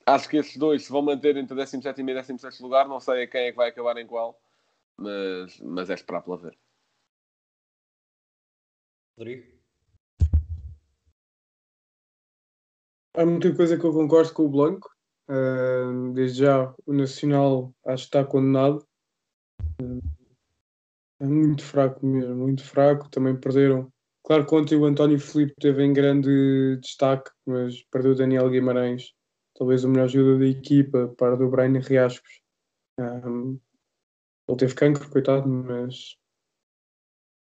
acho 0.05 0.29
que 0.29 0.37
estes 0.37 0.57
dois 0.57 0.83
se 0.83 0.91
vão 0.91 1.01
manter 1.01 1.35
entre 1.37 1.55
17 1.55 1.99
e 1.99 2.05
16 2.05 2.59
lugar, 2.59 2.87
não 2.87 2.99
sei 2.99 3.23
a 3.23 3.27
quem 3.27 3.47
é 3.47 3.51
que 3.51 3.57
vai 3.57 3.69
acabar 3.69 3.97
em 3.97 4.05
qual, 4.05 4.39
mas, 4.95 5.59
mas 5.59 5.89
é 5.89 5.95
esperar 5.95 6.21
pela 6.21 6.37
ver. 6.37 6.55
Rodrigo? 9.17 9.57
Há 13.15 13.25
muita 13.25 13.55
coisa 13.55 13.75
que 13.75 13.83
eu 13.83 13.91
concordo 13.91 14.31
com 14.33 14.45
o 14.45 14.49
Blanco. 14.49 14.95
Ah, 15.27 16.11
desde 16.13 16.41
já, 16.41 16.75
o 16.85 16.93
Nacional 16.93 17.73
acho 17.83 18.03
que 18.03 18.15
está 18.15 18.23
condenado. 18.23 18.87
Ah, 19.81 20.26
é 21.19 21.25
muito 21.25 21.63
fraco 21.63 22.05
mesmo, 22.05 22.35
muito 22.35 22.63
fraco. 22.63 23.09
Também 23.09 23.35
perderam. 23.35 23.91
Claro 24.23 24.45
que 24.45 24.55
ontem 24.55 24.75
o 24.75 24.85
António 24.85 25.19
Filipe 25.19 25.53
teve 25.59 25.83
em 25.83 25.93
grande 25.93 26.77
destaque, 26.81 27.31
mas 27.45 27.81
perdeu 27.91 28.11
o 28.11 28.15
Daniel 28.15 28.49
Guimarães, 28.49 29.13
talvez 29.57 29.83
o 29.83 29.89
melhor 29.89 30.09
jogador 30.09 30.39
da 30.39 30.47
equipa, 30.47 31.13
para 31.17 31.37
do 31.37 31.49
Brian 31.49 31.79
Riascos. 31.79 32.41
Ah, 32.99 33.21
ele 34.47 34.57
teve 34.57 34.75
cancro, 34.75 35.09
coitado, 35.09 35.47
mas 35.47 36.17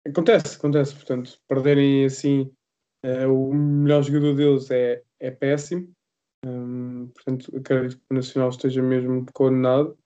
acontece, 0.07 0.55
acontece. 0.55 0.95
Portanto, 0.95 1.39
perderem 1.47 2.05
assim 2.05 2.51
eh, 3.03 3.27
o 3.27 3.53
melhor 3.53 4.03
jogador 4.03 4.35
deles 4.35 4.69
é, 4.71 5.03
é 5.19 5.31
péssimo. 5.31 5.91
Hum, 6.45 7.09
portanto, 7.13 7.55
acredito 7.55 7.97
que 7.99 8.05
o 8.11 8.15
Nacional 8.15 8.49
esteja 8.49 8.81
mesmo 8.81 9.25
condenado. 9.33 9.97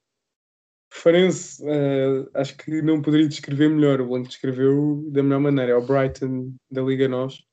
Farense, 0.92 1.64
eh, 1.68 2.28
acho 2.34 2.58
que 2.58 2.82
não 2.82 3.02
poderia 3.02 3.28
descrever 3.28 3.70
melhor. 3.70 4.02
O 4.02 4.08
Blanco 4.08 4.28
descreveu 4.28 5.04
da 5.12 5.22
melhor 5.22 5.40
maneira. 5.40 5.72
É 5.74 5.76
o 5.76 5.86
Brighton 5.86 6.54
da 6.72 6.82
Liga 6.82 7.08
Nós. 7.08 7.44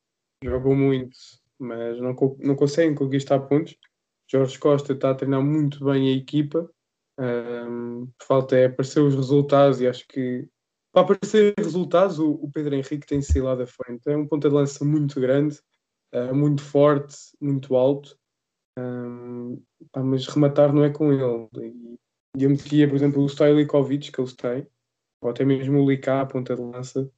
Jogou 0.45 0.75
muito, 0.75 1.17
mas 1.59 2.01
não, 2.01 2.15
não 2.41 2.55
conseguem 2.55 2.95
conquistar 2.95 3.41
pontos. 3.41 3.77
Jorge 4.31 4.59
Costa 4.59 4.93
está 4.93 5.11
a 5.11 5.15
treinar 5.15 5.43
muito 5.43 5.85
bem 5.85 6.09
a 6.09 6.17
equipa. 6.17 6.71
Hum, 7.19 8.09
falta 8.23 8.57
é 8.57 8.67
aparecer 8.67 9.01
os 9.01 9.15
resultados 9.15 9.81
e 9.81 9.87
acho 9.87 10.07
que 10.09 10.49
para 10.93 11.03
aparecer 11.03 11.55
resultados, 11.57 12.19
o, 12.19 12.33
o 12.33 12.51
Pedro 12.51 12.75
Henrique 12.75 13.07
tem 13.07 13.23
se 13.23 13.41
lá 13.41 13.55
da 13.55 13.67
frente. 13.67 14.03
É 14.07 14.17
um 14.17 14.27
ponta 14.27 14.49
de 14.49 14.55
lança 14.55 14.85
muito 14.85 15.21
grande, 15.21 15.59
eh, 16.13 16.33
muito 16.33 16.63
forte, 16.63 17.17
muito 17.41 17.77
alto, 17.77 18.17
Hum, 18.79 19.63
pá, 19.93 20.03
mas 20.03 20.27
rematar 20.27 20.73
não 20.73 20.85
é 20.85 20.91
com 20.91 21.13
ele. 21.13 21.49
E, 21.59 21.99
e 22.37 22.45
eu 22.45 22.51
metia, 22.51 22.89
por 22.89 22.97
exemplo, 22.97 23.23
o 23.23 23.29
Stojlikovic, 23.29 24.11
que 24.11 24.21
eles 24.21 24.35
têm, 24.35 24.67
ou 25.21 25.31
até 25.31 25.45
mesmo 25.45 25.81
o 25.81 25.91
Liká, 25.91 26.23
a 26.23 26.27
ponta 26.27 26.57
de 26.57 26.63
lança, 26.63 27.11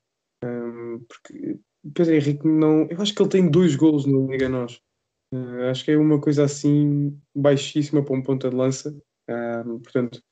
hum, 0.44 1.05
porque 1.09 1.59
Pedro 1.94 2.14
Henrique 2.14 2.46
não. 2.46 2.87
Eu 2.88 3.00
acho 3.00 3.14
que 3.14 3.22
ele 3.22 3.31
tem 3.31 3.50
dois 3.50 3.77
golos 3.77 4.07
na 4.07 4.18
Liga 4.31 4.48
Nós. 4.48 4.81
Eh, 5.33 5.70
acho 5.70 5.85
que 5.85 5.90
é 5.92 5.98
uma 5.98 6.20
coisa 6.20 6.44
assim 6.44 7.18
baixíssima 7.35 8.05
para 8.05 8.14
um 8.14 8.22
ponta 8.22 8.50
de 8.50 8.57
lança. 8.57 8.90
Hum, 9.29 9.81
portanto, 9.81 10.22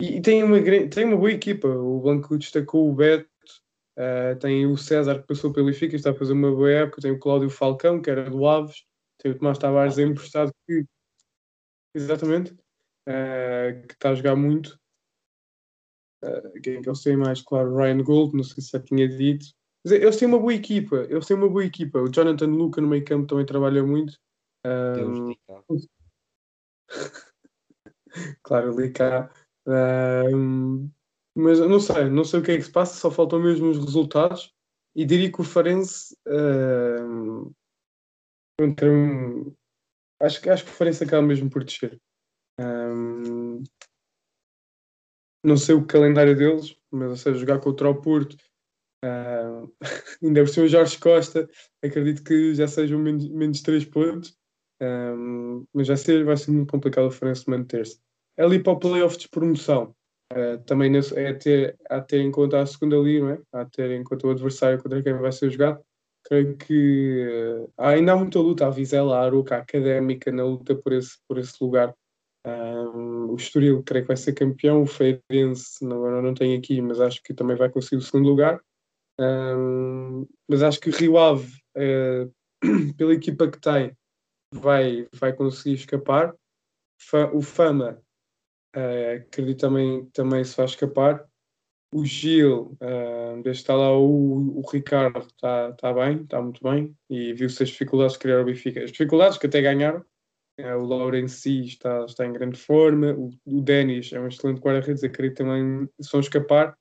e, 0.00 0.16
e 0.16 0.22
tem, 0.22 0.42
uma, 0.42 0.58
tem 0.90 1.04
uma 1.04 1.16
boa 1.16 1.32
equipa. 1.32 1.68
O 1.68 2.00
Blanco 2.00 2.38
destacou 2.38 2.90
o 2.90 2.94
Beto, 2.94 3.28
eh, 3.96 4.34
tem 4.36 4.66
o 4.66 4.76
César 4.76 5.20
que 5.20 5.26
passou 5.26 5.52
pelo 5.52 5.66
Benfica, 5.66 5.96
está 5.96 6.10
a 6.10 6.14
fazer 6.14 6.32
uma 6.32 6.50
boa 6.50 6.70
época, 6.70 7.02
tem 7.02 7.12
o 7.12 7.18
Cláudio 7.18 7.50
Falcão, 7.50 8.00
que 8.00 8.10
era 8.10 8.28
do 8.30 8.46
Aves, 8.46 8.84
tem 9.18 9.32
o 9.32 9.38
Tomás 9.38 9.58
Tavares 9.58 9.98
emprestado, 9.98 10.52
que, 10.66 10.84
exatamente, 11.94 12.56
eh, 13.06 13.84
que 13.88 13.94
está 13.94 14.10
a 14.10 14.14
jogar 14.14 14.36
muito. 14.36 14.78
Eh, 16.22 16.60
quem 16.62 16.76
é 16.76 16.80
que 16.82 16.88
eles 16.88 17.02
têm 17.02 17.16
mais? 17.16 17.42
Claro, 17.42 17.76
Ryan 17.76 18.02
Gold, 18.02 18.36
não 18.36 18.44
sei 18.44 18.62
se 18.62 18.70
já 18.70 18.80
tinha 18.80 19.08
dito. 19.08 19.46
Mas 19.84 19.92
eles 19.92 20.16
têm 20.16 20.28
uma 20.28 20.38
boa 20.38 20.54
equipa, 20.54 20.96
eles 21.10 21.26
têm 21.26 21.36
uma 21.36 21.48
boa 21.48 21.64
equipa. 21.64 21.98
O 22.00 22.08
Jonathan 22.10 22.46
Luca 22.46 22.80
no 22.80 22.88
meio 22.88 23.04
campo 23.04 23.26
também 23.26 23.44
trabalha 23.44 23.82
muito. 23.84 24.18
Deus 24.94 25.18
Um, 25.18 25.28
de 25.28 25.38
cá. 25.46 25.62
claro, 28.42 28.72
ali 28.72 28.90
cá. 28.92 29.30
Um, 29.66 30.90
mas 31.34 31.58
não 31.58 31.80
sei, 31.80 32.08
não 32.08 32.24
sei 32.24 32.40
o 32.40 32.42
que 32.42 32.52
é 32.52 32.56
que 32.56 32.62
se 32.62 32.72
passa, 32.72 32.94
só 32.94 33.10
faltam 33.10 33.40
mesmo 33.40 33.68
os 33.70 33.78
resultados. 33.78 34.54
E 34.96 35.04
diria 35.04 35.30
que 35.30 35.40
o 35.40 35.44
Farense. 35.44 36.16
um, 36.26 37.52
um- 38.60 39.54
acho, 40.20 40.40
que- 40.40 40.48
acho 40.48 40.64
que 40.64 40.70
o 40.70 40.74
Farense 40.74 41.04
acaba 41.04 41.26
mesmo 41.26 41.50
por 41.50 41.64
descer. 41.64 42.00
Não 45.44 45.56
sei 45.56 45.74
o 45.74 45.86
calendário 45.86 46.36
deles, 46.36 46.76
mas 46.90 47.10
ou 47.10 47.16
seja, 47.16 47.38
jogar 47.38 47.60
contra 47.60 47.88
o 47.88 48.00
Porto. 48.00 48.36
um, 49.04 49.70
ainda 50.26 50.40
por 50.40 50.48
cima 50.48 50.68
Jorge 50.68 50.98
Costa, 50.98 51.48
acredito 51.82 52.24
que 52.24 52.54
já 52.54 52.66
sejam 52.66 52.98
menos, 52.98 53.28
menos 53.28 53.60
3 53.60 53.84
pontos. 53.84 54.36
Mas 55.72 55.88
vai 55.88 55.96
ser, 55.96 56.24
vai 56.24 56.36
ser 56.36 56.50
muito 56.50 56.70
complicado 56.70 57.06
o 57.06 57.10
Farense 57.10 57.48
manter-se. 57.48 58.00
ali 58.38 58.62
para 58.62 58.72
o 58.72 58.78
playoff 58.78 59.18
de 59.18 59.28
promoção. 59.28 59.94
Uh, 60.32 60.58
também 60.64 60.90
nesse, 60.90 61.16
é 61.16 61.32
ter, 61.34 61.76
a 61.88 62.00
ter 62.00 62.20
em 62.20 62.30
conta 62.30 62.60
a 62.60 62.66
segunda 62.66 62.96
liga, 62.96 63.24
não 63.24 63.30
é? 63.30 63.40
a 63.52 63.64
ter 63.66 63.90
em 63.90 64.02
conta 64.02 64.26
o 64.26 64.30
adversário 64.30 64.82
contra 64.82 65.02
quem 65.02 65.12
vai 65.12 65.30
ser 65.30 65.50
jogado. 65.50 65.84
Creio 66.24 66.56
que 66.56 67.26
uh, 67.60 67.72
ainda 67.76 68.12
há 68.12 68.16
muita 68.16 68.38
luta. 68.38 68.66
A 68.66 68.70
Vizela, 68.70 69.18
a 69.18 69.24
Aruca, 69.24 69.56
a 69.56 69.58
Académica 69.58 70.32
na 70.32 70.44
luta 70.44 70.74
por 70.74 70.92
esse, 70.92 71.18
por 71.28 71.38
esse 71.38 71.62
lugar. 71.62 71.94
Um, 72.46 73.30
o 73.30 73.36
Estoril 73.36 73.82
creio 73.82 74.04
que 74.04 74.08
vai 74.08 74.16
ser 74.16 74.34
campeão. 74.34 74.82
O 74.82 74.86
Feirense 74.86 75.84
não, 75.84 76.22
não 76.22 76.34
tenho 76.34 76.58
aqui, 76.58 76.80
mas 76.80 77.00
acho 77.00 77.22
que 77.22 77.32
também 77.32 77.56
vai 77.56 77.70
conseguir 77.70 77.96
o 77.96 78.02
segundo 78.02 78.28
lugar. 78.28 78.60
Um, 79.18 80.26
mas 80.48 80.62
acho 80.62 80.80
que 80.80 80.90
Rio 80.90 81.18
Ave, 81.18 81.52
uh, 81.76 82.32
pela 82.96 83.14
equipa 83.14 83.50
que 83.50 83.60
tem, 83.60 83.96
vai, 84.52 85.08
vai 85.14 85.32
conseguir 85.32 85.74
escapar. 85.74 86.34
O 87.32 87.42
Fama, 87.42 88.00
uh, 88.76 89.16
acredito 89.16 89.60
também, 89.60 90.06
também 90.06 90.44
se 90.44 90.56
vai 90.56 90.66
escapar. 90.66 91.24
O 91.92 92.04
Gil, 92.04 92.76
uh, 92.82 93.40
desde 93.42 93.62
está 93.62 93.74
lá 93.74 93.96
o, 93.96 94.58
o 94.58 94.62
Ricardo, 94.68 95.20
está 95.20 95.72
tá 95.74 95.92
bem, 95.92 96.22
está 96.22 96.42
muito 96.42 96.60
bem, 96.60 96.92
e 97.08 97.32
viu-se 97.32 97.62
as 97.62 97.68
dificuldades 97.68 98.14
de 98.14 98.18
criar 98.18 98.40
o 98.40 98.44
Benfica. 98.44 98.82
As 98.82 98.90
dificuldades 98.90 99.38
que 99.38 99.46
até 99.46 99.62
ganharam. 99.62 100.04
Uh, 100.58 100.76
o 100.76 100.86
Laurenci 100.86 101.64
está, 101.64 102.04
está 102.04 102.26
em 102.26 102.32
grande 102.32 102.58
forma. 102.58 103.12
O, 103.12 103.30
o 103.44 103.60
Denis 103.60 104.12
é 104.12 104.20
um 104.20 104.28
excelente 104.28 104.60
guarda-redes, 104.60 105.02
acredito 105.02 105.38
também 105.38 105.88
são 106.00 106.20
escapar. 106.20 106.76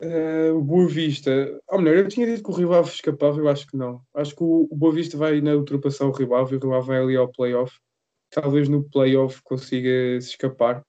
Uh, 0.00 0.54
o 0.54 0.62
Boa 0.62 0.86
Vista, 0.86 1.60
ou 1.68 1.80
melhor, 1.80 1.96
eu 1.96 2.08
tinha 2.08 2.24
dito 2.24 2.44
que 2.44 2.50
o 2.50 2.54
Rio 2.54 2.72
Ave 2.72 2.88
escapava, 2.88 3.40
eu 3.40 3.48
acho 3.48 3.66
que 3.66 3.76
não. 3.76 4.00
Acho 4.14 4.34
que 4.36 4.42
o, 4.44 4.68
o 4.70 4.76
Boa 4.76 4.92
Vista 4.92 5.16
vai 5.16 5.40
na 5.40 5.56
ultrapassar 5.56 6.06
o 6.06 6.12
Rio 6.12 6.36
Ave 6.36 6.54
e 6.54 6.58
o 6.58 6.60
Rio 6.60 6.74
Ave 6.74 6.86
vai 6.86 6.98
ali 7.00 7.16
ao 7.16 7.32
playoff. 7.32 7.76
Talvez 8.30 8.68
no 8.68 8.88
playoff 8.88 9.42
consiga 9.42 10.20
se 10.20 10.30
escapar, 10.30 10.82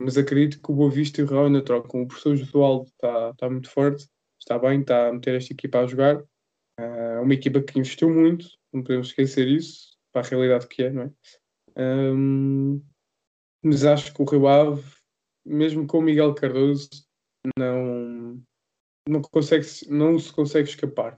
mas 0.00 0.16
acredito 0.16 0.62
que 0.62 0.72
o 0.72 0.74
Boa 0.74 0.90
Vista 0.90 1.20
e 1.20 1.24
o 1.24 1.26
Rio 1.26 1.38
Ave 1.40 1.46
ainda 1.48 1.62
trocam. 1.62 2.02
O 2.02 2.06
professor 2.06 2.36
Josualdo 2.36 2.86
está 2.86 3.34
tá 3.34 3.50
muito 3.50 3.68
forte, 3.68 4.06
está 4.40 4.58
bem, 4.58 4.80
está 4.80 5.08
a 5.08 5.12
meter 5.12 5.34
esta 5.34 5.52
equipa 5.52 5.80
a 5.80 5.86
jogar. 5.86 6.22
Uh, 6.80 7.18
é 7.18 7.20
uma 7.20 7.34
equipa 7.34 7.60
que 7.60 7.78
investiu 7.78 8.08
muito, 8.08 8.48
não 8.72 8.82
podemos 8.82 9.08
esquecer 9.08 9.46
isso, 9.46 9.93
para 10.14 10.26
a 10.26 10.30
realidade 10.30 10.68
que 10.68 10.84
é, 10.84 10.90
não 10.90 11.02
é? 11.02 11.10
Um, 11.76 12.80
mas 13.62 13.84
acho 13.84 14.14
que 14.14 14.22
o 14.22 14.24
Rio 14.24 14.46
Ave, 14.46 14.82
mesmo 15.44 15.86
com 15.86 15.98
o 15.98 16.02
Miguel 16.02 16.34
Cardoso, 16.34 16.88
não 17.58 18.40
não, 19.06 19.20
consegue, 19.20 19.66
não 19.88 20.18
se 20.18 20.32
consegue 20.32 20.68
escapar. 20.68 21.16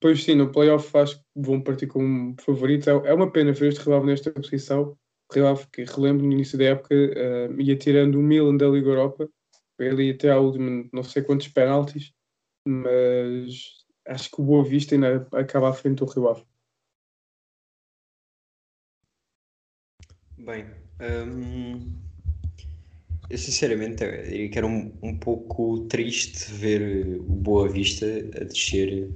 Pois 0.00 0.24
sim, 0.24 0.34
no 0.34 0.50
playoff 0.50 0.96
acho 0.96 1.18
que 1.18 1.24
vão 1.36 1.60
partir 1.60 1.86
como 1.86 2.34
favorito. 2.40 2.88
É, 2.88 3.10
é 3.10 3.14
uma 3.14 3.30
pena 3.30 3.52
ver 3.52 3.68
este 3.68 3.82
Rio 3.84 3.94
Ave 3.94 4.06
nesta 4.06 4.32
posição. 4.32 4.96
Rio 5.32 5.46
Ave 5.46 5.66
que 5.72 5.84
relembro 5.84 6.26
no 6.26 6.32
início 6.32 6.58
da 6.58 6.64
época 6.64 6.94
uh, 6.94 7.60
ia 7.60 7.76
tirando 7.76 8.16
o 8.16 8.22
Milan 8.22 8.56
da 8.56 8.66
Liga 8.66 8.88
Europa. 8.88 9.28
Ele 9.78 10.04
ia 10.04 10.14
até 10.14 10.30
à 10.30 10.38
última, 10.38 10.88
não 10.92 11.02
sei 11.02 11.22
quantos 11.22 11.48
penaltis, 11.48 12.12
mas 12.66 13.84
acho 14.06 14.30
que 14.30 14.40
o 14.40 14.44
Boa 14.44 14.64
Vista 14.64 14.94
ainda 14.94 15.26
acaba 15.32 15.68
à 15.68 15.72
frente 15.72 15.98
do 15.98 16.06
Rio 16.06 16.28
Ave. 16.28 16.44
Bem, 20.44 20.66
hum, 21.00 21.90
eu 23.30 23.38
sinceramente 23.38 24.04
eu 24.04 24.24
diria 24.24 24.48
que 24.50 24.58
era 24.58 24.66
um, 24.66 24.92
um 25.02 25.16
pouco 25.16 25.86
triste 25.88 26.52
ver 26.52 27.18
o 27.18 27.32
Boa 27.32 27.66
Vista 27.66 28.04
a 28.06 28.44
descer 28.44 29.08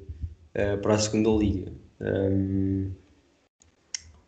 uh, 0.55 0.81
para 0.81 0.95
a 0.95 0.99
segunda 0.99 1.29
liga. 1.29 1.70
Um, 2.01 2.91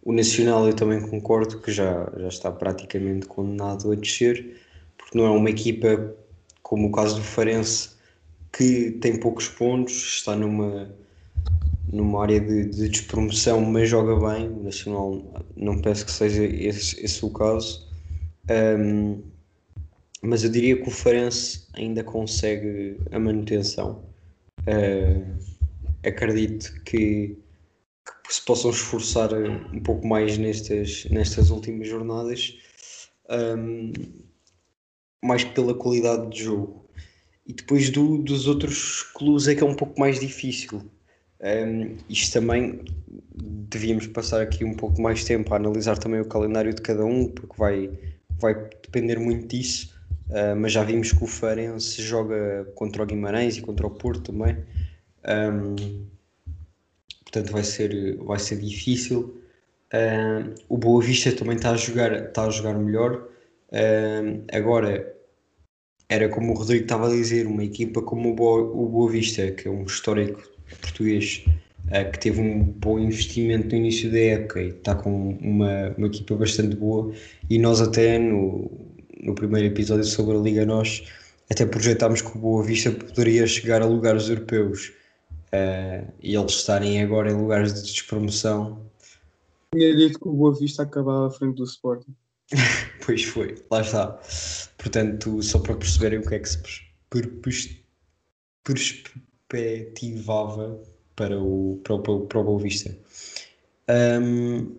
o 0.03 0.13
Nacional 0.13 0.67
eu 0.67 0.77
também 0.77 1.01
concordo 1.01 1.59
que 1.61 1.73
já, 1.73 2.13
já 2.19 2.29
está 2.29 2.53
praticamente 2.53 3.25
condenado 3.25 3.93
a 3.93 3.95
descer, 3.95 4.61
porque 4.99 5.17
não 5.17 5.25
é 5.25 5.31
uma 5.31 5.49
equipa 5.49 6.15
como 6.63 6.89
o 6.89 6.93
caso 6.93 7.17
do 7.17 7.23
Farense 7.23 7.93
que 8.53 8.91
tem 9.01 9.19
poucos 9.19 9.49
pontos, 9.49 10.19
está 10.19 10.37
numa, 10.37 10.95
numa 11.93 12.23
área 12.23 12.41
de, 12.41 12.67
de 12.67 12.89
despromoção, 12.89 13.61
mas 13.61 13.89
joga 13.89 14.15
bem. 14.17 14.49
O 14.49 14.63
Nacional 14.63 15.45
não 15.57 15.81
penso 15.81 16.05
que 16.07 16.13
seja 16.13 16.45
esse, 16.45 17.05
esse 17.05 17.25
o 17.25 17.31
caso. 17.31 17.89
Um, 18.49 19.23
mas 20.23 20.45
eu 20.45 20.51
diria 20.51 20.77
que 20.77 20.89
o 20.89 20.91
Farense 20.91 21.67
ainda 21.73 22.05
consegue 22.05 22.99
a 23.11 23.19
manutenção. 23.19 24.05
Uh, 24.61 25.39
acredito 26.07 26.73
que, 26.85 27.37
que, 28.27 28.35
se 28.35 28.45
possam 28.45 28.71
esforçar 28.71 29.33
um 29.33 29.81
pouco 29.81 30.07
mais 30.07 30.37
nestas, 30.37 31.07
nestas 31.11 31.51
últimas 31.51 31.89
jornadas, 31.89 32.59
um, 33.31 33.93
mais 35.25 35.43
pela 35.45 35.75
qualidade 35.75 36.31
de 36.31 36.45
jogo. 36.45 36.89
E 37.47 37.53
depois 37.53 37.91
do, 37.91 38.19
dos 38.19 38.47
outros 38.47 39.03
clubes 39.03 39.49
é 39.49 39.55
que 39.55 39.63
é 39.63 39.67
um 39.67 39.75
pouco 39.75 39.99
mais 39.99 40.21
difícil. 40.21 40.83
Um, 41.41 41.97
isto 42.09 42.35
também 42.35 42.85
devíamos 43.35 44.07
passar 44.09 44.43
aqui 44.43 44.65
um 44.65 44.75
pouco 44.75 45.01
mais 45.01 45.25
tempo 45.25 45.53
a 45.53 45.57
analisar 45.57 45.97
também 45.97 46.21
o 46.21 46.27
calendário 46.27 46.75
de 46.75 46.83
cada 46.83 47.05
um, 47.05 47.29
porque 47.29 47.55
vai, 47.57 47.91
vai 48.39 48.55
depender 48.55 49.19
muito 49.19 49.47
disso. 49.47 49.99
Uh, 50.29 50.55
mas 50.57 50.73
já 50.73 50.85
vimos 50.85 51.13
que 51.13 51.25
o 51.25 51.27
Farense 51.27 52.03
joga 52.03 52.65
contra 52.75 53.03
o 53.03 53.07
Guimarães 53.07 53.57
e 53.57 53.63
contra 53.63 53.87
o 53.87 53.91
Porto 53.91 54.33
também. 54.33 54.57
Um, 55.27 56.07
portanto, 57.25 57.53
vai 57.53 57.65
ser, 57.65 58.17
vai 58.19 58.39
ser 58.39 58.61
difícil. 58.61 59.43
Uh, 59.93 60.55
o 60.69 60.79
Boa 60.79 61.03
Vista 61.03 61.33
também 61.33 61.57
está 61.57 61.73
a 61.73 61.77
jogar, 61.77 62.13
está 62.13 62.45
a 62.45 62.51
jogar 62.51 62.75
melhor. 62.75 63.29
Uh, 63.73 64.45
agora, 64.53 65.17
era 66.09 66.29
como 66.29 66.53
o 66.53 66.55
Rodrigo 66.57 66.85
estava 66.85 67.09
a 67.09 67.11
dizer, 67.11 67.47
uma 67.47 67.65
equipa 67.65 68.03
como 68.03 68.31
o 68.31 68.35
Boa, 68.35 68.63
o 68.63 68.89
Boa 68.89 69.11
Vista, 69.11 69.51
que 69.53 69.67
é 69.67 69.71
um 69.71 69.85
histórico 69.85 70.43
português, 70.77 71.45
que 72.13 72.19
teve 72.21 72.41
um 72.41 72.63
bom 72.63 72.99
investimento 72.99 73.69
no 73.69 73.77
início 73.77 74.11
da 74.11 74.19
época 74.19 74.63
e 74.63 74.69
está 74.69 74.95
com 74.95 75.31
uma, 75.41 75.95
uma 75.97 76.07
equipa 76.07 76.37
bastante 76.37 76.77
boa. 76.77 77.13
E 77.49 77.59
nós, 77.59 77.81
até 77.81 78.19
no, 78.19 78.71
no 79.23 79.35
primeiro 79.35 79.69
episódio 79.69 80.05
sobre 80.05 80.37
a 80.37 80.41
Liga 80.41 80.65
Nós, 80.65 81.05
até 81.51 81.67
projetámos 81.67 82.23
que 82.23 82.37
o 82.37 82.41
Boa 82.41 82.65
Vista 82.65 82.93
poderia 82.93 83.47
chegar 83.47 83.83
a 83.83 83.87
lugares 83.87 84.29
europeus 84.29 84.93
uh, 85.53 86.13
e 86.23 86.37
eles 86.37 86.53
estarem 86.53 87.03
agora 87.03 87.31
em 87.31 87.35
lugares 87.35 87.75
de 87.75 87.83
despromoção. 87.83 88.81
Tinha 89.75 89.97
dito 89.97 90.21
que 90.21 90.29
o 90.29 90.33
Boa 90.33 90.55
Vista 90.55 90.85
acabava 90.85 91.27
à 91.27 91.31
frente 91.31 91.57
do 91.57 91.65
Sporting. 91.65 92.15
pois 93.05 93.25
foi, 93.25 93.57
lá 93.71 93.81
está. 93.81 94.19
Portanto, 94.79 95.43
só 95.43 95.59
para 95.59 95.75
perceberem 95.75 96.21
o 96.21 96.23
que 96.23 96.35
é 96.35 96.39
que 96.39 96.49
se 96.49 96.59
perspectivava 99.51 100.81
para 101.17 101.39
o, 101.39 101.81
para 101.83 101.95
o, 101.95 102.27
para 102.27 102.39
o 102.39 102.45
Boa 102.45 102.63
Vista. 102.63 102.97
Um, 103.89 104.77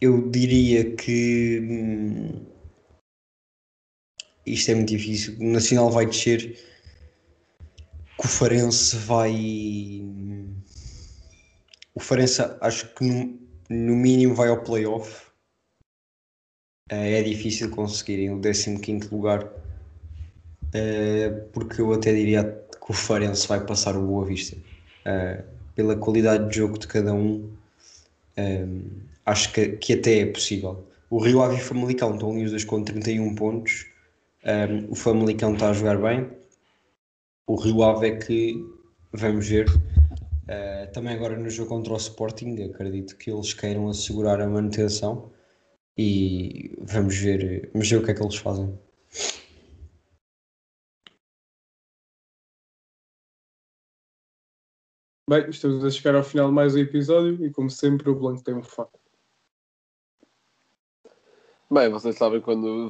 eu 0.00 0.28
diria 0.30 0.96
que. 0.96 1.60
Hum, 1.60 2.46
isto 4.46 4.70
é 4.70 4.74
muito 4.74 4.88
difícil. 4.88 5.36
O 5.38 5.44
Nacional 5.44 5.90
vai 5.90 6.06
descer, 6.06 6.58
o 8.18 8.26
Farense 8.26 8.96
vai. 8.96 10.02
O 11.94 12.00
Farense 12.00 12.42
acho 12.60 12.92
que 12.94 13.04
no, 13.04 13.38
no 13.68 13.94
mínimo 13.94 14.34
vai 14.34 14.48
ao 14.48 14.62
playoff. 14.62 15.28
É 16.90 17.22
difícil 17.22 17.70
conseguirem 17.70 18.30
o 18.30 18.40
15 18.40 19.14
lugar, 19.14 19.52
porque 21.52 21.80
eu 21.80 21.92
até 21.92 22.12
diria 22.12 22.44
que 22.44 22.90
o 22.90 22.94
Farense 22.94 23.46
vai 23.48 23.64
passar 23.64 23.96
o 23.96 24.06
Boa 24.06 24.24
Vista. 24.24 24.56
É, 25.04 25.42
pela 25.74 25.96
qualidade 25.96 26.48
de 26.48 26.56
jogo 26.56 26.78
de 26.78 26.86
cada 26.86 27.14
um, 27.14 27.50
é, 28.36 28.66
acho 29.24 29.52
que, 29.52 29.70
que 29.76 29.94
até 29.94 30.20
é 30.20 30.26
possível. 30.26 30.84
O 31.10 31.18
Rio 31.18 31.42
Ave 31.42 31.56
e 31.56 31.58
o 31.58 31.62
Famalicão 31.62 32.14
estão 32.14 32.32
ali 32.32 32.44
os 32.44 32.50
dois 32.50 32.64
com 32.64 32.82
31 32.82 33.34
pontos 33.34 33.86
um, 34.44 34.92
o 34.92 34.94
Famalicão 34.94 35.54
está 35.54 35.70
a 35.70 35.72
jogar 35.72 35.98
bem. 35.98 36.30
O 37.46 37.56
Rio 37.56 37.82
Ave 37.82 38.08
é 38.08 38.16
que 38.16 38.64
vamos 39.12 39.48
ver. 39.48 39.68
Uh, 39.68 40.90
também 40.92 41.14
agora 41.14 41.36
no 41.36 41.50
jogo 41.50 41.68
contra 41.68 41.92
o 41.92 41.96
Sporting, 41.96 42.62
acredito 42.62 43.16
que 43.16 43.30
eles 43.30 43.52
queiram 43.52 43.88
assegurar 43.88 44.40
a 44.40 44.48
manutenção 44.48 45.30
e 45.96 46.74
vamos 46.80 47.16
ver, 47.16 47.68
vamos 47.72 47.90
ver 47.90 47.96
o 47.96 48.04
que 48.04 48.12
é 48.12 48.14
que 48.14 48.22
eles 48.22 48.36
fazem. 48.36 48.72
Bem, 55.28 55.50
estamos 55.50 55.84
a 55.84 55.90
chegar 55.90 56.14
ao 56.14 56.22
final 56.22 56.48
de 56.48 56.54
mais 56.54 56.74
um 56.74 56.78
episódio 56.78 57.44
e 57.44 57.50
como 57.50 57.68
sempre 57.68 58.08
o 58.08 58.14
Blanco 58.14 58.42
tem 58.42 58.54
um 58.54 58.62
fato. 58.62 58.98
Bem, 61.70 61.90
vocês 61.90 62.16
sabem 62.16 62.40
quando 62.40 62.88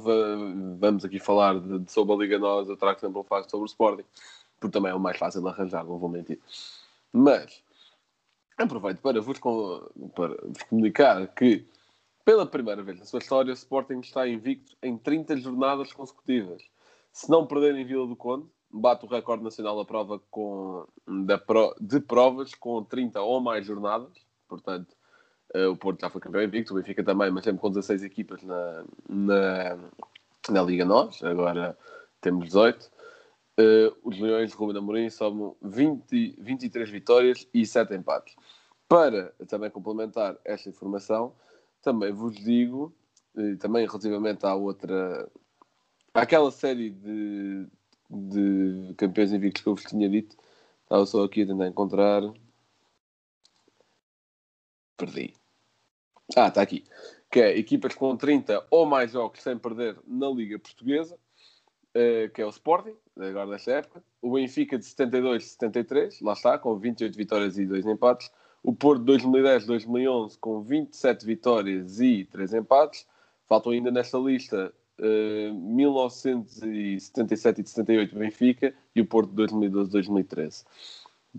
vamos 0.79 1.05
aqui 1.05 1.19
falar 1.19 1.59
de, 1.59 1.81
de 1.81 1.91
sobre 1.91 2.15
a 2.15 2.17
Liga 2.19 2.39
Nós, 2.39 2.69
eu 2.69 2.77
trago 2.77 3.01
sempre 3.01 3.19
um 3.19 3.25
facto 3.25 3.51
sobre 3.51 3.65
o 3.65 3.67
Sporting, 3.67 4.05
porque 4.61 4.73
também 4.73 4.93
é 4.93 4.95
o 4.95 5.01
mais 5.01 5.19
fácil 5.19 5.43
de 5.43 5.49
arranjar, 5.49 5.83
não 5.83 5.99
vou 5.99 6.09
mentir. 6.09 6.39
Mas 7.13 7.61
aproveito 8.57 9.01
para 9.01 9.21
vos, 9.21 9.41
para 9.41 10.37
vos 10.47 10.63
comunicar 10.71 11.27
que 11.35 11.67
Pela 12.25 12.47
primeira 12.47 12.85
vez 12.85 13.01
na 13.01 13.05
sua 13.05 13.19
história, 13.19 13.51
o 13.51 13.55
Sporting 13.55 13.99
está 13.99 14.29
invicto 14.29 14.77
em 14.81 14.97
30 14.97 15.39
jornadas 15.39 15.93
consecutivas. 15.93 16.63
Se 17.13 17.29
não 17.29 17.49
perder 17.49 17.75
em 17.75 17.85
Vila 17.85 18.07
do 18.07 18.15
Conde, 18.15 18.47
bate 18.71 19.05
o 19.05 19.09
recorde 19.09 19.43
nacional 19.43 19.77
da 19.77 19.85
prova 19.85 20.21
com, 20.31 20.87
da 21.27 21.39
pro, 21.39 21.75
de 21.81 22.01
provas 22.01 22.55
com 22.55 22.85
30 22.85 23.21
ou 23.21 23.41
mais 23.41 23.67
jornadas. 23.67 24.13
Portanto, 24.47 24.95
uh, 25.55 25.71
o 25.71 25.77
Porto 25.77 26.01
já 26.01 26.11
foi 26.11 26.21
campeão 26.21 26.43
invicto, 26.43 26.73
o 26.73 26.77
Benfica 26.77 27.03
também, 27.03 27.31
mas 27.31 27.45
sempre 27.45 27.61
com 27.61 27.71
16 27.71 28.03
equipas 28.05 28.43
na, 28.43 28.85
na, 29.09 29.79
na 30.51 30.63
Liga 30.63 30.85
Nós. 30.85 31.23
Agora 31.23 31.77
temos 32.21 32.47
18. 32.47 32.91
Uh, 33.59 33.97
os 34.05 34.19
Leões 34.21 34.51
de 34.51 34.57
Ruben 34.57 34.79
Amorim 34.79 35.11
somam 35.11 35.57
20, 35.63 36.37
23 36.39 36.91
vitórias 36.91 37.49
e 37.53 37.67
7 37.67 37.95
empates. 37.95 38.37
Para 38.89 39.35
também 39.49 39.71
complementar 39.71 40.39
esta 40.45 40.69
informação, 40.69 41.35
também 41.83 42.11
vos 42.11 42.35
digo, 42.37 42.95
também 43.61 43.87
relativamente 43.87 44.47
à 44.47 44.55
outra, 44.55 45.29
àquela 46.15 46.51
série 46.51 46.89
de, 46.89 47.67
de 48.11 48.95
campeões 48.97 49.33
invictos 49.33 49.63
que 49.63 49.69
eu 49.69 49.75
vos 49.75 49.85
tinha 49.85 50.09
dito, 50.09 50.37
estava 50.83 51.05
só 51.07 51.25
aqui 51.25 51.43
a 51.43 51.47
tentar 51.47 51.67
encontrar. 51.67 52.23
Perdi. 54.97 55.35
Ah, 56.37 56.49
está 56.49 56.63
aqui. 56.63 56.85
Que 57.31 57.41
é 57.41 57.59
equipas 57.59 57.95
com 57.95 58.17
30 58.17 58.67
ou 58.71 58.87
mais 58.87 59.13
jogos 59.13 59.43
sem 59.43 59.59
perder 59.59 59.99
na 60.07 60.29
Liga 60.29 60.59
Portuguesa, 60.59 61.15
uh, 61.15 62.31
que 62.33 62.41
é 62.41 62.47
o 62.47 62.51
Sporting, 62.51 62.97
agora 63.17 63.51
desta 63.51 63.73
época. 63.73 64.03
O 64.21 64.33
Benfica 64.33 64.79
de 64.79 64.85
72 64.85 65.45
73, 65.45 66.21
lá 66.21 66.33
está, 66.33 66.59
com 66.59 66.77
28 66.77 67.17
vitórias 67.17 67.59
e 67.59 67.67
2 67.67 67.87
empates 67.87 68.31
o 68.63 68.75
Porto 68.75 69.05
2010-2011 69.05 70.39
com 70.39 70.63
27 70.63 71.25
vitórias 71.25 72.01
e 72.01 72.25
3 72.31 72.55
empates. 72.55 73.07
Faltam 73.47 73.73
ainda 73.73 73.91
nesta 73.91 74.19
lista 74.19 74.73
uh, 75.01 75.55
1977 75.55 77.61
e 77.61 77.67
78 77.67 78.17
Benfica 78.17 78.73
e 78.95 79.01
o 79.01 79.07
Porto 79.07 79.33
2012-2013. 79.35 80.65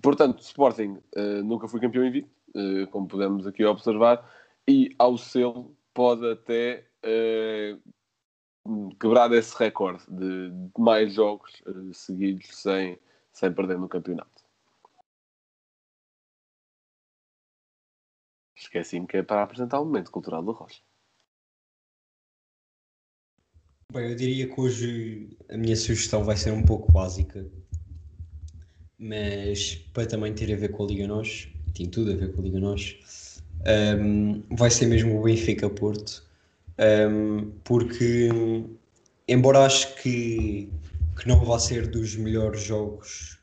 Portanto, 0.02 0.42
Sporting 0.42 0.98
uh, 1.16 1.44
nunca 1.44 1.68
foi 1.68 1.80
campeão 1.80 2.06
invicto, 2.06 2.30
uh, 2.56 2.88
como 2.88 3.08
podemos 3.08 3.48
aqui 3.48 3.64
observar, 3.66 4.30
e 4.68 4.94
ao 4.98 5.18
selo 5.18 5.76
pode 5.94 6.30
até 6.30 6.86
quebrar 9.00 9.32
esse 9.32 9.58
recorde 9.58 10.04
de, 10.10 10.52
de 10.52 10.72
mais 10.78 11.14
jogos 11.14 11.64
seguidos 11.94 12.62
sem, 12.62 13.00
sem 13.32 13.54
perder 13.54 13.80
no 13.80 13.88
campeonato. 13.90 14.44
Esqueci-me 18.56 19.08
que 19.08 19.18
é 19.18 19.24
para 19.24 19.42
apresentar 19.42 19.80
o 19.80 19.86
momento 19.86 20.12
cultural 20.12 20.44
do 20.44 20.52
Rocha. 20.52 20.82
Bem, 23.92 24.10
eu 24.10 24.16
diria 24.16 24.48
que 24.48 24.62
hoje 24.62 25.30
a 25.50 25.58
minha 25.58 25.76
sugestão 25.76 26.24
vai 26.24 26.38
ser 26.38 26.52
um 26.52 26.62
pouco 26.62 26.92
básica, 26.92 27.46
mas 29.00 29.76
para 29.94 30.06
também 30.06 30.34
ter 30.34 30.54
a 30.54 30.58
ver 30.58 30.70
com 30.70 30.84
a 30.84 30.88
Liga 30.88 31.08
Nós, 31.08 31.48
tem 31.74 31.90
tudo 31.90 32.12
a 32.12 32.16
ver 32.16 32.32
com 32.32 32.42
a 32.42 32.44
Liga 32.44 32.60
Nós, 32.60 33.42
um, 34.00 34.44
vai 34.56 34.70
ser 34.70 34.86
mesmo 34.86 35.20
o 35.20 35.24
Benfica 35.24 35.68
Porto, 35.70 36.24
um, 37.10 37.52
porque 37.64 38.30
embora 39.28 39.66
acho 39.66 39.96
que, 39.96 40.70
que 41.20 41.28
não 41.28 41.44
vá 41.44 41.58
ser 41.58 41.88
dos 41.88 42.16
melhores 42.16 42.62
jogos 42.62 43.40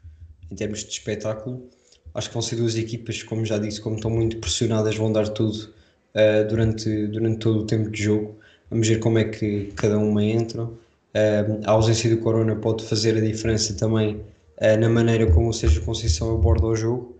em 0.50 0.54
termos 0.54 0.84
de 0.84 0.90
espetáculo, 0.90 1.68
Acho 2.16 2.28
que 2.28 2.34
vão 2.34 2.40
ser 2.40 2.56
duas 2.56 2.76
equipas, 2.76 3.22
como 3.22 3.44
já 3.44 3.58
disse, 3.58 3.78
como 3.78 3.96
estão 3.96 4.10
muito 4.10 4.38
pressionadas, 4.38 4.96
vão 4.96 5.12
dar 5.12 5.28
tudo 5.28 5.68
uh, 6.14 6.48
durante, 6.48 7.08
durante 7.08 7.40
todo 7.40 7.58
o 7.60 7.66
tempo 7.66 7.90
de 7.90 8.04
jogo. 8.04 8.35
Vamos 8.70 8.88
ver 8.88 8.98
como 8.98 9.18
é 9.18 9.24
que 9.24 9.72
cada 9.76 9.98
uma 9.98 10.24
entra. 10.24 10.64
Uh, 10.64 11.60
a 11.64 11.70
ausência 11.70 12.10
do 12.10 12.20
Corona 12.22 12.56
pode 12.56 12.84
fazer 12.84 13.16
a 13.16 13.20
diferença 13.20 13.74
também 13.74 14.16
uh, 14.16 14.80
na 14.80 14.88
maneira 14.88 15.30
como 15.32 15.48
o 15.48 15.52
Sérgio 15.52 15.82
Conceição 15.82 16.34
aborda 16.34 16.66
o 16.66 16.76
jogo. 16.76 17.16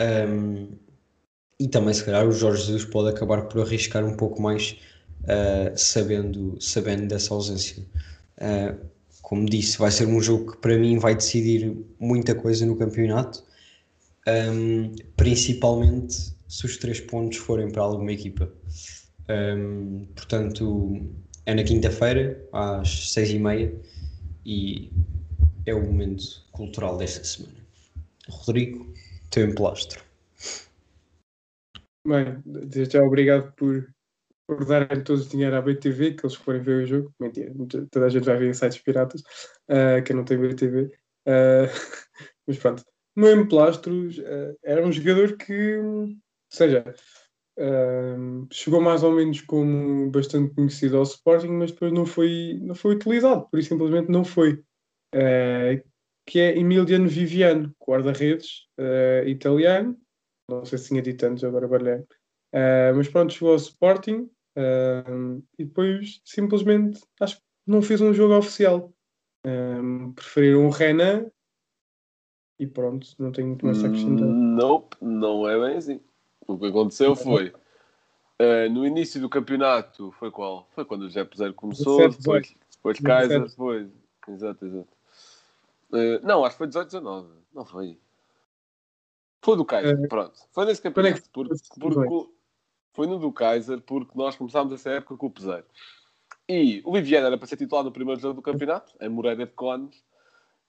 Um, 0.00 0.68
e 1.60 1.68
também, 1.68 1.92
se 1.92 2.04
calhar, 2.04 2.26
o 2.26 2.32
Jorge 2.32 2.66
Jesus 2.66 2.84
pode 2.84 3.10
acabar 3.10 3.42
por 3.42 3.60
arriscar 3.62 4.04
um 4.04 4.16
pouco 4.16 4.40
mais, 4.40 4.76
sabendo, 5.74 6.56
sabendo 6.60 7.08
dessa 7.08 7.34
ausência. 7.34 7.84
como 9.22 9.44
disse, 9.44 9.76
vai 9.76 9.90
ser 9.90 10.06
um 10.06 10.20
jogo 10.20 10.52
que 10.52 10.58
para 10.58 10.78
mim 10.78 10.98
vai 10.98 11.16
decidir 11.16 11.76
muita 11.98 12.32
coisa 12.32 12.64
no 12.64 12.76
campeonato 12.76 13.42
um, 14.28 14.94
principalmente 15.16 16.34
se 16.46 16.66
os 16.66 16.76
três 16.76 17.00
pontos 17.00 17.38
forem 17.38 17.70
para 17.70 17.82
alguma 17.82 18.12
equipa. 18.12 18.50
Um, 19.28 20.06
portanto, 20.14 21.00
é 21.44 21.54
na 21.54 21.62
quinta-feira, 21.62 22.42
às 22.52 23.12
seis 23.12 23.30
e 23.30 23.38
meia, 23.38 23.74
e 24.44 24.90
é 25.66 25.74
o 25.74 25.82
momento 25.82 26.44
cultural 26.52 26.96
desta 26.96 27.22
semana. 27.22 27.58
Rodrigo, 28.28 28.92
teu 29.30 29.46
emplastro. 29.46 30.02
Bem, 32.06 32.42
desde 32.44 32.94
já 32.94 33.02
obrigado 33.02 33.52
por, 33.52 33.86
por 34.46 34.64
darem 34.64 35.04
todos 35.04 35.26
o 35.26 35.28
dinheiro 35.28 35.56
à 35.56 35.60
BTV, 35.60 36.14
que 36.14 36.24
eles 36.24 36.36
forem 36.36 36.62
ver 36.62 36.84
o 36.84 36.86
jogo. 36.86 37.14
Mentira, 37.20 37.52
toda 37.90 38.06
a 38.06 38.08
gente 38.08 38.24
vai 38.24 38.38
ver 38.38 38.48
em 38.48 38.54
sites 38.54 38.78
piratas, 38.78 39.20
uh, 39.68 40.14
não 40.14 40.24
tem 40.24 40.38
BTV. 40.38 40.84
Uh, 40.84 40.90
ah, 41.26 41.66
mas 42.46 42.58
pronto, 42.58 42.82
no 43.14 43.30
Emplastros 43.30 44.16
uh, 44.18 44.56
era 44.64 44.86
um 44.86 44.92
jogador 44.92 45.36
que, 45.36 45.76
ou 45.76 46.08
seja, 46.50 46.94
uh, 47.58 48.46
chegou 48.50 48.80
mais 48.80 49.02
ou 49.02 49.12
menos 49.12 49.40
como 49.42 50.10
bastante 50.10 50.54
conhecido 50.54 50.96
ao 50.96 51.02
Sporting, 51.02 51.48
mas 51.48 51.72
depois 51.72 51.92
não 51.92 52.06
foi, 52.06 52.58
não 52.62 52.74
foi 52.74 52.94
utilizado, 52.94 53.46
por 53.50 53.58
isso 53.58 53.68
simplesmente 53.68 54.10
não 54.10 54.24
foi. 54.24 54.62
Uh, 55.14 55.82
que 56.26 56.38
é 56.40 56.58
Emiliano 56.58 57.08
Viviano, 57.08 57.74
guarda-redes 57.86 58.66
uh, 58.78 59.26
italiano, 59.26 59.98
não 60.48 60.64
sei 60.64 60.78
se 60.78 60.88
tinha 60.88 61.02
dito 61.02 61.24
antes, 61.24 61.42
agora 61.42 61.66
balhei. 61.66 62.04
mas 62.94 63.08
pronto, 63.08 63.32
chegou 63.32 63.50
ao 63.50 63.56
Sporting 63.56 64.30
e 65.58 65.64
depois 65.64 66.20
simplesmente 66.24 67.00
acho 67.20 67.36
que 67.36 67.42
não 67.66 67.80
fez 67.80 68.00
um 68.00 68.12
jogo 68.12 68.36
oficial. 68.36 68.92
preferiram 70.14 70.66
o 70.66 70.70
Renan 70.70 71.30
e 72.58 72.66
pronto, 72.66 73.06
não 73.18 73.30
tenho 73.30 73.48
muito 73.48 73.64
mais 73.64 73.82
a 73.84 73.86
acrescentar. 73.86 74.26
Nope, 74.26 74.96
não 75.00 75.48
é 75.48 75.58
bem 75.58 75.76
assim. 75.76 76.00
O 76.48 76.58
que 76.58 76.66
aconteceu 76.66 77.14
foi 77.14 77.48
uh, 77.48 78.72
no 78.72 78.86
início 78.86 79.20
do 79.20 79.28
campeonato 79.28 80.10
foi 80.12 80.30
qual? 80.30 80.66
Foi 80.74 80.84
quando 80.84 81.02
o 81.02 81.08
José 81.08 81.22
Peseiro 81.24 81.52
começou, 81.52 81.98
17, 81.98 82.18
depois, 82.18 82.54
depois 82.72 83.00
Kaiser, 83.00 83.46
depois. 83.46 83.88
Exato, 84.26 84.66
exato. 84.66 84.88
Uh, 85.92 86.26
não, 86.26 86.44
acho 86.44 86.54
que 86.54 86.58
foi 86.58 86.66
18, 86.66 86.86
19. 86.86 87.28
Não 87.54 87.64
foi. 87.64 87.98
Foi 89.42 89.56
do 89.56 89.64
Kaiser, 89.64 90.00
uh, 90.00 90.08
pronto. 90.08 90.40
Foi 90.50 90.64
nesse 90.64 90.80
campeonato. 90.80 91.22
Porque, 91.32 91.54
porque, 91.78 92.30
foi 92.94 93.06
no 93.06 93.18
do 93.18 93.30
Kaiser, 93.30 93.80
porque 93.82 94.12
nós 94.14 94.34
começámos 94.34 94.72
essa 94.72 94.90
época 94.90 95.16
com 95.16 95.26
o 95.26 95.30
Peseiro. 95.30 95.66
E 96.48 96.80
o 96.84 96.92
Viviane 96.94 97.26
era 97.26 97.36
para 97.36 97.46
ser 97.46 97.58
titular 97.58 97.84
no 97.84 97.92
primeiro 97.92 98.20
jogo 98.20 98.34
do 98.34 98.42
campeonato, 98.42 98.94
em 99.00 99.08
Moreira 99.10 99.44
de 99.44 99.52
Cones 99.52 100.02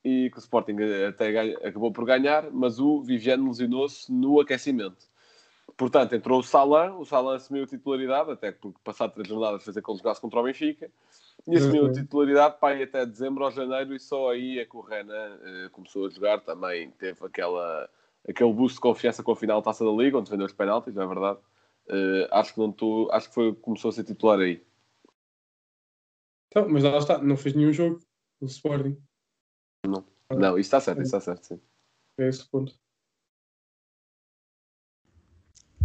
e 0.04 0.30
que 0.30 0.38
o 0.38 0.40
Sporting 0.40 0.76
até 1.08 1.32
ganha, 1.32 1.58
acabou 1.58 1.92
por 1.92 2.06
ganhar, 2.06 2.52
mas 2.52 2.80
o 2.80 3.02
Viviane 3.02 3.48
lesionou-se 3.48 4.12
no 4.12 4.40
aquecimento. 4.40 5.09
Portanto, 5.80 6.14
entrou 6.14 6.42
o 6.42 6.44
Salan, 6.44 6.96
o 6.96 7.06
Salan 7.06 7.38
assumiu 7.38 7.64
a 7.64 7.66
titularidade, 7.66 8.30
até 8.30 8.52
porque 8.52 8.78
passado 8.84 9.14
três 9.14 9.30
jornadas 9.30 9.64
fez 9.64 9.78
aquele 9.78 9.98
jogasse 9.98 10.20
contra 10.20 10.42
o 10.42 10.44
Benfica, 10.44 10.92
e 11.48 11.56
assumiu 11.56 11.84
uhum. 11.84 11.90
a 11.90 11.94
titularidade 11.94 12.58
para 12.60 12.76
ir 12.76 12.84
até 12.84 13.06
dezembro 13.06 13.46
ou 13.46 13.50
janeiro, 13.50 13.96
e 13.96 14.00
só 14.00 14.30
aí 14.30 14.60
é 14.60 14.66
que 14.66 14.76
o 14.76 14.82
Renan 14.82 15.38
uh, 15.38 15.70
começou 15.70 16.06
a 16.06 16.10
jogar, 16.10 16.42
também 16.42 16.92
teve 16.92 17.26
aquela, 17.26 17.90
aquele 18.28 18.52
boost 18.52 18.76
de 18.76 18.82
confiança 18.82 19.24
com 19.24 19.32
a 19.32 19.36
final 19.38 19.62
da 19.62 19.66
Taça 19.72 19.86
da 19.86 19.92
Liga, 19.92 20.18
onde 20.18 20.26
defendeu 20.26 20.48
os 20.48 20.52
penaltis, 20.52 20.94
não 20.94 21.04
é 21.04 21.08
verdade? 21.08 21.40
Uh, 21.88 22.28
acho 22.32 22.54
que 22.54 22.60
não 22.60 22.74
tô, 22.74 23.10
acho 23.14 23.30
que 23.30 23.36
foi, 23.36 23.56
começou 23.56 23.88
a 23.88 23.92
ser 23.94 24.04
titular 24.04 24.38
aí. 24.38 24.62
Então, 26.50 26.68
mas 26.68 26.84
lá 26.84 26.98
está, 26.98 27.20
não 27.20 27.38
fez 27.38 27.56
nenhum 27.56 27.72
jogo, 27.72 28.02
o 28.42 28.48
Sporting. 28.48 29.02
Não, 29.88 30.06
não 30.30 30.60
isso 30.60 30.68
está 30.68 30.82
certo, 30.82 31.04
isso 31.04 31.16
está 31.16 31.22
certo, 31.22 31.46
sim. 31.46 31.62
É 32.18 32.28
esse 32.28 32.44
o 32.44 32.50
ponto. 32.50 32.78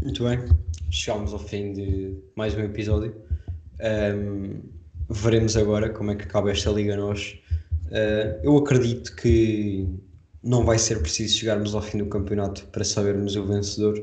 Muito 0.03 0.25
bem, 0.25 0.39
chegámos 0.91 1.33
ao 1.33 1.39
fim 1.39 1.73
de 1.73 2.15
mais 2.37 2.55
um 2.55 2.61
episódio. 2.61 3.15
Um, 3.81 4.61
veremos 5.09 5.57
agora 5.57 5.89
como 5.89 6.11
é 6.11 6.15
que 6.15 6.25
acaba 6.25 6.51
esta 6.51 6.71
Liga 6.71 6.97
Nós. 6.97 7.39
Uh, 7.87 8.39
eu 8.43 8.57
acredito 8.59 9.15
que 9.17 9.89
não 10.43 10.65
vai 10.65 10.79
ser 10.79 11.01
preciso 11.01 11.39
chegarmos 11.39 11.75
ao 11.75 11.81
fim 11.81 11.99
do 11.99 12.07
campeonato 12.07 12.67
para 12.67 12.85
sabermos 12.85 13.35
o 13.37 13.47
vencedor. 13.47 14.03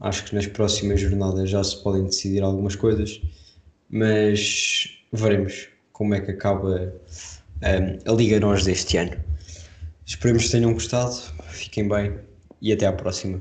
Acho 0.00 0.24
que 0.24 0.34
nas 0.34 0.46
próximas 0.46 1.00
jornadas 1.00 1.50
já 1.50 1.62
se 1.62 1.82
podem 1.82 2.04
decidir 2.04 2.42
algumas 2.42 2.74
coisas, 2.76 3.20
mas 3.88 5.00
veremos 5.12 5.68
como 5.92 6.14
é 6.14 6.20
que 6.20 6.30
acaba 6.32 6.92
um, 7.62 8.12
a 8.12 8.14
Liga 8.14 8.40
Nós 8.40 8.64
deste 8.64 8.96
ano. 8.96 9.16
Esperemos 10.04 10.44
que 10.44 10.50
tenham 10.52 10.72
gostado, 10.72 11.14
fiquem 11.48 11.88
bem 11.88 12.18
e 12.60 12.72
até 12.72 12.86
à 12.86 12.92
próxima. 12.92 13.40